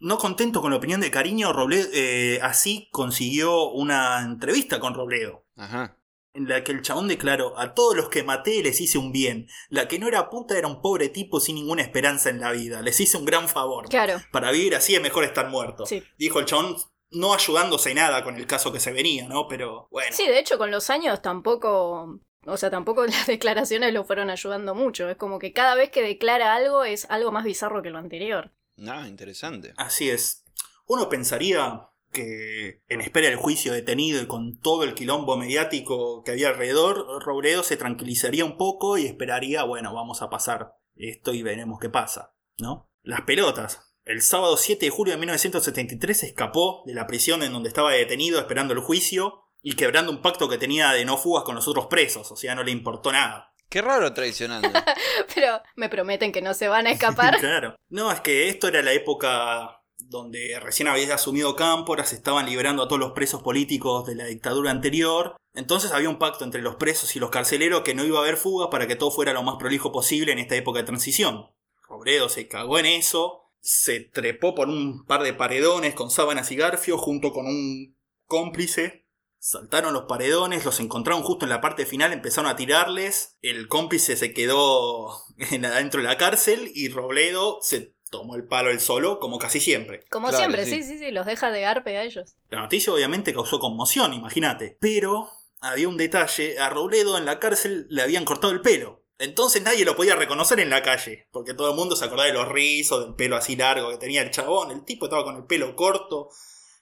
No 0.00 0.16
contento 0.16 0.62
con 0.62 0.70
la 0.70 0.78
opinión 0.78 1.02
de 1.02 1.10
Cariño, 1.10 1.52
Robledo 1.52 1.88
eh, 1.92 2.40
así 2.42 2.88
consiguió 2.90 3.68
una 3.68 4.22
entrevista 4.22 4.80
con 4.80 4.94
Robledo. 4.94 5.44
Ajá. 5.56 5.98
En 6.32 6.48
la 6.48 6.64
que 6.64 6.72
el 6.72 6.80
chabón 6.80 7.08
declaró, 7.08 7.58
a 7.58 7.74
todos 7.74 7.94
los 7.94 8.08
que 8.08 8.22
maté 8.22 8.62
les 8.62 8.80
hice 8.80 8.96
un 8.96 9.12
bien. 9.12 9.48
La 9.68 9.88
que 9.88 9.98
no 9.98 10.08
era 10.08 10.30
puta 10.30 10.56
era 10.56 10.68
un 10.68 10.80
pobre 10.80 11.10
tipo 11.10 11.38
sin 11.38 11.56
ninguna 11.56 11.82
esperanza 11.82 12.30
en 12.30 12.40
la 12.40 12.52
vida. 12.52 12.80
Les 12.80 12.98
hice 12.98 13.18
un 13.18 13.26
gran 13.26 13.48
favor. 13.48 13.88
Claro. 13.88 14.20
Para 14.32 14.50
vivir 14.52 14.74
así 14.74 14.94
es 14.94 15.02
mejor 15.02 15.24
estar 15.24 15.48
muerto. 15.50 15.84
Sí. 15.84 16.02
Dijo 16.16 16.38
el 16.38 16.46
chabón, 16.46 16.76
no 17.10 17.34
ayudándose 17.34 17.92
nada 17.94 18.24
con 18.24 18.36
el 18.36 18.46
caso 18.46 18.72
que 18.72 18.80
se 18.80 18.92
venía, 18.92 19.28
¿no? 19.28 19.48
Pero 19.48 19.88
bueno. 19.90 20.16
Sí, 20.16 20.26
de 20.26 20.38
hecho 20.38 20.56
con 20.56 20.70
los 20.70 20.88
años 20.88 21.20
tampoco... 21.20 22.20
O 22.46 22.56
sea, 22.56 22.70
tampoco 22.70 23.04
las 23.06 23.26
declaraciones 23.26 23.92
lo 23.92 24.04
fueron 24.04 24.30
ayudando 24.30 24.74
mucho. 24.74 25.10
Es 25.10 25.18
como 25.18 25.38
que 25.38 25.52
cada 25.52 25.74
vez 25.74 25.90
que 25.90 26.02
declara 26.02 26.54
algo 26.54 26.84
es 26.84 27.04
algo 27.10 27.32
más 27.32 27.44
bizarro 27.44 27.82
que 27.82 27.90
lo 27.90 27.98
anterior. 27.98 28.52
Ah, 28.86 29.06
interesante. 29.08 29.72
Así 29.76 30.10
es. 30.10 30.44
Uno 30.86 31.08
pensaría 31.08 31.88
que 32.12 32.82
en 32.88 33.00
espera 33.00 33.28
del 33.28 33.36
juicio 33.36 33.72
detenido 33.72 34.20
y 34.20 34.26
con 34.26 34.58
todo 34.58 34.82
el 34.84 34.94
quilombo 34.94 35.36
mediático 35.36 36.24
que 36.24 36.32
había 36.32 36.48
alrededor, 36.48 37.22
Robledo 37.24 37.62
se 37.62 37.76
tranquilizaría 37.76 38.44
un 38.44 38.56
poco 38.56 38.98
y 38.98 39.06
esperaría, 39.06 39.62
bueno, 39.62 39.94
vamos 39.94 40.22
a 40.22 40.30
pasar 40.30 40.74
esto 40.96 41.32
y 41.32 41.42
veremos 41.42 41.78
qué 41.78 41.88
pasa, 41.88 42.34
¿no? 42.58 42.90
Las 43.02 43.22
pelotas. 43.22 43.94
El 44.04 44.22
sábado 44.22 44.56
7 44.56 44.86
de 44.86 44.90
julio 44.90 45.14
de 45.14 45.20
1973 45.20 46.24
escapó 46.24 46.82
de 46.86 46.94
la 46.94 47.06
prisión 47.06 47.42
en 47.42 47.52
donde 47.52 47.68
estaba 47.68 47.92
detenido 47.92 48.40
esperando 48.40 48.74
el 48.74 48.80
juicio 48.80 49.44
y 49.62 49.74
quebrando 49.74 50.10
un 50.10 50.22
pacto 50.22 50.48
que 50.48 50.58
tenía 50.58 50.90
de 50.92 51.04
no 51.04 51.16
fugas 51.16 51.44
con 51.44 51.54
los 51.54 51.68
otros 51.68 51.86
presos, 51.86 52.32
o 52.32 52.36
sea, 52.36 52.54
no 52.54 52.64
le 52.64 52.72
importó 52.72 53.12
nada. 53.12 53.52
Qué 53.70 53.80
raro 53.80 54.12
traicionando. 54.12 54.68
Pero 55.34 55.62
me 55.76 55.88
prometen 55.88 56.32
que 56.32 56.42
no 56.42 56.54
se 56.54 56.66
van 56.66 56.88
a 56.88 56.90
escapar. 56.90 57.36
claro. 57.40 57.76
No, 57.88 58.10
es 58.10 58.20
que 58.20 58.48
esto 58.48 58.66
era 58.66 58.82
la 58.82 58.92
época 58.92 59.80
donde 60.08 60.58
recién 60.60 60.88
había 60.88 61.14
asumido 61.14 61.54
Cámpora, 61.54 62.04
se 62.04 62.16
estaban 62.16 62.46
liberando 62.46 62.82
a 62.82 62.88
todos 62.88 62.98
los 62.98 63.12
presos 63.12 63.42
políticos 63.42 64.06
de 64.06 64.16
la 64.16 64.26
dictadura 64.26 64.72
anterior. 64.72 65.36
Entonces 65.54 65.92
había 65.92 66.08
un 66.08 66.18
pacto 66.18 66.44
entre 66.44 66.62
los 66.62 66.74
presos 66.76 67.14
y 67.14 67.20
los 67.20 67.30
carceleros 67.30 67.82
que 67.82 67.94
no 67.94 68.04
iba 68.04 68.18
a 68.18 68.22
haber 68.22 68.36
fuga 68.36 68.70
para 68.70 68.88
que 68.88 68.96
todo 68.96 69.12
fuera 69.12 69.32
lo 69.32 69.44
más 69.44 69.56
prolijo 69.56 69.92
posible 69.92 70.32
en 70.32 70.40
esta 70.40 70.56
época 70.56 70.80
de 70.80 70.86
transición. 70.86 71.46
Robredo 71.88 72.28
se 72.28 72.48
cagó 72.48 72.78
en 72.78 72.86
eso, 72.86 73.44
se 73.60 74.00
trepó 74.00 74.54
por 74.54 74.68
un 74.68 75.04
par 75.06 75.22
de 75.22 75.34
paredones 75.34 75.94
con 75.94 76.10
sábanas 76.10 76.50
y 76.50 76.56
garfio 76.56 76.98
junto 76.98 77.32
con 77.32 77.46
un 77.46 77.96
cómplice 78.26 79.06
Saltaron 79.42 79.94
los 79.94 80.04
paredones, 80.04 80.66
los 80.66 80.80
encontraron 80.80 81.22
justo 81.22 81.46
en 81.46 81.48
la 81.48 81.62
parte 81.62 81.86
final, 81.86 82.12
empezaron 82.12 82.50
a 82.50 82.56
tirarles. 82.56 83.38
El 83.40 83.68
cómplice 83.68 84.14
se 84.18 84.34
quedó 84.34 85.08
adentro 85.64 86.02
de 86.02 86.06
la 86.06 86.18
cárcel 86.18 86.70
y 86.74 86.90
Robledo 86.90 87.58
se 87.62 87.94
tomó 88.10 88.36
el 88.36 88.44
palo 88.44 88.70
él 88.70 88.80
solo, 88.80 89.18
como 89.18 89.38
casi 89.38 89.58
siempre. 89.58 90.04
Como 90.10 90.30
siempre, 90.30 90.66
sí. 90.66 90.82
sí, 90.82 90.98
sí, 90.98 91.10
los 91.10 91.24
deja 91.24 91.50
de 91.50 91.62
garpe 91.62 91.96
a 91.96 92.02
ellos. 92.02 92.36
La 92.50 92.60
noticia 92.60 92.92
obviamente 92.92 93.32
causó 93.32 93.58
conmoción, 93.60 94.12
imagínate. 94.12 94.76
Pero 94.78 95.30
había 95.62 95.88
un 95.88 95.96
detalle, 95.96 96.58
a 96.58 96.68
Robledo 96.68 97.16
en 97.16 97.24
la 97.24 97.38
cárcel 97.38 97.86
le 97.88 98.02
habían 98.02 98.26
cortado 98.26 98.52
el 98.52 98.60
pelo. 98.60 99.06
Entonces 99.18 99.62
nadie 99.62 99.86
lo 99.86 99.96
podía 99.96 100.16
reconocer 100.16 100.60
en 100.60 100.68
la 100.68 100.82
calle, 100.82 101.28
porque 101.30 101.54
todo 101.54 101.70
el 101.70 101.76
mundo 101.76 101.96
se 101.96 102.04
acordaba 102.04 102.26
de 102.26 102.34
los 102.34 102.48
rizos, 102.48 103.04
del 103.04 103.14
pelo 103.14 103.36
así 103.36 103.56
largo 103.56 103.90
que 103.90 103.96
tenía 103.96 104.20
el 104.20 104.30
chabón. 104.30 104.70
El 104.70 104.84
tipo 104.84 105.06
estaba 105.06 105.24
con 105.24 105.36
el 105.36 105.44
pelo 105.44 105.74
corto. 105.74 106.28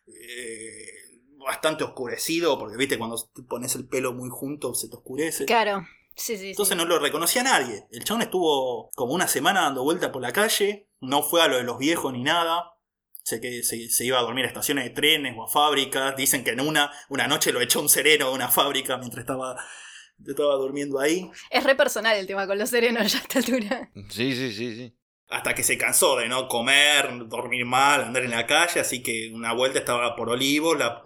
Eh, 0.08 0.97
bastante 1.44 1.84
oscurecido, 1.84 2.58
porque 2.58 2.76
viste, 2.76 2.98
cuando 2.98 3.16
te 3.34 3.42
pones 3.42 3.74
el 3.74 3.86
pelo 3.86 4.12
muy 4.12 4.28
junto 4.30 4.74
se 4.74 4.88
te 4.88 4.96
oscurece. 4.96 5.44
Claro. 5.44 5.86
Sí, 6.16 6.36
sí, 6.36 6.50
Entonces 6.50 6.76
no 6.76 6.84
lo 6.84 6.98
reconocía 6.98 7.44
nadie. 7.44 7.86
El 7.92 8.02
chabón 8.02 8.22
estuvo 8.22 8.90
como 8.96 9.12
una 9.12 9.28
semana 9.28 9.62
dando 9.62 9.84
vuelta 9.84 10.10
por 10.10 10.20
la 10.20 10.32
calle, 10.32 10.88
no 11.00 11.22
fue 11.22 11.42
a 11.42 11.46
lo 11.46 11.56
de 11.56 11.62
los 11.62 11.78
viejos 11.78 12.12
ni 12.12 12.24
nada. 12.24 12.72
se, 13.22 13.40
que 13.40 13.62
se, 13.62 14.04
iba 14.04 14.18
a 14.18 14.22
dormir 14.22 14.44
a 14.44 14.48
estaciones 14.48 14.84
de 14.84 14.90
trenes 14.90 15.36
o 15.38 15.44
a 15.44 15.48
fábricas. 15.48 16.16
Dicen 16.16 16.42
que 16.42 16.50
en 16.50 16.60
una, 16.60 16.90
una 17.08 17.28
noche 17.28 17.52
lo 17.52 17.60
echó 17.60 17.80
un 17.80 17.88
sereno 17.88 18.26
a 18.26 18.32
una 18.32 18.48
fábrica 18.48 18.96
mientras 18.98 19.22
estaba, 19.22 19.56
estaba 20.26 20.54
durmiendo 20.56 20.98
ahí. 20.98 21.30
Es 21.50 21.62
re 21.62 21.76
personal 21.76 22.16
el 22.16 22.26
tema 22.26 22.48
con 22.48 22.58
los 22.58 22.68
serenos 22.68 23.12
ya 23.12 23.18
a 23.18 23.22
esta 23.22 23.38
altura. 23.38 23.90
Sí, 24.10 24.34
sí, 24.34 24.52
sí, 24.52 24.74
sí. 24.74 24.98
Hasta 25.28 25.54
que 25.54 25.62
se 25.62 25.76
cansó 25.76 26.16
de 26.16 26.28
no 26.28 26.48
comer, 26.48 27.26
dormir 27.28 27.66
mal, 27.66 28.02
andar 28.02 28.24
en 28.24 28.30
la 28.30 28.46
calle, 28.46 28.80
así 28.80 29.02
que 29.02 29.30
una 29.34 29.52
vuelta 29.52 29.78
estaba 29.78 30.16
por 30.16 30.30
Olivo, 30.30 30.74
la, 30.74 31.02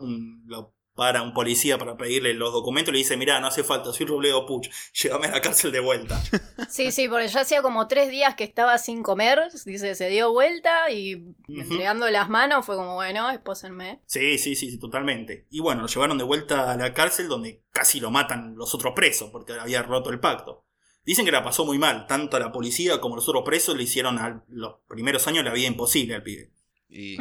para 0.94 1.22
un 1.22 1.32
policía 1.32 1.78
para 1.78 1.96
pedirle 1.96 2.34
los 2.34 2.52
documentos 2.52 2.90
y 2.90 2.92
le 2.92 2.98
dice, 2.98 3.16
mira, 3.16 3.40
no 3.40 3.46
hace 3.46 3.64
falta, 3.64 3.92
soy 3.92 4.06
Robledo 4.06 4.46
Puch, 4.46 4.68
llévame 4.92 5.28
a 5.28 5.32
la 5.32 5.40
cárcel 5.40 5.72
de 5.72 5.80
vuelta. 5.80 6.22
Sí, 6.68 6.90
sí, 6.90 7.08
porque 7.08 7.28
ya 7.28 7.40
hacía 7.40 7.60
como 7.60 7.86
tres 7.86 8.08
días 8.08 8.34
que 8.34 8.44
estaba 8.44 8.78
sin 8.78 9.02
comer, 9.02 9.40
dice, 9.66 9.94
se 9.94 10.08
dio 10.08 10.32
vuelta 10.32 10.90
y 10.90 11.34
entregando 11.48 12.08
las 12.08 12.30
manos 12.30 12.64
fue 12.64 12.76
como, 12.76 12.94
bueno, 12.94 13.28
espósenme. 13.30 14.00
Sí, 14.06 14.38
sí, 14.38 14.56
sí, 14.56 14.78
totalmente. 14.78 15.46
Y 15.50 15.60
bueno, 15.60 15.82
lo 15.82 15.86
llevaron 15.88 16.16
de 16.16 16.24
vuelta 16.24 16.72
a 16.72 16.76
la 16.76 16.94
cárcel 16.94 17.28
donde 17.28 17.62
casi 17.70 18.00
lo 18.00 18.10
matan 18.10 18.54
los 18.56 18.74
otros 18.74 18.94
presos 18.94 19.30
porque 19.30 19.52
había 19.52 19.82
roto 19.82 20.08
el 20.10 20.20
pacto. 20.20 20.64
Dicen 21.04 21.24
que 21.24 21.32
la 21.32 21.42
pasó 21.42 21.64
muy 21.64 21.78
mal, 21.78 22.06
tanto 22.06 22.36
a 22.36 22.40
la 22.40 22.52
policía 22.52 23.00
como 23.00 23.16
los 23.16 23.28
otros 23.28 23.44
presos 23.44 23.76
le 23.76 23.82
hicieron 23.82 24.18
a 24.18 24.44
los 24.48 24.76
primeros 24.88 25.26
años 25.26 25.44
la 25.44 25.52
vida 25.52 25.66
imposible 25.66 26.14
al 26.14 26.22
pibe. 26.22 26.52
Y 26.88 27.16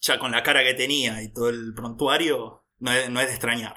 ya 0.00 0.18
con 0.18 0.32
la 0.32 0.42
cara 0.42 0.64
que 0.64 0.74
tenía 0.74 1.22
y 1.22 1.32
todo 1.32 1.48
el 1.48 1.74
prontuario, 1.74 2.64
no 2.78 2.92
es, 2.92 3.08
de 3.12 3.22
extrañar. 3.24 3.76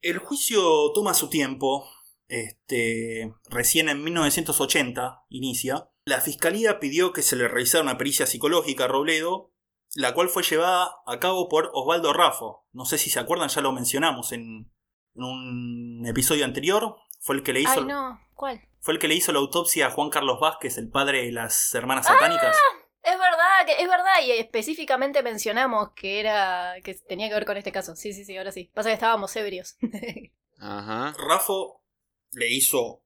El 0.00 0.18
juicio 0.18 0.92
toma 0.92 1.14
su 1.14 1.28
tiempo. 1.28 1.88
Este, 2.28 3.32
recién 3.48 3.88
en 3.88 4.04
1980 4.04 5.24
inicia. 5.30 5.90
La 6.04 6.20
fiscalía 6.20 6.78
pidió 6.78 7.12
que 7.12 7.22
se 7.22 7.36
le 7.36 7.48
realizara 7.48 7.82
una 7.82 7.98
pericia 7.98 8.26
psicológica 8.26 8.84
a 8.84 8.88
Robledo, 8.88 9.52
la 9.94 10.14
cual 10.14 10.28
fue 10.28 10.42
llevada 10.42 10.90
a 11.06 11.18
cabo 11.18 11.48
por 11.48 11.70
Osvaldo 11.72 12.12
Raffo. 12.12 12.66
No 12.72 12.84
sé 12.84 12.98
si 12.98 13.10
se 13.10 13.18
acuerdan, 13.18 13.48
ya 13.48 13.60
lo 13.60 13.72
mencionamos 13.72 14.32
en, 14.32 14.70
un 15.14 16.04
episodio 16.06 16.44
anterior. 16.44 16.96
Fue 17.18 17.36
el 17.36 17.42
que 17.42 17.52
le 17.52 17.60
hizo. 17.60 17.70
Ay, 17.72 17.84
no. 17.84 18.20
¿Cuál? 18.34 18.60
Fue 18.80 18.94
el 18.94 19.00
que 19.00 19.08
le 19.08 19.14
hizo 19.14 19.32
la 19.32 19.40
autopsia 19.40 19.88
a 19.88 19.90
Juan 19.90 20.10
Carlos 20.10 20.40
Vázquez, 20.40 20.78
el 20.78 20.88
padre 20.88 21.24
de 21.24 21.32
las 21.32 21.74
hermanas 21.74 22.06
satánicas. 22.06 22.56
¡Ah! 22.56 22.78
Es 23.02 23.18
verdad, 23.18 23.66
que, 23.66 23.82
es 23.82 23.88
verdad, 23.88 24.20
y 24.26 24.32
específicamente 24.32 25.22
mencionamos 25.22 25.92
que 25.94 26.20
era. 26.20 26.74
que 26.82 26.94
tenía 26.94 27.28
que 27.28 27.34
ver 27.34 27.46
con 27.46 27.56
este 27.56 27.72
caso. 27.72 27.96
Sí, 27.96 28.12
sí, 28.12 28.24
sí, 28.24 28.36
ahora 28.36 28.52
sí. 28.52 28.70
Pasa 28.74 28.90
que 28.90 28.94
estábamos 28.94 29.34
ebrios. 29.36 29.76
Ajá. 30.58 31.14
Rafo 31.18 31.84
le 32.32 32.50
hizo 32.50 33.04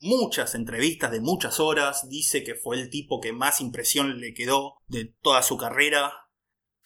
muchas 0.00 0.54
entrevistas 0.54 1.10
de 1.10 1.20
muchas 1.20 1.60
horas. 1.60 2.08
Dice 2.08 2.44
que 2.44 2.54
fue 2.54 2.76
el 2.76 2.90
tipo 2.90 3.20
que 3.20 3.32
más 3.32 3.60
impresión 3.60 4.20
le 4.20 4.34
quedó 4.34 4.82
de 4.86 5.14
toda 5.22 5.42
su 5.42 5.56
carrera. 5.56 6.28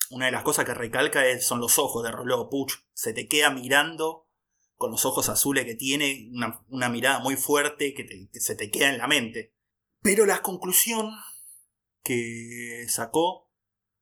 Una 0.09 0.27
de 0.27 0.31
las 0.31 0.43
cosas 0.43 0.65
que 0.65 0.73
recalca 0.73 1.25
es, 1.25 1.45
son 1.45 1.59
los 1.59 1.79
ojos 1.79 2.03
de 2.03 2.11
Roleo 2.11 2.49
Puch. 2.49 2.73
Se 2.93 3.13
te 3.13 3.27
queda 3.27 3.49
mirando 3.49 4.29
con 4.81 4.91
los 4.91 5.05
ojos 5.05 5.29
azules 5.29 5.63
que 5.65 5.75
tiene, 5.75 6.31
una, 6.67 6.89
mirada 6.89 7.19
muy 7.19 7.35
fuerte 7.35 7.93
que, 7.93 8.27
se 8.39 8.55
te 8.55 8.71
queda 8.71 8.89
en 8.89 8.97
la 8.97 9.07
mente. 9.07 9.53
Pero 10.01 10.25
la 10.25 10.41
conclusión 10.41 11.11
que 12.03 12.87
sacó 12.89 13.51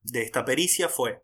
de 0.02 0.24
esta 0.24 0.46
pericia 0.46 0.88
fue 0.88 1.22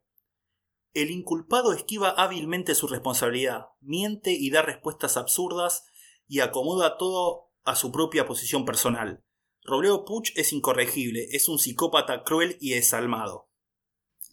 el 0.93 1.09
inculpado 1.09 1.71
esquiva 1.73 2.09
hábilmente 2.09 2.75
su 2.75 2.87
responsabilidad, 2.87 3.67
miente 3.79 4.31
y 4.31 4.49
da 4.49 4.61
respuestas 4.61 5.15
absurdas 5.15 5.85
y 6.27 6.41
acomoda 6.41 6.97
todo 6.97 7.53
a 7.63 7.75
su 7.75 7.91
propia 7.93 8.25
posición 8.25 8.65
personal. 8.65 9.23
Robledo 9.63 10.03
Puch 10.03 10.31
es 10.35 10.51
incorregible, 10.51 11.27
es 11.31 11.47
un 11.47 11.59
psicópata 11.59 12.23
cruel 12.23 12.57
y 12.59 12.71
desalmado. 12.71 13.49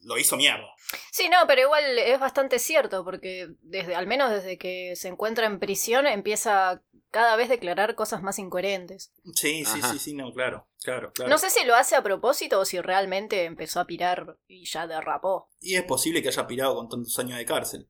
Lo 0.02 0.18
hizo 0.18 0.36
mierda. 0.36 0.66
Sí, 1.10 1.28
no, 1.28 1.38
pero 1.46 1.62
igual 1.62 1.98
es 1.98 2.18
bastante 2.18 2.58
cierto, 2.58 3.04
porque 3.04 3.48
desde, 3.60 3.94
al 3.94 4.06
menos 4.06 4.30
desde 4.30 4.58
que 4.58 4.94
se 4.96 5.08
encuentra 5.08 5.46
en 5.46 5.58
prisión, 5.58 6.06
empieza 6.06 6.82
cada 7.10 7.36
vez 7.36 7.48
declarar 7.48 7.94
cosas 7.94 8.22
más 8.22 8.38
incoherentes. 8.38 9.12
Sí, 9.34 9.64
sí, 9.64 9.80
sí, 9.82 9.98
sí, 9.98 10.14
no, 10.14 10.32
claro, 10.32 10.68
claro, 10.82 11.12
claro. 11.12 11.30
No 11.30 11.38
sé 11.38 11.50
si 11.50 11.64
lo 11.64 11.76
hace 11.76 11.94
a 11.94 12.02
propósito 12.02 12.58
o 12.58 12.64
si 12.64 12.80
realmente 12.80 13.44
empezó 13.44 13.80
a 13.80 13.86
pirar 13.86 14.38
y 14.46 14.64
ya 14.64 14.86
derrapó. 14.86 15.50
Y 15.60 15.76
es 15.76 15.84
posible 15.84 16.22
que 16.22 16.28
haya 16.28 16.46
pirado 16.46 16.74
con 16.74 16.88
tantos 16.88 17.18
años 17.18 17.38
de 17.38 17.44
cárcel. 17.44 17.88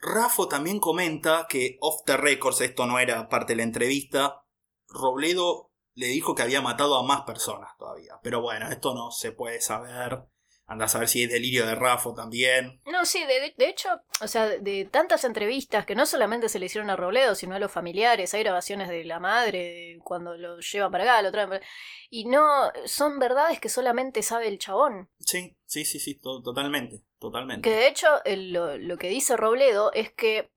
Rafo 0.00 0.46
también 0.46 0.78
comenta 0.78 1.46
que 1.48 1.78
off 1.80 2.04
the 2.04 2.16
records, 2.16 2.60
esto 2.60 2.86
no 2.86 2.98
era 2.98 3.28
parte 3.28 3.54
de 3.54 3.56
la 3.56 3.62
entrevista, 3.64 4.44
Robledo 4.86 5.72
le 5.94 6.06
dijo 6.06 6.34
que 6.34 6.42
había 6.42 6.60
matado 6.60 6.96
a 6.96 7.02
más 7.02 7.22
personas 7.22 7.76
todavía. 7.76 8.20
Pero 8.22 8.40
bueno, 8.40 8.70
esto 8.70 8.94
no 8.94 9.10
se 9.10 9.32
puede 9.32 9.60
saber. 9.60 10.22
Anda 10.68 10.84
a 10.84 10.88
saber 10.88 11.08
si 11.08 11.22
es 11.22 11.30
delirio 11.30 11.66
de 11.66 11.74
Rafo 11.74 12.12
también. 12.12 12.78
No, 12.84 13.06
sí, 13.06 13.24
de, 13.24 13.54
hecho, 13.66 13.88
o 14.20 14.28
sea, 14.28 14.46
de 14.46 14.84
tantas 14.84 15.24
entrevistas 15.24 15.86
que 15.86 15.94
no 15.94 16.04
solamente 16.04 16.50
se 16.50 16.58
le 16.58 16.66
hicieron 16.66 16.90
a 16.90 16.96
Robledo, 16.96 17.34
sino 17.34 17.54
a 17.54 17.58
los 17.58 17.72
familiares, 17.72 18.34
hay 18.34 18.42
grabaciones 18.42 18.90
de 18.90 19.02
la 19.04 19.18
madre 19.18 19.98
cuando 20.04 20.36
lo 20.36 20.60
llevan 20.60 20.92
para 20.92 21.04
acá, 21.04 21.22
lo 21.22 21.32
traen 21.32 21.62
Y 22.10 22.26
no, 22.26 22.70
son 22.84 23.18
verdades 23.18 23.60
que 23.60 23.70
solamente 23.70 24.22
sabe 24.22 24.48
el 24.48 24.58
chabón. 24.58 25.08
Sí, 25.20 25.56
sí, 25.64 25.86
sí, 25.86 25.98
sí, 25.98 26.20
totalmente, 26.20 27.02
totalmente. 27.18 27.66
Que 27.66 27.74
de 27.74 27.88
hecho, 27.88 28.06
lo, 28.26 28.76
lo 28.76 28.98
que 28.98 29.08
dice 29.08 29.38
Robledo 29.38 29.90
es 29.94 30.12
que 30.12 30.50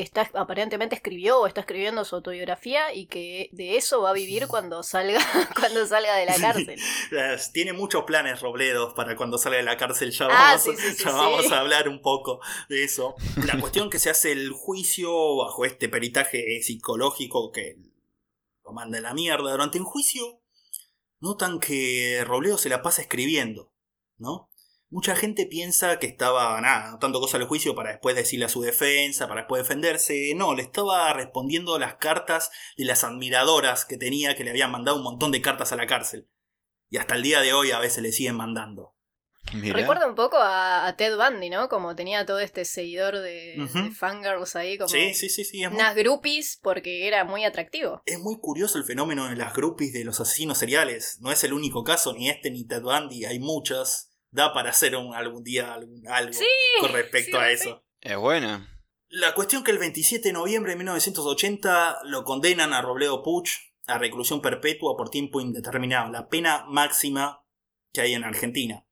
está 0.00 0.30
aparentemente 0.34 0.94
escribió 0.94 1.40
o 1.40 1.46
está 1.46 1.60
escribiendo 1.60 2.04
su 2.04 2.16
autobiografía 2.16 2.92
y 2.92 3.06
que 3.06 3.48
de 3.52 3.76
eso 3.76 4.02
va 4.02 4.10
a 4.10 4.12
vivir 4.12 4.46
cuando 4.46 4.82
salga 4.82 5.20
cuando 5.58 5.86
salga 5.86 6.16
de 6.16 6.26
la 6.26 6.36
cárcel. 6.36 6.80
Tiene 7.52 7.72
muchos 7.72 8.04
planes 8.04 8.40
Robledo 8.40 8.94
para 8.94 9.16
cuando 9.16 9.38
salga 9.38 9.58
de 9.58 9.64
la 9.64 9.76
cárcel. 9.76 10.10
Ya, 10.10 10.26
ah, 10.30 10.58
vamos, 11.06 11.50
a 11.52 11.60
hablar 11.60 11.88
un 11.88 12.00
poco 12.00 12.40
de 12.68 12.84
eso. 12.84 13.14
La 13.46 13.58
cuestión 13.60 13.90
que 13.90 13.98
se 13.98 14.10
hace 14.10 14.32
el 14.32 14.50
juicio 14.50 15.36
bajo 15.36 15.64
este 15.64 15.88
peritaje 15.88 16.60
psicológico 16.62 17.52
que 17.52 17.76
lo 18.64 18.72
manda 18.72 18.98
a 18.98 19.02
la 19.02 19.14
mierda. 19.14 19.50
Durante 19.50 19.78
el 19.78 19.84
juicio 19.84 20.40
notan 21.20 21.60
que 21.60 22.22
Robledo 22.26 22.58
se 22.58 22.68
la 22.68 22.82
pasa 22.82 23.02
escribiendo, 23.02 23.72
¿no? 24.18 24.50
Mucha 24.94 25.16
gente 25.16 25.44
piensa 25.46 25.98
que 25.98 26.06
estaba, 26.06 26.60
nada, 26.60 27.00
tanto 27.00 27.18
cosa 27.18 27.36
al 27.36 27.48
juicio 27.48 27.74
para 27.74 27.90
después 27.90 28.14
decirle 28.14 28.44
a 28.44 28.48
su 28.48 28.62
defensa, 28.62 29.26
para 29.26 29.40
después 29.40 29.60
defenderse. 29.60 30.32
No, 30.36 30.54
le 30.54 30.62
estaba 30.62 31.12
respondiendo 31.12 31.80
las 31.80 31.96
cartas 31.96 32.52
de 32.76 32.84
las 32.84 33.02
admiradoras 33.02 33.84
que 33.86 33.96
tenía, 33.96 34.36
que 34.36 34.44
le 34.44 34.50
habían 34.50 34.70
mandado 34.70 34.98
un 34.98 35.02
montón 35.02 35.32
de 35.32 35.42
cartas 35.42 35.72
a 35.72 35.76
la 35.76 35.88
cárcel. 35.88 36.28
Y 36.90 36.98
hasta 36.98 37.16
el 37.16 37.24
día 37.24 37.40
de 37.40 37.52
hoy 37.52 37.72
a 37.72 37.80
veces 37.80 38.04
le 38.04 38.12
siguen 38.12 38.36
mandando. 38.36 38.94
Recuerda 39.52 40.06
un 40.06 40.14
poco 40.14 40.36
a, 40.38 40.94
Ted 40.96 41.16
Bundy, 41.16 41.50
¿no? 41.50 41.68
Como 41.68 41.96
tenía 41.96 42.24
todo 42.24 42.38
este 42.38 42.64
seguidor 42.64 43.18
de, 43.18 43.90
fangirls 43.96 44.54
ahí, 44.54 44.78
como 44.78 44.88
sí, 44.88 45.12
sí, 45.12 45.28
sí, 45.28 45.44
sí 45.44 45.66
unas 45.66 45.96
groupies 45.96 46.60
porque 46.62 47.08
era 47.08 47.24
muy 47.24 47.44
atractivo. 47.44 48.00
Es 48.06 48.20
muy 48.20 48.38
curioso 48.38 48.78
el 48.78 48.84
fenómeno 48.84 49.28
de 49.28 49.34
las 49.34 49.54
groupies 49.54 49.92
de 49.92 50.04
los 50.04 50.20
asesinos 50.20 50.58
seriales. 50.58 51.18
No 51.20 51.32
es 51.32 51.42
el 51.42 51.52
único 51.52 51.82
caso, 51.82 52.14
ni 52.14 52.30
este 52.30 52.52
ni 52.52 52.64
Ted 52.64 52.82
Bundy, 52.82 53.24
hay 53.24 53.40
muchas 53.40 54.13
da 54.34 54.52
para 54.52 54.70
hacer 54.70 54.96
un, 54.96 55.14
algún 55.14 55.44
día 55.44 55.74
algo 55.74 55.92
con 56.80 56.92
respecto 56.92 57.38
a 57.38 57.50
eso. 57.50 57.84
Es 58.00 58.16
buena. 58.16 58.68
La 59.08 59.34
cuestión 59.34 59.62
que 59.62 59.70
el 59.70 59.78
27 59.78 60.28
de 60.28 60.32
noviembre 60.32 60.72
de 60.72 60.76
1980 60.76 62.00
lo 62.04 62.24
condenan 62.24 62.72
a 62.72 62.82
Robledo 62.82 63.22
Puch 63.22 63.48
a 63.86 63.98
reclusión 63.98 64.42
perpetua 64.42 64.96
por 64.96 65.10
tiempo 65.10 65.40
indeterminado, 65.40 66.10
la 66.10 66.28
pena 66.28 66.64
máxima 66.66 67.44
que 67.92 68.00
hay 68.00 68.14
en 68.14 68.24
Argentina. 68.24 68.86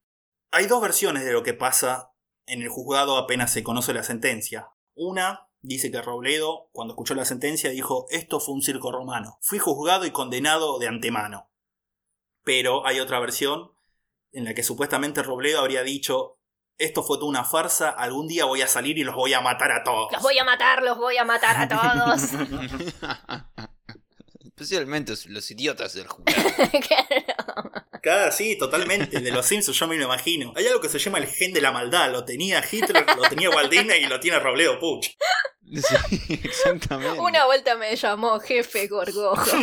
Hay 0.51 0.67
dos 0.67 0.81
versiones 0.81 1.25
de 1.25 1.33
lo 1.33 1.43
que 1.43 1.53
pasa 1.53 2.13
en 2.45 2.61
el 2.61 2.69
juzgado 2.69 3.17
apenas 3.17 3.51
se 3.51 3.63
conoce 3.63 3.93
la 3.93 4.03
sentencia. 4.03 4.69
Una 4.95 5.49
dice 5.61 5.91
que 5.91 6.01
Robledo, 6.01 6.69
cuando 6.71 6.93
escuchó 6.93 7.15
la 7.15 7.25
sentencia, 7.25 7.69
dijo, 7.69 8.05
esto 8.09 8.39
fue 8.39 8.53
un 8.53 8.61
circo 8.61 8.91
romano. 8.91 9.37
Fui 9.41 9.59
juzgado 9.59 10.05
y 10.05 10.11
condenado 10.11 10.77
de 10.79 10.87
antemano. 10.87 11.49
Pero 12.43 12.85
hay 12.85 12.99
otra 12.99 13.19
versión 13.19 13.72
en 14.33 14.45
la 14.45 14.53
que 14.53 14.63
supuestamente 14.63 15.23
Robledo 15.23 15.59
habría 15.59 15.83
dicho, 15.83 16.39
esto 16.77 17.03
fue 17.03 17.17
toda 17.17 17.29
una 17.29 17.45
farsa, 17.45 17.89
algún 17.89 18.27
día 18.27 18.45
voy 18.45 18.61
a 18.61 18.67
salir 18.67 18.97
y 18.97 19.03
los 19.03 19.15
voy 19.15 19.33
a 19.33 19.41
matar 19.41 19.71
a 19.71 19.83
todos. 19.83 20.11
Los 20.11 20.21
voy 20.21 20.37
a 20.39 20.43
matar, 20.43 20.83
los 20.83 20.97
voy 20.97 21.17
a 21.17 21.23
matar 21.23 21.55
a 21.57 21.67
todos. 21.67 22.21
Especialmente 24.43 25.13
los 25.27 25.51
idiotas 25.51 25.93
del 25.93 26.07
jurado. 26.07 26.41
Claro, 28.03 28.33
sí, 28.33 28.57
totalmente. 28.57 29.21
De 29.21 29.31
los 29.31 29.45
Simpsons 29.45 29.79
yo 29.79 29.87
me 29.87 29.95
lo 29.95 30.03
imagino. 30.03 30.51
Hay 30.57 30.67
algo 30.67 30.81
que 30.81 30.89
se 30.89 30.99
llama 30.99 31.19
el 31.19 31.25
gen 31.25 31.53
de 31.53 31.61
la 31.61 31.71
maldad. 31.71 32.11
Lo 32.11 32.25
tenía 32.25 32.61
Hitler, 32.69 33.05
lo 33.15 33.21
tenía 33.29 33.49
Waldina 33.49 33.95
y 33.95 34.07
lo 34.07 34.19
tiene 34.19 34.39
Robledo 34.39 34.77
Puch. 34.77 35.07
Sí, 35.73 35.95
exactamente. 36.43 37.19
Una 37.19 37.45
vuelta 37.45 37.75
me 37.75 37.95
llamó 37.95 38.39
jefe 38.39 38.87
Gorgojo. 38.87 39.57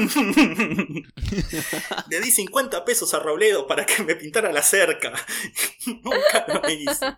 Le 2.09 2.21
di 2.21 2.31
50 2.31 2.85
pesos 2.85 3.15
a 3.15 3.21
Robledo 3.21 3.67
para 3.67 3.87
que 3.87 4.03
me 4.03 4.17
pintara 4.17 4.53
la 4.53 4.63
cerca. 4.63 5.13
Nunca 5.87 6.47
lo 6.49 6.69
hizo. 6.69 7.17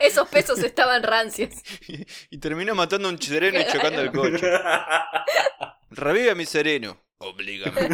Esos 0.00 0.28
pesos 0.28 0.58
estaban 0.58 1.04
rancios. 1.04 1.54
Y, 2.30 2.38
terminó 2.38 2.74
matando 2.74 3.08
a 3.08 3.12
un 3.12 3.22
sereno 3.22 3.60
y 3.60 3.66
chocando 3.66 4.00
el 4.00 4.10
coche. 4.10 4.44
Revive 5.90 6.32
a 6.32 6.34
mi 6.34 6.46
sereno. 6.46 7.00
Oblígame. 7.18 7.88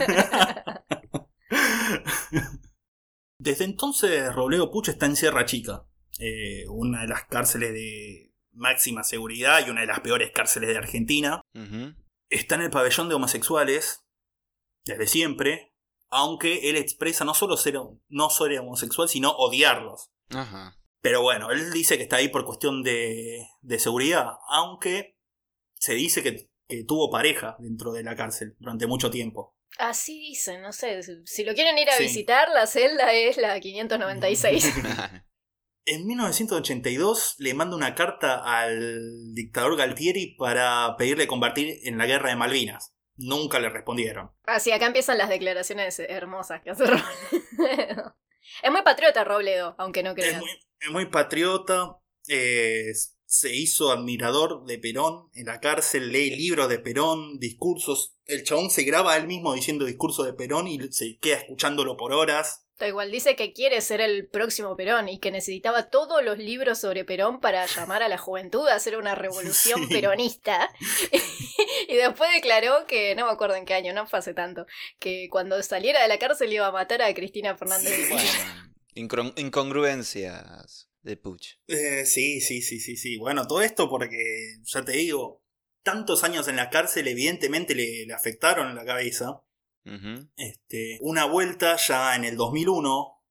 Desde 3.39 3.65
entonces 3.65 4.35
Robledo 4.35 4.71
Puch 4.71 4.89
está 4.89 5.05
en 5.05 5.17
Sierra 5.17 5.45
Chica, 5.45 5.85
eh, 6.19 6.65
una 6.69 7.03
de 7.03 7.09
las 7.09 7.25
cárceles 7.25 7.75
de 7.75 8.24
máxima 8.55 9.03
seguridad 9.03 9.67
y 9.67 9.71
una 9.71 9.83
de 9.83 9.87
las 9.87 10.01
peores 10.01 10.31
cárceles 10.33 10.71
de 10.71 10.79
Argentina. 10.79 11.41
Está 12.31 12.55
en 12.57 12.63
el 12.63 12.71
pabellón 12.71 13.09
de 13.09 13.15
homosexuales 13.15 14.05
desde 14.85 15.07
siempre, 15.07 15.73
aunque 16.11 16.71
él 16.71 16.77
expresa 16.77 17.25
no 17.25 17.35
solo 17.35 17.57
ser, 17.57 17.79
no 18.09 18.31
ser 18.31 18.59
homosexual, 18.59 19.09
sino 19.09 19.31
odiarlos. 19.31 20.11
Pero 21.01 21.23
bueno, 21.23 21.51
él 21.51 21.71
dice 21.73 21.97
que 21.97 22.05
está 22.05 22.17
ahí 22.17 22.29
por 22.29 22.45
cuestión 22.45 22.83
de, 22.83 23.47
de 23.61 23.79
seguridad, 23.79 24.33
aunque 24.49 25.19
se 25.75 25.95
dice 25.95 26.23
que, 26.23 26.49
tuvo 26.89 27.11
pareja 27.11 27.57
dentro 27.61 27.93
de 27.93 28.03
la 28.03 28.17
cárcel 28.17 28.57
durante 28.59 28.87
mucho 28.87 29.11
tiempo. 29.11 29.55
Así 29.79 30.19
dicen, 30.19 30.63
no 30.63 30.73
sé, 30.73 31.01
si 31.25 31.45
lo 31.45 31.55
quieren 31.55 31.79
ir 31.79 31.89
a 31.91 31.99
visitar, 31.99 32.49
la 32.49 32.67
celda 32.67 33.13
es 33.13 33.37
la 33.37 33.61
596. 33.61 34.73
en 35.87 36.07
1982 36.07 37.37
le 37.39 37.55
manda 37.55 37.77
una 37.77 37.95
carta 37.95 38.43
al 38.45 39.35
dictador 39.35 39.77
Galtieri 39.77 40.35
para 40.37 40.97
pedirle 40.97 41.27
combatir 41.27 41.81
en 41.85 41.99
la 41.99 42.07
guerra 42.07 42.31
de 42.31 42.37
Malvinas. 42.37 42.95
Nunca 43.17 43.61
le 43.61 43.69
respondieron. 43.69 44.33
Así, 44.45 44.73
ah, 44.73 44.77
acá 44.77 44.87
empiezan 44.87 45.19
las 45.19 45.29
declaraciones 45.29 45.99
hermosas 46.01 46.63
que 46.63 46.71
hace 46.71 46.85
Robledo. 46.87 48.17
es 48.63 48.71
muy 48.71 48.83
patriota 48.83 49.25
Robledo, 49.25 49.75
aunque 49.79 50.03
no 50.03 50.15
creas. 50.15 50.43
Es 50.81 50.91
muy, 50.91 51.07
patriota. 51.07 51.99
se 52.25 53.55
hizo 53.55 53.93
admirador 53.93 54.65
de 54.65 54.79
Perón 54.79 55.29
en 55.35 55.47
la 55.47 55.61
cárcel, 55.61 56.11
lee 56.11 56.35
libros 56.35 56.69
de 56.69 56.79
Perón, 56.79 57.39
discursos. 57.39 58.17
El 58.25 58.43
chabón 58.43 58.71
se 58.71 58.83
graba 58.83 59.17
él 59.17 59.27
mismo 59.27 59.55
diciendo 59.55 59.85
discursos 59.85 60.27
de 60.27 60.33
Perón 60.33 60.67
y 60.67 60.81
se 60.91 61.19
queda 61.19 61.37
escuchándolo 61.37 61.97
por 61.97 62.13
horas. 62.13 62.64
Da 62.79 62.89
igual, 62.89 63.13
dice 63.13 63.37
que 63.37 63.53
quiere 63.53 63.81
ser 63.81 64.01
el 64.01 64.27
próximo 64.27 64.77
Perón 64.77 65.09
y 65.09 65.21
que 65.21 65.31
necesitaba 65.31 65.91
todos 65.91 66.25
los 66.25 66.39
libros 66.39 66.81
sobre 66.81 67.05
Perón 67.05 67.39
para 67.39 67.67
llamar 67.67 68.03
a 68.03 68.09
la 68.09 68.19
juventud 68.19 68.67
a 68.67 68.75
hacer 68.75 68.97
una 68.97 69.15
revolución 69.15 69.89
peronista. 69.89 70.69
y 71.89 71.95
después 71.95 72.31
declaró 72.35 72.85
que, 72.89 73.15
no 73.15 73.27
me 73.27 73.33
acuerdo 73.33 73.55
en 73.55 73.65
qué 73.65 73.75
año, 73.75 73.93
no 73.93 74.09
fue 74.09 74.19
hace 74.19 74.35
tanto, 74.35 74.67
que 74.99 75.29
cuando 75.31 75.63
saliera 75.63 76.03
de 76.03 76.09
la 76.09 76.19
cárcel 76.19 76.53
iba 76.53 76.67
a 76.67 76.73
matar 76.73 77.01
a 77.03 77.15
Cristina 77.15 77.57
Fernández. 77.57 78.11
incongruencias 78.95 80.89
de 81.03 81.17
Puch. 81.17 81.59
Eh, 81.69 82.05
sí, 82.07 82.41
sí, 82.41 82.61
sí, 82.61 82.81
sí, 82.81 82.97
sí. 82.97 83.19
Bueno, 83.19 83.47
todo 83.47 83.63
esto 83.63 83.89
porque, 83.89 84.57
ya 84.65 84.85
te 84.85 84.93
digo, 84.93 85.45
tantos 85.85 86.25
años 86.25 86.49
en 86.49 86.57
la 86.57 86.71
cárcel 86.71 87.07
evidentemente 87.07 87.77
le, 87.77 88.05
le 88.05 88.15
afectaron 88.15 88.75
la 88.75 88.85
cabeza 88.85 89.45
este, 90.37 90.99
una 91.03 91.27
vuelta 91.27 91.77
ya 91.77 92.17
en 92.17 92.25
el 92.25 92.37
2001, 92.37 93.23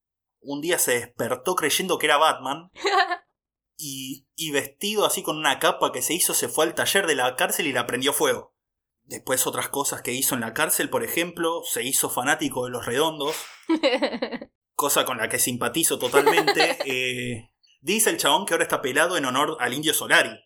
un 0.42 0.62
día 0.62 0.78
se 0.78 0.94
despertó 0.94 1.56
creyendo 1.56 1.98
que 1.98 2.06
era 2.06 2.18
Batman 2.18 2.72
y, 3.78 4.28
y 4.36 4.52
vestido 4.52 5.06
así 5.06 5.24
con 5.24 5.38
una 5.38 5.60
capa 5.60 5.92
que 5.92 6.02
se 6.02 6.14
hizo 6.14 6.34
se 6.34 6.50
fue 6.50 6.66
al 6.66 6.76
taller 6.76 7.08
de 7.08 7.16
la 7.16 7.36
cárcel 7.36 7.68
y 7.68 7.74
la 7.74 7.88
prendió 7.88 8.14
fuego. 8.14 8.54
Después 9.06 9.46
otras 9.48 9.68
cosas 9.70 10.02
que 10.02 10.14
hizo 10.14 10.36
en 10.36 10.42
la 10.42 10.54
cárcel, 10.54 10.90
por 10.90 11.04
ejemplo, 11.04 11.62
se 11.66 11.84
hizo 11.84 12.10
fanático 12.10 12.66
de 12.66 12.72
los 12.72 12.86
redondos, 12.86 13.36
cosa 14.76 15.04
con 15.06 15.18
la 15.18 15.30
que 15.30 15.40
simpatizo 15.40 16.00
totalmente. 16.00 16.78
Eh, 16.86 17.50
dice 17.82 18.10
el 18.10 18.18
chabón 18.18 18.46
que 18.46 18.54
ahora 18.54 18.64
está 18.64 18.82
pelado 18.82 19.18
en 19.18 19.26
honor 19.26 19.58
al 19.60 19.74
indio 19.74 19.94
Solari. 19.94 20.38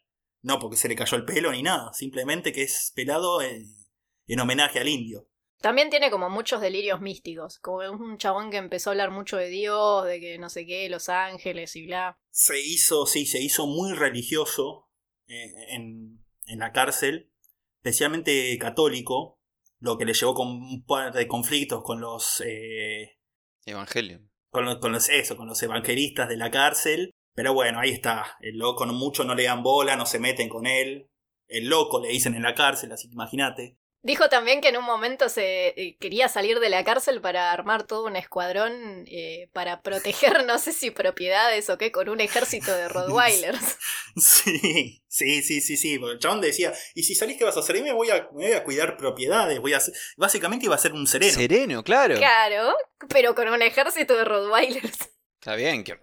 No 0.41 0.60
porque 0.60 0.78
se 0.78 0.88
le 0.88 0.95
cayó 0.95 1.18
el 1.18 1.26
pelo 1.26 1.51
ni 1.51 1.64
nada, 1.64 1.91
simplemente 1.93 2.51
que 2.51 2.64
es 2.64 2.91
pelado 2.95 3.41
en 3.41 4.39
homenaje 4.39 4.80
al 4.80 4.88
indio. 4.88 5.28
También 5.62 5.89
tiene 5.89 6.12
como 6.12 6.30
muchos 6.30 6.62
delirios 6.62 7.01
místicos, 7.01 7.60
como 7.60 7.89
un 7.91 8.18
chabón 8.18 8.51
que 8.51 8.58
empezó 8.58 8.89
a 8.89 8.93
hablar 8.93 9.12
mucho 9.12 9.38
de 9.38 9.49
Dios, 9.49 10.05
de 10.05 10.20
que 10.20 10.38
no 10.38 10.49
sé 10.49 10.66
qué, 10.66 10.88
los 10.89 11.10
ángeles 11.10 11.76
y 11.76 11.88
bla. 11.88 12.20
Se 12.30 12.60
hizo, 12.60 13.05
sí, 13.08 13.26
se 13.26 13.41
hizo 13.41 13.66
muy 13.66 13.93
religioso 13.93 14.88
eh, 15.28 15.51
en, 15.70 16.24
en, 16.45 16.60
la 16.60 16.72
cárcel, 16.72 17.32
especialmente 17.78 18.55
católico, 18.60 19.39
lo 19.80 19.97
que 19.97 20.05
le 20.05 20.14
llevó 20.14 20.36
con 20.36 20.47
un 20.47 20.86
par 20.86 21.12
de 21.12 21.28
conflictos 21.28 21.84
con 21.84 22.01
los... 22.01 22.41
Eh, 22.45 23.18
Evangelios. 23.66 24.22
Con 24.49 24.66
los, 24.66 24.78
con 24.78 24.91
los, 24.91 25.10
eso, 25.10 25.36
con 25.36 25.47
los 25.47 25.62
evangelistas 25.62 26.30
de 26.30 26.38
la 26.38 26.51
cárcel. 26.51 27.12
Pero 27.34 27.53
bueno, 27.53 27.80
ahí 27.80 27.91
está. 27.91 28.38
El 28.39 28.58
loco 28.58 28.86
no 28.86 28.93
mucho 28.93 29.24
no 29.24 29.36
le 29.36 29.43
dan 29.43 29.62
bola, 29.62 29.95
no 29.95 30.05
se 30.05 30.20
meten 30.20 30.49
con 30.49 30.66
él. 30.66 31.10
El 31.47 31.68
loco 31.68 31.99
le 31.99 32.10
dicen 32.10 32.34
en 32.36 32.43
la 32.43 32.55
cárcel, 32.55 32.91
así 32.91 33.08
que 33.08 33.14
imagínate. 33.14 33.78
Dijo 34.04 34.30
también 34.30 34.62
que 34.62 34.70
en 34.70 34.78
un 34.78 34.86
momento 34.86 35.28
se 35.28 35.70
eh, 35.70 35.98
quería 36.00 36.30
salir 36.30 36.60
de 36.60 36.70
la 36.70 36.84
cárcel 36.84 37.20
para 37.20 37.52
armar 37.52 37.84
todo 37.84 38.06
un 38.06 38.16
escuadrón 38.16 39.06
eh, 39.08 39.50
para 39.54 39.82
proteger, 39.82 40.43
no 40.48 40.60
sé 40.60 40.72
si 40.72 40.91
propiedades 40.91 41.70
o 41.70 41.78
qué, 41.78 41.91
con 41.91 42.08
un 42.08 42.22
ejército 42.22 42.76
de 42.76 42.88
Rottweilers. 42.89 43.78
Sí, 44.16 45.02
sí, 45.08 45.41
sí, 45.41 45.62
sí, 45.62 45.78
sí. 45.78 46.00
Porque 46.00 46.14
el 46.14 46.20
chabón 46.20 46.41
decía, 46.41 46.74
¿y 46.93 47.04
si 47.04 47.16
salís 47.16 47.38
qué 47.38 47.43
vas 47.43 47.58
a 47.58 47.62
hacer? 47.62 47.76
Y 47.76 47.82
me 47.82 47.93
voy 47.93 48.10
a, 48.12 48.30
me 48.34 48.48
voy 48.48 48.54
a 48.54 48.64
cuidar 48.64 48.98
propiedades, 48.98 49.60
voy 49.60 49.74
a 49.74 49.82
Básicamente 50.16 50.66
iba 50.66 50.76
a 50.76 50.80
ser 50.80 50.93
un 50.93 51.08
sereno. 51.08 51.34
Sereno, 51.34 51.84
claro. 51.84 52.16
Claro, 52.16 52.76
pero 53.10 53.36
con 53.36 53.48
un 53.50 53.62
ejército 53.62 54.16
de 54.16 54.26
Rottweilers. 54.26 55.10
Está 55.39 55.56
bien, 55.56 55.84
qué, 55.84 56.00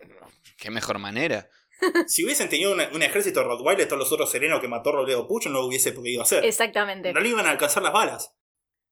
qué 0.57 0.71
mejor 0.71 0.99
manera. 0.99 1.49
Si 2.07 2.25
hubiesen 2.25 2.49
tenido 2.49 2.73
un 2.73 3.03
ejército 3.03 3.41
de 3.41 3.47
Rottweiler, 3.47 3.87
todos 3.87 3.99
los 3.99 4.13
otros 4.13 4.31
serenos 4.31 4.61
que 4.61 4.69
mató 4.69 4.93
Robledo 4.93 5.27
Pucho 5.27 5.49
no 5.49 5.61
lo 5.61 5.67
hubiese 5.67 5.93
podido 5.93 6.23
hacer. 6.23 6.45
Exactamente. 6.45 7.13
No 7.13 7.21
le 7.21 7.29
iban 7.29 7.47
a 7.47 7.51
alcanzar 7.51 7.83
las 7.83 7.93
balas. 7.93 8.35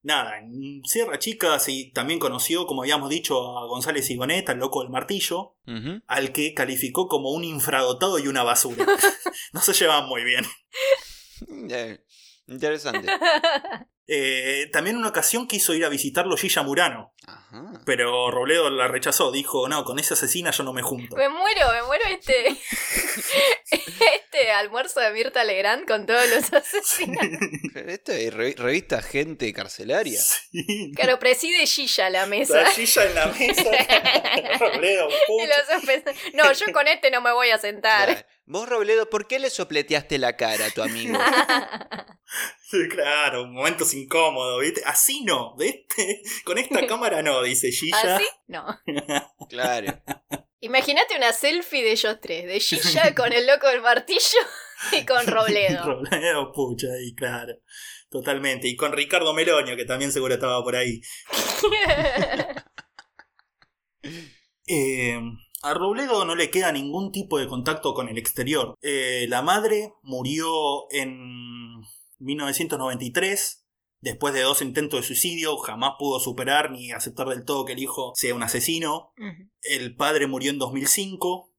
Nada, 0.04 0.38
en 0.38 0.82
Sierra 0.84 1.20
Chica 1.20 1.60
sí, 1.60 1.92
también 1.92 2.18
conoció, 2.18 2.66
como 2.66 2.82
habíamos 2.82 3.08
dicho, 3.08 3.56
a 3.56 3.66
González 3.66 4.10
Igonet, 4.10 4.48
al 4.48 4.58
loco 4.58 4.82
del 4.82 4.90
martillo, 4.90 5.56
al 6.08 6.32
que 6.32 6.54
calificó 6.54 7.06
como 7.06 7.30
un 7.30 7.44
infradotado 7.44 8.18
y 8.18 8.26
una 8.26 8.42
basura. 8.42 8.84
no 9.52 9.60
se 9.60 9.72
llevaban 9.72 10.08
muy 10.08 10.24
bien. 10.24 10.44
Interesante. 12.48 13.08
Eh, 14.06 14.68
también 14.72 14.96
una 14.96 15.08
ocasión 15.08 15.46
quiso 15.46 15.74
ir 15.74 15.84
a 15.84 15.88
visitarlo 15.88 16.36
Gilla 16.36 16.62
Murano. 16.62 17.14
Pero 17.84 18.30
Robledo 18.30 18.70
la 18.70 18.88
rechazó, 18.88 19.30
dijo, 19.30 19.68
no, 19.68 19.84
con 19.84 19.98
esa 19.98 20.14
asesina 20.14 20.50
yo 20.50 20.64
no 20.64 20.72
me 20.72 20.82
junto. 20.82 21.16
Me 21.16 21.28
muero, 21.28 21.70
me 21.72 21.82
muero 21.82 22.04
este, 22.08 22.48
este 23.70 24.50
almuerzo 24.52 25.00
de 25.00 25.12
Mirta 25.12 25.44
Legrand 25.44 25.86
con 25.86 26.06
todos 26.06 26.28
los 26.30 26.52
asesinos. 26.52 27.24
Esto 27.74 28.12
es 28.12 28.34
revista 28.34 29.02
Gente 29.02 29.52
Carcelaria. 29.52 30.20
Claro, 30.96 31.18
preside 31.18 31.66
Gilla 31.66 32.10
la 32.10 32.26
mesa. 32.26 32.64
Gilla 32.70 33.04
en 33.04 33.14
la 33.14 33.26
mesa. 33.26 33.70
Robledo, 34.58 35.08
No, 36.34 36.52
yo 36.52 36.72
con 36.72 36.88
este 36.88 37.10
no 37.10 37.20
me 37.20 37.32
voy 37.32 37.50
a 37.50 37.58
sentar. 37.58 38.26
Vos, 38.44 38.68
Robledo, 38.68 39.08
¿por 39.08 39.28
qué 39.28 39.38
le 39.38 39.50
sopleteaste 39.50 40.18
la 40.18 40.36
cara 40.36 40.66
a 40.66 40.70
tu 40.70 40.82
amigo? 40.82 41.18
Sí, 42.72 42.88
claro, 42.88 43.46
momentos 43.48 43.92
incómodos, 43.92 44.58
¿viste? 44.62 44.80
Así 44.86 45.22
no, 45.24 45.54
¿viste? 45.56 46.22
Con 46.44 46.56
esta 46.56 46.86
cámara 46.86 47.20
no, 47.20 47.42
dice 47.42 47.70
Gilla. 47.70 48.16
¿Así? 48.16 48.24
No. 48.46 48.64
claro. 49.50 50.00
Imagínate 50.60 51.14
una 51.14 51.34
selfie 51.34 51.82
de 51.82 51.92
ellos 51.92 52.16
tres, 52.22 52.46
de 52.46 52.60
Gilla 52.60 53.14
con 53.14 53.30
el 53.32 53.46
loco 53.46 53.66
del 53.66 53.82
martillo 53.82 54.40
y 54.92 55.04
con 55.04 55.26
Robledo. 55.26 55.84
Robledo, 55.84 56.50
pucha, 56.52 56.86
ahí, 56.86 57.14
claro. 57.14 57.52
Totalmente. 58.08 58.68
Y 58.68 58.76
con 58.76 58.92
Ricardo 58.92 59.34
Meloño, 59.34 59.76
que 59.76 59.84
también 59.84 60.10
seguro 60.10 60.32
estaba 60.32 60.62
por 60.62 60.76
ahí. 60.76 61.02
eh, 64.66 65.20
a 65.62 65.74
Robledo 65.74 66.24
no 66.24 66.34
le 66.34 66.50
queda 66.50 66.72
ningún 66.72 67.12
tipo 67.12 67.38
de 67.38 67.46
contacto 67.46 67.94
con 67.94 68.08
el 68.08 68.18
exterior. 68.18 68.74
Eh, 68.82 69.26
la 69.28 69.42
madre 69.42 69.94
murió 70.02 70.90
en 70.90 71.80
1993. 72.18 73.64
Después 74.00 74.34
de 74.34 74.40
dos 74.40 74.62
intentos 74.62 75.00
de 75.00 75.06
suicidio, 75.06 75.56
jamás 75.58 75.92
pudo 75.96 76.18
superar 76.18 76.72
ni 76.72 76.90
aceptar 76.90 77.28
del 77.28 77.44
todo 77.44 77.64
que 77.64 77.74
el 77.74 77.78
hijo 77.78 78.12
sea 78.16 78.34
un 78.34 78.42
asesino. 78.42 79.12
El 79.62 79.94
padre 79.94 80.26
murió 80.26 80.50
en 80.50 80.58
2005. 80.58 81.52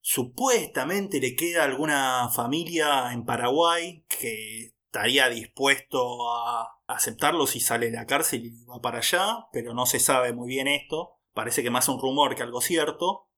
Supuestamente 0.00 1.20
le 1.20 1.36
queda 1.36 1.64
alguna 1.64 2.30
familia 2.30 3.12
en 3.12 3.26
Paraguay 3.26 4.06
que 4.08 4.72
estaría 4.86 5.28
dispuesto 5.28 6.32
a 6.32 6.80
aceptarlo 6.86 7.46
si 7.46 7.60
sale 7.60 7.90
de 7.90 7.92
la 7.92 8.06
cárcel 8.06 8.46
y 8.46 8.64
va 8.64 8.80
para 8.80 8.98
allá, 8.98 9.46
pero 9.52 9.74
no 9.74 9.84
se 9.84 10.00
sabe 10.00 10.32
muy 10.32 10.48
bien 10.48 10.68
esto. 10.68 11.18
Parece 11.34 11.62
que 11.62 11.70
más 11.70 11.88
un 11.90 12.00
rumor 12.00 12.34
que 12.34 12.42
algo 12.42 12.62
cierto. 12.62 13.29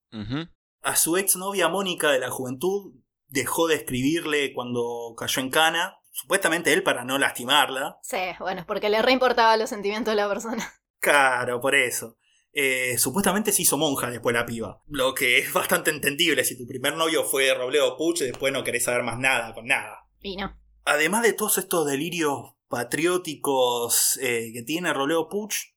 A 0.82 0.96
su 0.96 1.16
exnovia 1.16 1.68
Mónica 1.68 2.10
de 2.10 2.18
la 2.18 2.30
juventud 2.30 2.92
dejó 3.28 3.66
de 3.66 3.76
escribirle 3.76 4.52
cuando 4.52 5.14
cayó 5.16 5.40
en 5.40 5.50
cana, 5.50 5.96
supuestamente 6.10 6.72
él 6.72 6.82
para 6.82 7.04
no 7.04 7.18
lastimarla. 7.18 7.98
Sí, 8.02 8.18
bueno, 8.38 8.64
porque 8.66 8.90
le 8.90 9.02
reimportaba 9.02 9.56
los 9.56 9.70
sentimientos 9.70 10.12
de 10.12 10.16
la 10.16 10.28
persona. 10.28 10.72
Claro, 11.00 11.60
por 11.60 11.74
eso. 11.74 12.16
Eh, 12.52 12.96
supuestamente 12.96 13.50
se 13.50 13.62
hizo 13.62 13.76
monja 13.76 14.08
después 14.08 14.34
la 14.34 14.46
piba. 14.46 14.84
Lo 14.86 15.14
que 15.14 15.38
es 15.38 15.52
bastante 15.52 15.90
entendible 15.90 16.44
si 16.44 16.56
tu 16.56 16.64
primer 16.64 16.94
novio 16.94 17.24
fue 17.24 17.52
Robledo 17.54 17.96
Puch 17.96 18.20
y 18.20 18.26
después 18.26 18.52
no 18.52 18.62
querés 18.62 18.84
saber 18.84 19.02
más 19.02 19.18
nada 19.18 19.52
con 19.52 19.66
nada. 19.66 20.06
Y 20.20 20.36
no. 20.36 20.56
Además 20.84 21.24
de 21.24 21.32
todos 21.32 21.58
estos 21.58 21.86
delirios 21.86 22.54
patrióticos 22.68 24.16
eh, 24.22 24.52
que 24.52 24.62
tiene 24.62 24.92
Robledo 24.92 25.28
Puch, 25.28 25.74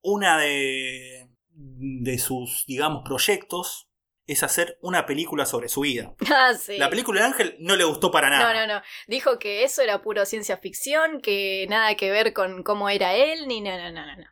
una 0.00 0.38
de 0.38 1.27
de 1.58 2.18
sus, 2.18 2.64
digamos, 2.66 3.02
proyectos 3.04 3.88
es 4.26 4.42
hacer 4.42 4.78
una 4.82 5.06
película 5.06 5.46
sobre 5.46 5.68
su 5.68 5.80
vida. 5.80 6.14
Ah, 6.30 6.54
sí. 6.54 6.76
La 6.78 6.90
película 6.90 7.20
de 7.20 7.26
Ángel 7.26 7.56
no 7.58 7.74
le 7.74 7.84
gustó 7.84 8.10
para 8.10 8.30
nada. 8.30 8.52
No, 8.52 8.60
no, 8.66 8.74
no. 8.74 8.82
Dijo 9.06 9.38
que 9.38 9.64
eso 9.64 9.82
era 9.82 10.02
puro 10.02 10.24
ciencia 10.26 10.58
ficción, 10.58 11.20
que 11.20 11.66
nada 11.68 11.94
que 11.96 12.10
ver 12.10 12.32
con 12.32 12.62
cómo 12.62 12.88
era 12.88 13.14
él, 13.14 13.48
ni 13.48 13.60
no, 13.60 13.76
no, 13.76 13.90
no, 13.90 14.04
no. 14.04 14.26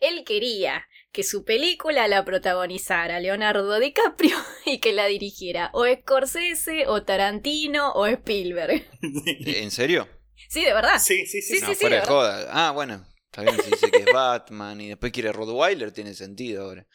Él 0.00 0.24
quería 0.24 0.88
que 1.12 1.22
su 1.22 1.44
película 1.44 2.08
la 2.08 2.24
protagonizara 2.24 3.20
Leonardo 3.20 3.78
DiCaprio 3.78 4.36
y 4.64 4.78
que 4.78 4.92
la 4.92 5.06
dirigiera 5.06 5.70
o 5.74 5.84
Scorsese, 5.86 6.86
o 6.88 7.02
Tarantino, 7.02 7.92
o 7.92 8.06
Spielberg. 8.06 8.88
¿En 9.02 9.70
serio? 9.70 10.08
Sí, 10.48 10.64
de 10.64 10.72
verdad. 10.72 10.98
Sí, 10.98 11.26
sí, 11.26 11.42
sí. 11.42 11.56
Sí, 11.56 11.60
no, 11.60 11.68
sí, 11.68 11.74
fuera 11.74 12.00
de 12.00 12.06
joda. 12.06 12.48
Ah, 12.50 12.72
bueno. 12.72 13.06
Está 13.34 13.44
bien, 13.44 13.56
si 13.62 13.70
dice 13.70 13.90
que 13.90 14.00
es 14.00 14.12
Batman 14.12 14.78
y 14.78 14.88
después 14.88 15.10
quiere 15.10 15.32
Rottweiler, 15.32 15.90
tiene 15.90 16.12
sentido 16.12 16.64
ahora. 16.64 16.86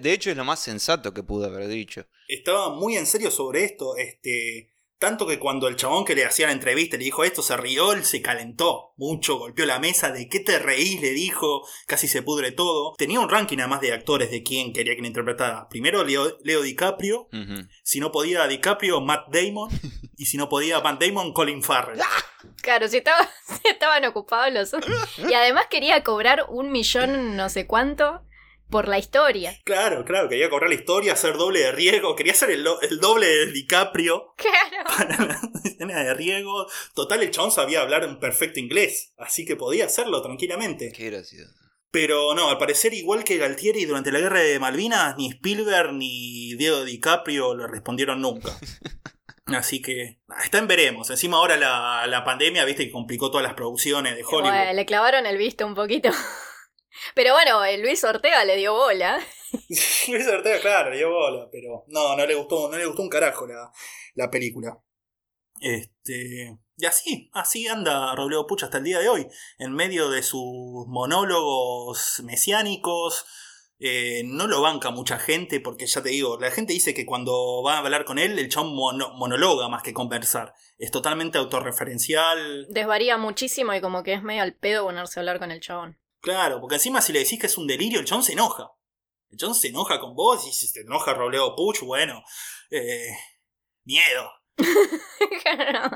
De 0.00 0.12
hecho, 0.14 0.30
es 0.30 0.36
lo 0.36 0.46
más 0.46 0.60
sensato 0.60 1.12
que 1.12 1.22
pudo 1.22 1.44
haber 1.44 1.68
dicho. 1.68 2.06
Estaba 2.26 2.74
muy 2.74 2.96
en 2.96 3.04
serio 3.04 3.30
sobre 3.30 3.64
esto. 3.64 3.98
Este. 3.98 4.72
Tanto 4.98 5.26
que 5.26 5.38
cuando 5.38 5.68
el 5.68 5.76
chabón 5.76 6.04
que 6.04 6.14
le 6.14 6.24
hacía 6.24 6.46
la 6.46 6.52
entrevista 6.52 6.96
le 6.96 7.04
dijo 7.04 7.22
esto, 7.22 7.42
se 7.42 7.56
rió, 7.56 7.92
él 7.92 8.04
se 8.04 8.22
calentó 8.22 8.94
mucho, 8.96 9.36
golpeó 9.36 9.66
la 9.66 9.78
mesa, 9.78 10.10
¿de 10.10 10.28
qué 10.28 10.40
te 10.40 10.58
reís? 10.58 11.00
le 11.02 11.10
dijo, 11.10 11.66
casi 11.86 12.08
se 12.08 12.22
pudre 12.22 12.52
todo. 12.52 12.94
Tenía 12.96 13.20
un 13.20 13.28
ranking 13.28 13.58
además 13.58 13.82
de 13.82 13.92
actores 13.92 14.30
de 14.30 14.42
quién 14.42 14.72
quería 14.72 14.96
que 14.96 15.02
le 15.02 15.08
interpretara. 15.08 15.68
Primero 15.68 16.02
Leo, 16.02 16.38
Leo 16.42 16.62
DiCaprio, 16.62 17.28
si 17.82 18.00
no 18.00 18.10
podía 18.10 18.46
DiCaprio, 18.46 19.00
Matt 19.02 19.28
Damon, 19.28 19.68
y 20.16 20.26
si 20.26 20.38
no 20.38 20.48
podía 20.48 20.80
Matt 20.80 21.02
Damon, 21.02 21.32
Colin 21.34 21.62
Farrell. 21.62 22.00
Claro, 22.62 22.88
si, 22.88 22.98
estaba, 22.98 23.28
si 23.44 23.68
estaban 23.68 24.04
ocupados 24.04 24.52
los 24.52 24.74
Y 25.18 25.34
además 25.34 25.66
quería 25.68 26.02
cobrar 26.02 26.46
un 26.48 26.70
millón 26.72 27.36
no 27.36 27.48
sé 27.48 27.66
cuánto 27.66 28.22
por 28.70 28.88
la 28.88 28.98
historia. 28.98 29.58
Claro, 29.64 30.04
claro, 30.04 30.28
quería 30.28 30.50
cobrar 30.50 30.68
la 30.68 30.74
historia, 30.76 31.12
hacer 31.12 31.36
doble 31.36 31.60
de 31.60 31.72
riesgo, 31.72 32.16
quería 32.16 32.32
hacer 32.32 32.50
el, 32.50 32.64
do- 32.64 32.80
el 32.82 32.98
doble 33.00 33.26
de 33.26 33.52
DiCaprio 33.52 34.34
Claro. 34.36 34.84
para 34.96 35.24
la 35.26 35.40
escena 35.64 36.02
de 36.04 36.14
riesgo. 36.14 36.66
Total, 36.94 37.22
el 37.22 37.30
chabón 37.30 37.50
sabía 37.52 37.80
hablar 37.82 38.04
en 38.04 38.18
perfecto 38.18 38.60
inglés, 38.60 39.12
así 39.18 39.44
que 39.44 39.56
podía 39.56 39.84
hacerlo 39.86 40.20
tranquilamente. 40.22 40.92
Qué 40.94 41.10
gracioso. 41.10 41.52
Pero 41.90 42.34
no, 42.34 42.50
al 42.50 42.58
parecer, 42.58 42.92
igual 42.92 43.24
que 43.24 43.38
Galtieri 43.38 43.84
durante 43.86 44.12
la 44.12 44.18
guerra 44.20 44.40
de 44.40 44.58
Malvinas, 44.58 45.16
ni 45.16 45.28
Spielberg 45.30 45.92
ni 45.94 46.54
Diego 46.56 46.84
DiCaprio 46.84 47.54
le 47.56 47.66
respondieron 47.68 48.20
nunca. 48.20 48.50
Así 49.46 49.80
que 49.80 50.18
ah, 50.28 50.42
está 50.42 50.58
en 50.58 50.66
veremos. 50.66 51.08
Encima 51.08 51.36
ahora 51.36 51.56
la, 51.56 52.04
la 52.08 52.24
pandemia, 52.24 52.64
viste, 52.64 52.84
que 52.86 52.90
complicó 52.90 53.30
todas 53.30 53.44
las 53.44 53.54
producciones 53.54 54.16
de 54.16 54.24
Hollywood. 54.24 54.50
Bueno, 54.50 54.72
le 54.72 54.84
clavaron 54.86 55.24
el 55.24 55.38
visto 55.38 55.64
un 55.64 55.76
poquito. 55.76 56.10
Pero 57.14 57.32
bueno, 57.34 57.64
eh, 57.64 57.78
Luis 57.78 58.02
Ortega 58.04 58.44
le 58.44 58.56
dio 58.56 58.72
bola. 58.74 59.18
Luis 60.08 60.26
Ortega, 60.28 60.60
claro, 60.60 60.90
le 60.90 60.98
dio 60.98 61.10
bola, 61.10 61.48
pero 61.50 61.84
no, 61.88 62.16
no 62.16 62.26
le 62.26 62.34
gustó, 62.34 62.68
no 62.70 62.76
le 62.76 62.86
gustó 62.86 63.02
un 63.02 63.08
carajo 63.08 63.46
la, 63.46 63.70
la 64.14 64.30
película. 64.30 64.78
Este. 65.60 66.56
Y 66.78 66.84
así, 66.84 67.30
así 67.32 67.66
anda 67.66 68.14
Robledo 68.14 68.46
Puch 68.46 68.64
hasta 68.64 68.78
el 68.78 68.84
día 68.84 68.98
de 68.98 69.08
hoy. 69.08 69.26
En 69.58 69.72
medio 69.72 70.10
de 70.10 70.22
sus 70.22 70.86
monólogos 70.88 72.20
mesiánicos. 72.24 73.24
eh, 73.78 74.22
no 74.24 74.46
lo 74.46 74.60
banca 74.62 74.90
mucha 74.90 75.18
gente 75.18 75.60
porque 75.60 75.86
ya 75.86 76.02
te 76.02 76.08
digo, 76.10 76.38
la 76.40 76.50
gente 76.50 76.72
dice 76.72 76.94
que 76.94 77.04
cuando 77.06 77.62
va 77.62 77.74
a 77.74 77.78
hablar 77.78 78.04
con 78.06 78.18
él, 78.18 78.38
el 78.38 78.48
chabón 78.48 78.74
mono- 78.74 79.12
monologa 79.16 79.68
más 79.68 79.82
que 79.82 79.92
conversar. 79.94 80.54
Es 80.78 80.90
totalmente 80.90 81.38
autorreferencial. 81.38 82.66
Desvaría 82.70 83.16
muchísimo 83.18 83.72
y 83.74 83.80
como 83.80 84.02
que 84.02 84.12
es 84.14 84.22
medio 84.22 84.42
al 84.42 84.54
pedo 84.54 84.84
ponerse 84.84 85.18
a 85.18 85.22
hablar 85.22 85.38
con 85.38 85.50
el 85.50 85.60
chabón. 85.60 85.98
Claro, 86.26 86.60
porque 86.60 86.74
encima 86.74 87.00
si 87.00 87.12
le 87.12 87.20
decís 87.20 87.38
que 87.38 87.46
es 87.46 87.56
un 87.56 87.68
delirio, 87.68 88.00
el 88.00 88.04
chabón 88.04 88.24
se 88.24 88.32
enoja. 88.32 88.72
El 89.30 89.38
chabón 89.38 89.54
se 89.54 89.68
enoja 89.68 90.00
con 90.00 90.16
vos 90.16 90.44
y 90.48 90.52
si 90.52 90.66
se 90.66 90.80
enoja 90.80 91.14
Robledo 91.14 91.54
Puch, 91.54 91.82
bueno, 91.82 92.20
eh, 92.72 93.10
miedo. 93.84 94.28
claro. 95.44 95.88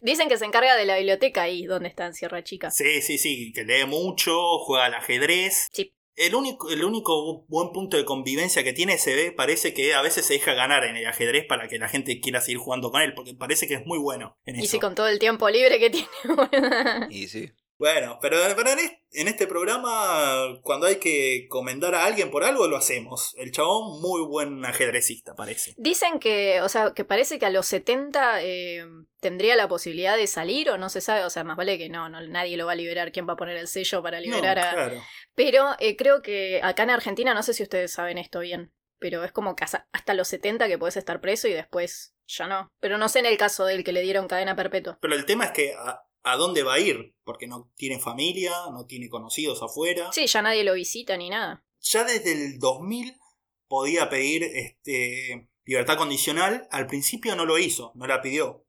Dicen 0.00 0.28
que 0.28 0.38
se 0.38 0.44
encarga 0.44 0.76
de 0.76 0.84
la 0.86 0.96
biblioteca 0.96 1.42
ahí 1.42 1.64
donde 1.64 1.88
está 1.88 2.06
en 2.06 2.14
Sierra 2.14 2.44
Chica. 2.44 2.70
Sí, 2.70 3.02
sí, 3.02 3.18
sí, 3.18 3.52
que 3.52 3.64
lee 3.64 3.84
mucho, 3.84 4.60
juega 4.60 4.84
al 4.84 4.94
ajedrez. 4.94 5.66
Sí. 5.72 5.92
El 6.14 6.36
único, 6.36 6.70
el 6.70 6.84
único 6.84 7.46
buen 7.48 7.72
punto 7.72 7.96
de 7.96 8.04
convivencia 8.04 8.62
que 8.62 8.72
tiene 8.72 8.96
se 8.96 9.16
ve, 9.16 9.32
parece 9.32 9.74
que 9.74 9.94
a 9.94 10.02
veces 10.02 10.24
se 10.24 10.34
deja 10.34 10.54
ganar 10.54 10.84
en 10.84 10.96
el 10.96 11.06
ajedrez 11.06 11.46
para 11.48 11.66
que 11.66 11.78
la 11.78 11.88
gente 11.88 12.20
quiera 12.20 12.40
seguir 12.40 12.58
jugando 12.58 12.92
con 12.92 13.02
él, 13.02 13.12
porque 13.14 13.34
parece 13.34 13.66
que 13.66 13.74
es 13.74 13.86
muy 13.86 13.98
bueno 13.98 14.38
en 14.44 14.54
Y 14.54 14.60
eso. 14.60 14.70
si 14.70 14.78
con 14.78 14.94
todo 14.94 15.08
el 15.08 15.18
tiempo 15.18 15.48
libre 15.50 15.80
que 15.80 15.90
tiene. 15.90 16.08
Y 17.10 17.26
sí. 17.26 17.50
Bueno, 17.80 18.18
pero, 18.20 18.36
pero 18.54 18.70
en, 18.70 18.78
es- 18.78 18.92
en 19.12 19.26
este 19.26 19.46
programa, 19.46 20.60
cuando 20.62 20.86
hay 20.86 20.96
que 20.96 21.46
comentar 21.48 21.94
a 21.94 22.04
alguien 22.04 22.30
por 22.30 22.44
algo, 22.44 22.68
lo 22.68 22.76
hacemos. 22.76 23.34
El 23.38 23.50
chabón, 23.52 24.00
muy 24.02 24.20
buen 24.26 24.64
ajedrecista, 24.64 25.34
parece. 25.34 25.74
Dicen 25.78 26.20
que, 26.20 26.60
o 26.60 26.68
sea, 26.68 26.92
que 26.94 27.04
parece 27.04 27.38
que 27.38 27.46
a 27.46 27.50
los 27.50 27.66
70 27.66 28.42
eh, 28.42 28.84
tendría 29.18 29.56
la 29.56 29.66
posibilidad 29.66 30.16
de 30.16 30.26
salir 30.26 30.70
o 30.70 30.78
no 30.78 30.90
se 30.90 31.00
sabe, 31.00 31.24
o 31.24 31.30
sea, 31.30 31.42
más 31.42 31.56
vale 31.56 31.78
que 31.78 31.88
no, 31.88 32.08
no 32.08 32.20
nadie 32.28 32.56
lo 32.56 32.66
va 32.66 32.72
a 32.72 32.76
liberar, 32.76 33.10
quién 33.12 33.26
va 33.28 33.32
a 33.32 33.36
poner 33.36 33.56
el 33.56 33.66
sello 33.66 34.02
para 34.02 34.18
No, 34.18 34.22
liberar 34.24 34.58
a... 34.58 34.72
claro. 34.74 35.02
Pero 35.34 35.70
eh, 35.78 35.96
creo 35.96 36.20
que 36.22 36.60
acá 36.62 36.82
en 36.82 36.90
Argentina, 36.90 37.32
no 37.34 37.42
sé 37.42 37.54
si 37.54 37.62
ustedes 37.62 37.92
saben 37.92 38.18
esto 38.18 38.40
bien, 38.40 38.72
pero 38.98 39.24
es 39.24 39.32
como 39.32 39.56
que 39.56 39.64
hasta 39.64 39.88
hasta 39.92 40.12
los 40.12 40.28
70 40.28 40.68
que 40.68 40.76
puedes 40.78 40.98
estar 40.98 41.20
preso 41.22 41.48
y 41.48 41.52
después 41.54 42.14
ya 42.26 42.46
no. 42.46 42.68
Pero 42.78 42.98
no 42.98 43.08
sé 43.08 43.20
en 43.20 43.26
el 43.26 43.38
caso 43.38 43.64
del 43.64 43.82
que 43.82 43.92
le 43.92 44.02
dieron 44.02 44.28
cadena 44.28 44.54
perpetua. 44.54 44.98
Pero 45.00 45.14
el 45.14 45.24
tema 45.24 45.46
es 45.46 45.50
que 45.52 45.72
a, 45.72 46.02
a 46.22 46.36
dónde 46.36 46.62
va 46.62 46.74
a 46.74 46.78
ir, 46.78 47.14
porque 47.24 47.46
no 47.46 47.72
tiene 47.76 47.98
familia, 47.98 48.52
no 48.72 48.86
tiene 48.86 49.08
conocidos 49.08 49.62
afuera. 49.62 50.10
Sí, 50.12 50.26
ya 50.26 50.42
nadie 50.42 50.64
lo 50.64 50.74
visita 50.74 51.16
ni 51.16 51.30
nada. 51.30 51.64
Ya 51.80 52.04
desde 52.04 52.32
el 52.32 52.58
2000 52.58 53.14
podía 53.68 54.10
pedir 54.10 54.44
este, 54.44 55.48
libertad 55.64 55.96
condicional. 55.96 56.68
Al 56.70 56.86
principio 56.86 57.36
no 57.36 57.46
lo 57.46 57.58
hizo, 57.58 57.92
no 57.94 58.06
la 58.06 58.20
pidió. 58.20 58.66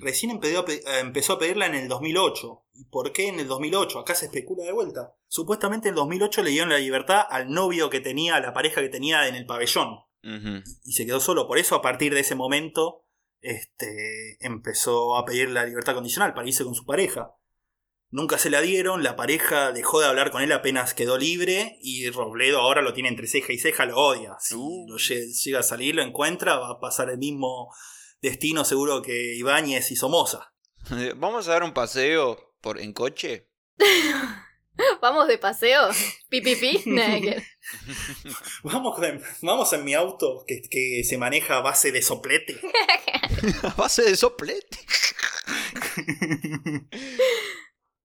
Recién 0.00 0.32
empezó 0.32 0.64
empezó 1.00 1.34
a 1.34 1.38
pedirla 1.38 1.66
en 1.66 1.76
el 1.76 1.86
2008. 1.86 2.64
¿Y 2.74 2.84
por 2.86 3.12
qué 3.12 3.28
en 3.28 3.38
el 3.38 3.46
2008? 3.46 4.00
Acá 4.00 4.16
se 4.16 4.26
especula 4.26 4.64
de 4.64 4.72
vuelta. 4.72 5.14
Supuestamente 5.28 5.88
en 5.88 5.92
el 5.92 5.96
2008 5.96 6.42
le 6.42 6.50
dieron 6.50 6.70
la 6.70 6.78
libertad 6.78 7.22
al 7.30 7.50
novio 7.50 7.88
que 7.88 8.00
tenía, 8.00 8.34
a 8.34 8.40
la 8.40 8.52
pareja 8.52 8.80
que 8.80 8.88
tenía 8.88 9.28
en 9.28 9.36
el 9.36 9.46
pabellón. 9.46 10.00
Y 10.84 10.92
se 10.92 11.06
quedó 11.06 11.20
solo. 11.20 11.46
Por 11.46 11.58
eso 11.58 11.76
a 11.76 11.82
partir 11.82 12.12
de 12.12 12.20
ese 12.20 12.34
momento 12.34 13.04
este, 13.40 14.36
empezó 14.40 15.16
a 15.16 15.24
pedir 15.24 15.50
la 15.50 15.64
libertad 15.64 15.94
condicional 15.94 16.34
para 16.34 16.46
irse 16.46 16.64
con 16.64 16.74
su 16.74 16.84
pareja. 16.84 17.34
Nunca 18.12 18.38
se 18.38 18.50
la 18.50 18.60
dieron, 18.60 19.04
la 19.04 19.14
pareja 19.14 19.70
dejó 19.70 20.00
de 20.00 20.06
hablar 20.06 20.32
con 20.32 20.42
él 20.42 20.50
apenas 20.50 20.94
quedó 20.94 21.16
libre 21.16 21.78
y 21.80 22.10
Robledo 22.10 22.58
ahora 22.58 22.82
lo 22.82 22.92
tiene 22.92 23.08
entre 23.08 23.28
ceja 23.28 23.52
y 23.52 23.58
ceja, 23.58 23.86
lo 23.86 23.96
odia. 23.98 24.36
Si 24.40 24.56
Uh. 24.56 24.86
lo 24.88 24.96
llega 24.96 25.60
a 25.60 25.62
salir, 25.62 25.94
lo 25.94 26.02
encuentra, 26.02 26.56
va 26.58 26.70
a 26.70 26.80
pasar 26.80 27.08
el 27.08 27.18
mismo 27.18 27.72
destino 28.20 28.64
seguro 28.64 29.00
que 29.00 29.36
Ibáñez 29.36 29.92
y 29.92 29.96
Somoza. 29.96 30.52
Vamos 31.16 31.46
a 31.46 31.52
dar 31.52 31.62
un 31.62 31.72
paseo 31.72 32.54
por 32.60 32.80
en 32.80 32.92
coche. 32.92 33.48
Vamos 35.00 35.28
de 35.28 35.38
paseo. 35.38 35.90
Pi, 36.28 36.40
pi, 36.40 36.56
pi. 36.56 36.82
Nada 36.86 37.20
que- 37.20 37.42
Vamos, 38.62 39.02
en- 39.02 39.22
vamos 39.42 39.72
en 39.72 39.84
mi 39.84 39.94
auto 39.94 40.44
que, 40.46 40.62
que 40.68 41.02
se 41.04 41.18
maneja 41.18 41.56
a 41.58 41.60
base 41.60 41.92
de 41.92 42.02
soplete. 42.02 42.60
A 43.62 43.68
base 43.76 44.02
de 44.02 44.16
soplete. 44.16 44.78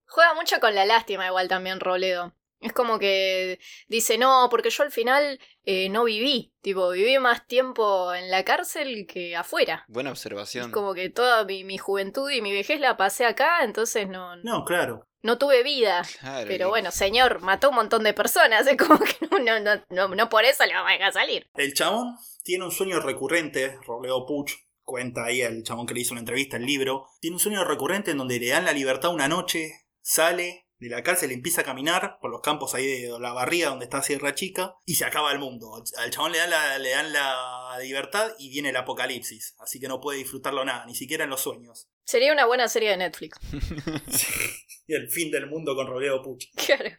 Juega 0.08 0.34
mucho 0.36 0.60
con 0.60 0.76
la 0.76 0.86
lástima 0.86 1.28
igual 1.28 1.48
también 1.48 1.80
Robledo. 1.80 2.34
Es 2.62 2.74
como 2.74 2.98
que 3.00 3.60
dice, 3.88 4.18
no, 4.18 4.48
porque 4.50 4.70
yo 4.70 4.84
al 4.84 4.92
final 4.92 5.40
eh, 5.66 5.90
no 5.90 6.04
viví. 6.06 6.54
Tipo, 6.62 6.90
viví 6.92 7.20
más 7.20 7.46
tiempo 7.48 8.14
en 8.14 8.32
la 8.32 8.44
cárcel 8.44 9.06
que 9.08 9.36
afuera. 9.36 9.86
Buena 9.88 10.10
Es 10.12 10.14
observación. 10.20 10.72
como 10.72 10.94
que 10.94 11.10
toda 11.10 11.44
mi, 11.46 11.64
mi 11.64 11.78
juventud 11.78 12.30
y 12.32 12.42
mi 12.42 12.52
vejez 12.54 12.80
la 12.80 12.98
pasé 12.98 13.26
acá, 13.26 13.64
entonces 13.64 14.08
no, 14.08 14.36
no, 14.38 14.44
No, 14.44 14.66
claro. 14.66 15.08
tuve 15.38 15.64
vida. 15.64 16.02
Claro, 16.20 16.48
Pero 16.48 16.68
y- 16.68 16.70
bueno, 16.70 16.92
señor, 16.92 17.42
mató 17.42 17.70
un 17.70 17.76
montón 17.76 18.04
de 18.04 18.14
personas. 18.14 18.66
Es 18.66 18.78
como 18.78 18.98
que 19.00 19.28
no, 19.30 19.38
no, 19.40 19.60
no, 19.60 19.84
no, 19.90 20.08
no 20.16 20.30
por 20.30 20.46
eso 20.46 20.66
le 20.66 20.74
vamos 20.74 20.90
a 20.90 20.94
dejar 20.94 21.14
salir. 21.14 21.48
El 21.56 21.74
chabón 21.74 22.16
tiene 22.44 22.64
un 22.66 22.72
sueño 22.72 23.00
recurrente, 23.00 23.78
Robledo 23.86 24.26
Puch, 24.26 24.54
cuenta 24.84 25.26
ahí 25.26 25.42
el 25.42 25.64
chabón 25.64 25.86
que 25.86 25.94
le 25.94 26.00
hizo 26.02 26.14
una 26.14 26.22
entrevista, 26.22 26.58
el 26.58 26.66
libro. 26.66 27.08
Tiene 27.20 27.36
un 27.36 27.40
sueño 27.40 27.64
recurrente 27.64 28.12
en 28.12 28.18
donde 28.18 28.40
le 28.40 28.48
dan 28.50 28.66
la 28.66 28.72
libertad 28.74 29.14
una 29.14 29.28
noche, 29.28 29.72
sale 30.02 30.65
de 30.80 30.90
la 30.90 31.04
cárcel, 31.04 31.32
empieza 31.32 31.62
a 31.62 31.64
caminar 31.64 32.18
por 32.20 32.32
los 32.32 32.42
campos 32.42 32.76
ahí 32.76 32.86
de 32.86 33.20
la 33.20 33.34
barría 33.34 33.70
donde 33.70 33.86
está 33.86 34.02
Sierra 34.02 34.36
Chica 34.36 34.76
y 34.86 34.96
se 34.96 35.06
acaba 35.06 35.32
el 35.32 35.40
mundo. 35.40 35.82
Al 35.98 36.12
chabón 36.12 36.32
le 36.34 36.40
dan 36.40 36.50
la, 36.50 36.78
le 36.80 36.90
dan 36.90 37.14
la 37.14 37.78
libertad 37.82 38.32
y 38.40 38.50
viene 38.50 38.70
el 38.70 38.76
apocalipsis, 38.78 39.56
así 39.60 39.80
que 39.80 39.88
no 39.88 40.02
puede 40.02 40.20
disfrutarlo 40.20 40.66
nada, 40.66 40.86
ni 40.86 40.96
siquiera 40.96 41.24
en 41.24 41.30
los 41.30 41.42
sueños. 41.42 41.90
Sería 42.04 42.34
una 42.34 42.46
buena 42.46 42.68
serie 42.68 42.90
de 42.92 42.98
Netflix. 42.98 43.38
y 44.88 44.94
el 44.94 45.10
fin 45.10 45.32
del 45.32 45.48
mundo 45.48 45.76
con 45.76 45.88
Robledo 45.88 46.22
Puch. 46.22 46.46
Claro. 46.66 46.90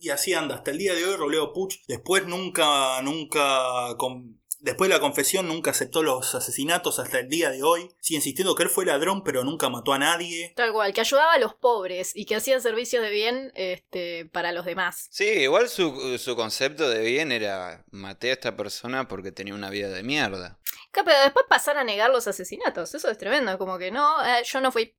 Y 0.00 0.10
así 0.10 0.34
anda, 0.34 0.56
hasta 0.56 0.70
el 0.70 0.78
día 0.78 0.94
de 0.94 1.04
hoy 1.04 1.16
Robledo 1.16 1.52
Puch, 1.52 1.76
después 1.88 2.26
nunca, 2.26 3.00
nunca, 3.02 3.96
con- 3.96 4.43
Después 4.64 4.88
de 4.88 4.94
la 4.94 5.00
confesión 5.00 5.46
nunca 5.46 5.72
aceptó 5.72 6.02
los 6.02 6.34
asesinatos 6.34 6.98
hasta 6.98 7.18
el 7.18 7.28
día 7.28 7.50
de 7.50 7.62
hoy. 7.62 7.90
Sigue 8.00 8.16
insistiendo 8.16 8.54
que 8.54 8.62
él 8.62 8.70
fue 8.70 8.86
ladrón 8.86 9.22
pero 9.22 9.44
nunca 9.44 9.68
mató 9.68 9.92
a 9.92 9.98
nadie. 9.98 10.54
Tal 10.56 10.72
cual, 10.72 10.94
que 10.94 11.02
ayudaba 11.02 11.34
a 11.34 11.38
los 11.38 11.52
pobres 11.52 12.16
y 12.16 12.24
que 12.24 12.34
hacía 12.34 12.58
servicios 12.60 13.02
de 13.02 13.10
bien 13.10 13.52
este, 13.56 14.24
para 14.24 14.52
los 14.52 14.64
demás. 14.64 15.08
Sí, 15.10 15.26
igual 15.26 15.68
su, 15.68 16.16
su 16.16 16.34
concepto 16.34 16.88
de 16.88 17.00
bien 17.00 17.30
era 17.30 17.84
maté 17.90 18.30
a 18.30 18.32
esta 18.32 18.56
persona 18.56 19.06
porque 19.06 19.32
tenía 19.32 19.52
una 19.52 19.68
vida 19.68 19.90
de 19.90 20.02
mierda. 20.02 20.58
Claro, 20.92 21.10
pero 21.10 21.20
después 21.20 21.44
pasar 21.46 21.76
a 21.76 21.84
negar 21.84 22.08
los 22.08 22.26
asesinatos, 22.26 22.94
eso 22.94 23.10
es 23.10 23.18
tremendo, 23.18 23.58
como 23.58 23.76
que 23.76 23.90
no, 23.90 24.24
eh, 24.24 24.44
yo 24.46 24.62
no 24.62 24.72
fui. 24.72 24.96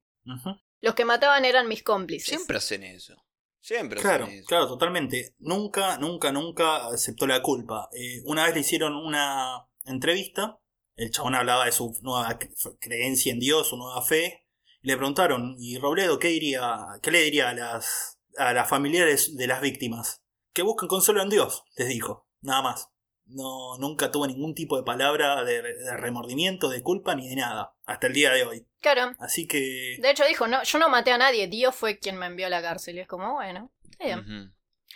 Los 0.80 0.94
que 0.94 1.06
mataban 1.06 1.44
eran 1.44 1.68
mis 1.68 1.82
cómplices. 1.82 2.30
Siempre 2.30 2.58
hacen 2.58 2.84
eso. 2.84 3.25
Siempre 3.66 4.00
Claro, 4.00 4.28
claro, 4.46 4.68
totalmente. 4.68 5.34
Nunca, 5.40 5.98
nunca, 5.98 6.32
nunca 6.32 6.86
aceptó 6.86 7.26
la 7.26 7.42
culpa. 7.42 7.90
Eh, 7.94 8.22
una 8.26 8.46
vez 8.46 8.54
le 8.54 8.60
hicieron 8.60 8.96
una 8.96 9.66
entrevista, 9.86 10.60
el 10.96 11.10
chabón 11.10 11.34
hablaba 11.34 11.66
de 11.66 11.72
su 11.72 11.98
nueva 12.04 12.38
cre- 12.38 12.78
creencia 12.80 13.34
en 13.34 13.40
Dios, 13.40 13.70
su 13.70 13.76
nueva 13.76 14.04
fe, 14.04 14.46
y 14.84 14.88
le 14.88 14.98
preguntaron, 14.98 15.56
¿y 15.58 15.80
Robledo 15.80 16.20
qué 16.20 16.28
diría, 16.28 16.78
qué 17.02 17.10
le 17.10 17.24
diría 17.24 17.50
a 17.50 17.54
las, 17.56 18.20
a 18.38 18.54
las 18.54 18.70
familiares 18.70 19.36
de 19.36 19.48
las 19.48 19.62
víctimas? 19.62 20.22
Que 20.54 20.62
busquen 20.62 20.88
consuelo 20.88 21.24
en 21.24 21.30
Dios, 21.30 21.64
les 21.76 21.88
dijo, 21.88 22.28
nada 22.42 22.62
más. 22.62 22.90
No, 23.26 23.80
nunca 23.80 24.12
tuvo 24.12 24.28
ningún 24.28 24.54
tipo 24.54 24.78
de 24.78 24.84
palabra 24.84 25.44
de, 25.44 25.64
de 25.64 25.98
remordimiento, 25.98 26.70
de 26.70 26.84
culpa, 26.84 27.16
ni 27.16 27.28
de 27.30 27.38
nada, 27.38 27.74
hasta 27.88 28.06
el 28.06 28.14
día 28.14 28.32
de 28.32 28.44
hoy. 28.46 28.68
Claro. 28.94 29.16
Así 29.20 29.48
que... 29.48 29.98
De 30.00 30.12
hecho 30.12 30.26
dijo, 30.26 30.48
no, 30.48 30.62
yo 30.64 30.78
no 30.78 30.90
maté 30.90 31.12
a 31.12 31.18
nadie, 31.18 31.48
Dios 31.48 31.76
fue 31.76 31.98
quien 31.98 32.18
me 32.18 32.28
envió 32.28 32.46
a 32.46 32.50
la 32.50 32.62
cárcel. 32.62 32.96
Y 32.98 33.00
es 33.00 33.08
como, 33.08 33.34
bueno, 33.34 33.72
está 33.90 34.06
bien. 34.06 34.54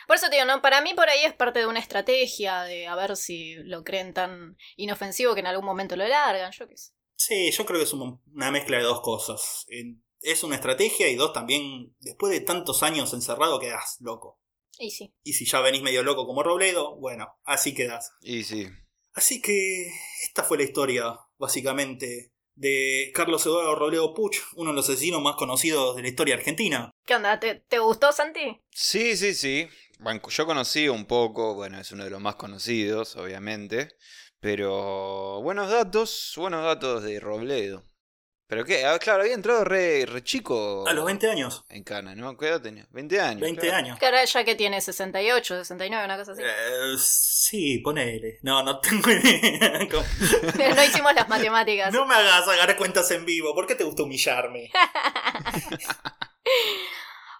Por 0.08 0.16
eso 0.16 0.28
te 0.30 0.36
digo, 0.36 0.46
no, 0.46 0.62
para 0.62 0.82
mí 0.82 0.94
por 0.94 1.10
ahí 1.10 1.24
es 1.24 1.34
parte 1.34 1.60
de 1.60 1.66
una 1.68 1.80
estrategia 1.80 2.62
de 2.64 2.88
a 2.88 2.96
ver 2.96 3.16
si 3.18 3.56
lo 3.64 3.84
creen 3.84 4.14
tan 4.14 4.58
inofensivo 4.76 5.34
que 5.34 5.40
en 5.40 5.48
algún 5.48 5.66
momento 5.66 5.96
lo 5.96 6.08
largan, 6.08 6.52
yo 6.52 6.68
qué 6.68 6.78
sé. 6.78 6.94
Sí, 7.16 7.52
yo 7.52 7.66
creo 7.66 7.80
que 7.80 7.84
es 7.86 7.94
un- 7.94 8.22
una 8.34 8.52
mezcla 8.52 8.78
de 8.78 8.84
dos 8.84 9.02
cosas. 9.02 9.66
Es 10.22 10.44
una 10.44 10.56
estrategia 10.56 11.08
y 11.10 11.16
dos 11.16 11.34
también, 11.34 11.96
después 12.00 12.32
de 12.32 12.42
tantos 12.42 12.84
años 12.84 13.14
encerrado, 13.14 13.60
quedás 13.60 13.98
loco. 14.02 14.40
Y 14.78 14.92
sí. 14.92 15.14
Y 15.24 15.34
si 15.34 15.46
ya 15.46 15.60
venís 15.62 15.82
medio 15.82 16.04
loco 16.04 16.26
como 16.26 16.44
Robledo, 16.44 16.96
bueno, 17.00 17.28
así 17.44 17.74
quedás. 17.74 18.12
Y 18.22 18.44
sí. 18.44 18.68
Así 19.14 19.42
que 19.42 19.88
esta 20.24 20.44
fue 20.44 20.58
la 20.58 20.64
historia, 20.64 21.18
básicamente, 21.38 22.32
de 22.60 23.12
Carlos 23.14 23.46
Eduardo 23.46 23.74
Robledo 23.76 24.14
Puch, 24.14 24.38
uno 24.56 24.72
de 24.72 24.76
los 24.76 24.90
asesinos 24.90 25.22
más 25.22 25.36
conocidos 25.36 25.96
de 25.96 26.02
la 26.02 26.10
historia 26.10 26.36
argentina. 26.36 26.92
¿Qué 27.06 27.16
onda? 27.16 27.40
¿Te, 27.40 27.56
te 27.56 27.80
gustó, 27.80 28.12
Santi? 28.12 28.60
Sí, 28.70 29.16
sí, 29.16 29.34
sí. 29.34 29.68
Bueno, 30.00 30.22
yo 30.28 30.46
conocí 30.46 30.90
un 30.90 31.06
poco, 31.06 31.56
bueno, 31.56 31.80
es 31.80 31.92
uno 31.92 32.04
de 32.04 32.10
los 32.10 32.22
más 32.22 32.36
conocidos, 32.36 33.16
obviamente. 33.16 33.96
Pero 34.42 35.42
buenos 35.42 35.70
datos, 35.70 36.34
buenos 36.36 36.64
datos 36.64 37.04
de 37.04 37.20
Robledo. 37.20 37.89
¿Pero 38.50 38.66
qué? 38.66 38.84
Ah, 38.84 38.98
claro, 38.98 39.22
había 39.22 39.36
entrado 39.36 39.64
re, 39.64 40.08
re 40.08 40.24
chico 40.24 40.84
A 40.88 40.94
los 40.94 41.06
20 41.06 41.30
años. 41.30 41.64
en 41.70 41.84
Cana, 41.84 42.16
¿no? 42.16 42.36
¿Qué 42.36 42.48
edad 42.48 42.60
tenía? 42.60 42.88
20 42.90 43.22
años. 43.22 43.42
20 43.42 43.62
claro. 43.62 43.78
años. 43.78 44.00
Claro, 44.00 44.18
ya 44.26 44.44
que 44.44 44.56
tiene 44.56 44.82
68, 44.82 45.60
69, 45.60 46.04
una 46.06 46.18
cosa 46.18 46.32
así. 46.32 46.42
Eh, 46.44 46.96
sí, 46.98 47.78
ponele. 47.78 48.40
No, 48.42 48.64
no 48.64 48.80
tengo 48.80 49.12
idea. 49.12 49.88
No 50.76 50.84
hicimos 50.84 51.14
las 51.14 51.30
matemáticas. 51.30 51.94
No 51.94 52.08
me 52.08 52.16
hagas 52.16 52.46
sacar 52.46 52.76
cuentas 52.76 53.12
en 53.12 53.24
vivo. 53.24 53.54
¿Por 53.54 53.68
qué 53.68 53.76
te 53.76 53.84
gusta 53.84 54.02
humillarme? 54.02 54.72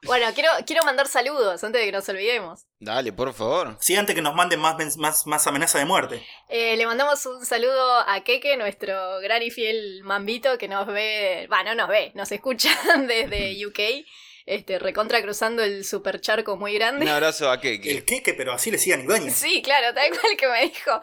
Bueno, 0.04 0.28
quiero, 0.34 0.50
quiero 0.66 0.84
mandar 0.84 1.08
saludos 1.08 1.64
antes 1.64 1.82
de 1.82 1.86
que 1.86 1.92
nos 1.92 2.08
olvidemos. 2.10 2.66
Dale, 2.80 3.12
por 3.12 3.34
favor. 3.34 3.76
Sí, 3.80 3.96
antes 3.96 4.16
que 4.16 4.22
nos 4.22 4.36
manden 4.36 4.60
más, 4.60 4.98
más, 4.98 5.28
más 5.28 5.48
amenaza 5.48 5.80
de 5.80 5.86
muerte. 5.86 6.26
Eh, 6.48 6.78
le 6.78 6.86
mandamos 6.86 7.26
un 7.26 7.46
saludo 7.46 8.00
a 8.08 8.22
Keke, 8.24 8.56
nuestro 8.58 9.20
gran 9.20 9.44
y 9.44 9.52
fiel 9.52 10.02
mambito 10.04 10.58
que 10.58 10.68
nos 10.68 10.88
ve, 10.88 11.46
bueno, 11.50 11.76
no 11.76 11.84
nos 11.84 11.90
ve, 11.90 12.12
nos 12.16 12.32
escucha 12.32 12.70
desde 13.08 13.56
UK, 13.68 14.06
este, 14.50 14.80
recontra 14.80 15.22
cruzando 15.22 15.64
el 15.64 15.86
super 15.86 16.20
charco 16.20 16.58
muy 16.58 16.74
grande. 16.74 17.06
Un 17.06 17.12
abrazo 17.12 17.50
a 17.52 17.60
Keke. 17.62 17.92
El 17.92 18.06
queque, 18.06 18.34
pero 18.34 18.52
así 18.54 18.72
le 18.72 18.78
decían 18.78 19.04
Ibáñez. 19.04 19.36
Sí, 19.36 19.62
claro, 19.62 19.94
tal 19.94 20.10
cual 20.10 20.36
que 20.38 20.48
me 20.48 20.62
dijo, 20.64 21.00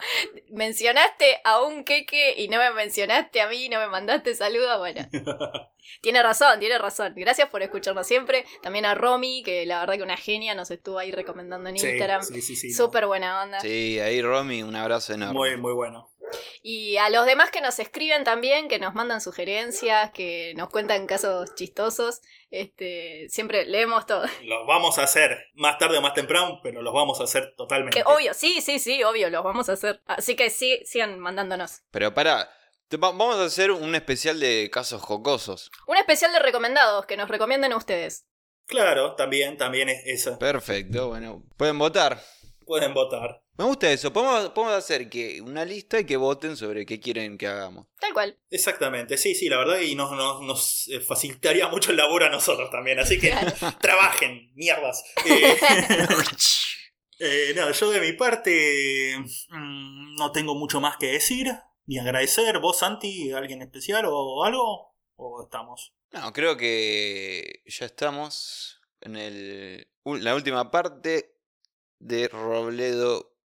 mencionaste 0.49 1.39
a 1.43 1.61
un 1.61 1.83
Keke 1.83 2.35
y 2.37 2.47
no 2.49 2.57
me 2.57 2.71
mencionaste 2.71 3.41
a 3.41 3.47
mí, 3.47 3.69
no 3.69 3.79
me 3.79 3.87
mandaste 3.87 4.35
saludos, 4.35 4.77
bueno. 4.79 5.07
Tiene 6.01 6.21
razón, 6.21 6.59
tiene 6.59 6.77
razón. 6.77 7.13
Gracias 7.15 7.49
por 7.49 7.63
escucharnos 7.63 8.05
siempre. 8.05 8.43
También 8.61 8.85
a 8.85 8.93
Romy, 8.93 9.41
que 9.41 9.65
la 9.65 9.79
verdad 9.79 9.95
que 9.95 10.03
una 10.03 10.17
genia 10.17 10.53
nos 10.53 10.69
estuvo 10.69 10.99
ahí 10.99 11.11
recomendando 11.11 11.69
en 11.69 11.77
Sí, 11.79 11.87
Instagram. 11.87 12.23
sí, 12.23 12.41
sí, 12.41 12.55
sí, 12.57 12.69
no. 12.71 12.75
Súper 12.75 13.07
buena 13.07 13.41
onda. 13.41 13.61
Sí, 13.61 13.97
ahí 13.99 14.21
Romy, 14.21 14.63
un 14.63 14.75
abrazo 14.75 15.13
enorme. 15.13 15.33
Muy, 15.33 15.55
muy 15.57 15.73
bueno. 15.73 16.11
Y 16.61 16.97
a 16.97 17.09
los 17.09 17.25
demás 17.25 17.51
que 17.51 17.61
nos 17.61 17.79
escriben 17.79 18.25
también, 18.25 18.67
que 18.67 18.79
nos 18.79 18.93
mandan 18.95 19.21
sugerencias, 19.21 20.11
que 20.11 20.53
nos 20.57 20.69
cuentan 20.69 21.07
casos 21.07 21.55
chistosos, 21.55 22.19
este, 22.49 23.27
siempre 23.29 23.65
leemos 23.65 24.05
todo. 24.05 24.25
Los 24.43 24.65
vamos 24.67 24.97
a 24.97 25.03
hacer 25.03 25.47
más 25.55 25.77
tarde 25.77 25.97
o 25.97 26.01
más 26.01 26.13
temprano, 26.13 26.59
pero 26.63 26.81
los 26.81 26.93
vamos 26.93 27.19
a 27.19 27.23
hacer 27.23 27.53
totalmente. 27.55 27.97
Que 27.97 28.03
obvio, 28.05 28.33
sí, 28.33 28.61
sí, 28.61 28.79
sí, 28.79 29.03
obvio, 29.03 29.29
los 29.29 29.43
vamos 29.43 29.69
a 29.69 29.73
hacer. 29.73 30.01
Así 30.05 30.35
que 30.35 30.49
sí, 30.49 30.79
sigan 30.85 31.19
mandándonos. 31.19 31.81
Pero 31.91 32.13
para, 32.13 32.49
vamos 32.97 33.35
a 33.35 33.45
hacer 33.45 33.71
un 33.71 33.95
especial 33.95 34.39
de 34.39 34.69
casos 34.71 35.01
jocosos. 35.01 35.71
Un 35.87 35.97
especial 35.97 36.31
de 36.31 36.39
recomendados, 36.39 37.05
que 37.05 37.17
nos 37.17 37.29
recomienden 37.29 37.73
ustedes. 37.73 38.25
Claro, 38.65 39.15
también, 39.15 39.57
también 39.57 39.89
es 39.89 40.01
eso. 40.05 40.37
Perfecto, 40.39 41.09
bueno, 41.09 41.43
pueden 41.57 41.77
votar. 41.77 42.21
Pueden 42.65 42.93
votar. 42.93 43.41
Me 43.57 43.65
gusta 43.65 43.91
eso. 43.91 44.13
Podemos, 44.13 44.49
podemos 44.51 44.75
hacer 44.75 45.09
que 45.09 45.41
una 45.41 45.65
lista 45.65 45.99
y 45.99 46.05
que 46.05 46.15
voten 46.17 46.55
sobre 46.55 46.85
qué 46.85 46.99
quieren 46.99 47.37
que 47.37 47.47
hagamos. 47.47 47.87
Tal 47.99 48.13
cual. 48.13 48.37
Exactamente, 48.51 49.17
sí, 49.17 49.33
sí, 49.33 49.49
la 49.49 49.57
verdad, 49.57 49.79
y 49.79 49.95
nos, 49.95 50.11
nos, 50.11 50.41
nos, 50.41 50.87
eh, 50.89 50.99
facilitaría 51.01 51.67
mucho 51.67 51.91
el 51.91 51.97
labor 51.97 52.23
a 52.23 52.29
nosotros 52.29 52.69
también. 52.69 52.99
Así 52.99 53.19
que 53.19 53.33
trabajen, 53.81 54.51
mierdas. 54.55 55.03
Eh, 57.19 57.49
eh, 57.49 57.53
nada, 57.55 57.71
yo 57.71 57.89
de 57.89 57.99
mi 57.99 58.13
parte 58.13 59.17
mm, 59.49 60.15
no 60.17 60.31
tengo 60.31 60.53
mucho 60.53 60.79
más 60.79 60.97
que 60.97 61.07
decir, 61.07 61.47
ni 61.87 61.97
agradecer. 61.97 62.59
¿Vos, 62.59 62.77
Santi, 62.77 63.31
alguien 63.31 63.63
especial 63.63 64.05
o 64.07 64.43
algo? 64.43 64.95
¿O 65.15 65.43
estamos? 65.43 65.95
No, 66.11 66.31
creo 66.31 66.57
que 66.57 67.63
ya 67.65 67.85
estamos 67.85 68.81
en 69.01 69.15
el, 69.15 69.87
la 70.05 70.35
última 70.35 70.71
parte 70.71 71.35
de 71.99 72.27
Robledo. 72.27 73.36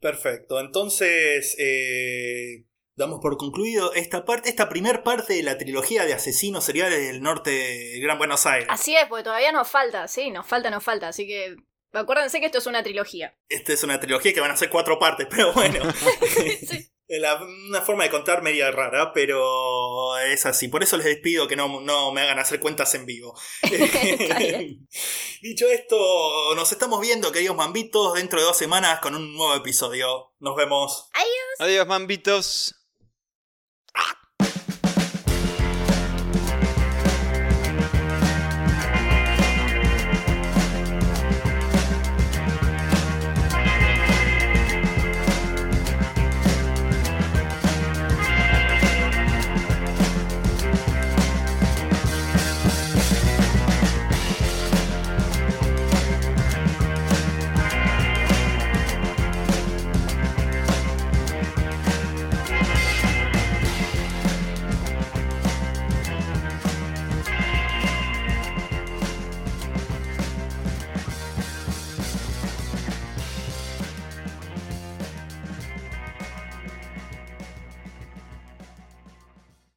Perfecto, 0.00 0.60
entonces 0.60 1.54
eh, 1.58 2.64
damos 3.00 3.20
por 3.20 3.36
concluido 3.36 3.92
esta 3.94 4.24
parte, 4.24 4.48
esta 4.48 4.68
primer 4.68 5.02
parte 5.02 5.34
de 5.34 5.42
la 5.42 5.58
trilogía 5.58 6.04
de 6.04 6.14
asesinos 6.14 6.64
seriales 6.64 6.98
del 6.98 7.22
norte 7.22 7.50
de 7.50 8.00
Gran 8.00 8.18
Buenos 8.18 8.46
Aires. 8.46 8.68
Así 8.70 8.94
es, 8.94 9.06
porque 9.08 9.24
todavía 9.24 9.52
nos 9.52 9.68
falta, 9.68 10.06
sí, 10.08 10.30
nos 10.30 10.46
falta, 10.46 10.70
nos 10.70 10.84
falta. 10.84 11.08
Así 11.08 11.26
que 11.26 11.56
acuérdense 11.92 12.40
que 12.40 12.46
esto 12.46 12.58
es 12.58 12.66
una 12.66 12.82
trilogía. 12.82 13.36
Esta 13.48 13.72
es 13.72 13.82
una 13.82 13.98
trilogía 13.98 14.32
que 14.32 14.40
van 14.40 14.50
a 14.50 14.56
ser 14.56 14.70
cuatro 14.70 14.98
partes, 14.98 15.26
pero 15.30 15.52
bueno. 15.52 15.84
Sí. 16.66 16.89
La- 17.18 17.42
una 17.68 17.82
forma 17.82 18.04
de 18.04 18.10
contar 18.10 18.40
media 18.42 18.70
rara, 18.70 19.12
pero 19.12 20.16
es 20.18 20.46
así. 20.46 20.68
Por 20.68 20.82
eso 20.84 20.96
les 20.96 21.06
despido 21.06 21.48
que 21.48 21.56
no, 21.56 21.80
no 21.80 22.12
me 22.12 22.20
hagan 22.22 22.38
hacer 22.38 22.60
cuentas 22.60 22.94
en 22.94 23.04
vivo. 23.04 23.34
Bien. 24.38 24.86
Dicho 25.42 25.66
esto, 25.68 26.54
nos 26.54 26.70
estamos 26.70 27.00
viendo, 27.00 27.32
queridos 27.32 27.56
mambitos, 27.56 28.14
dentro 28.14 28.38
de 28.38 28.44
dos 28.46 28.56
semanas 28.56 29.00
con 29.00 29.14
un 29.14 29.34
nuevo 29.34 29.54
episodio. 29.54 30.32
Nos 30.38 30.54
vemos. 30.56 31.08
Adiós, 31.58 31.86
mambitos. 31.86 32.74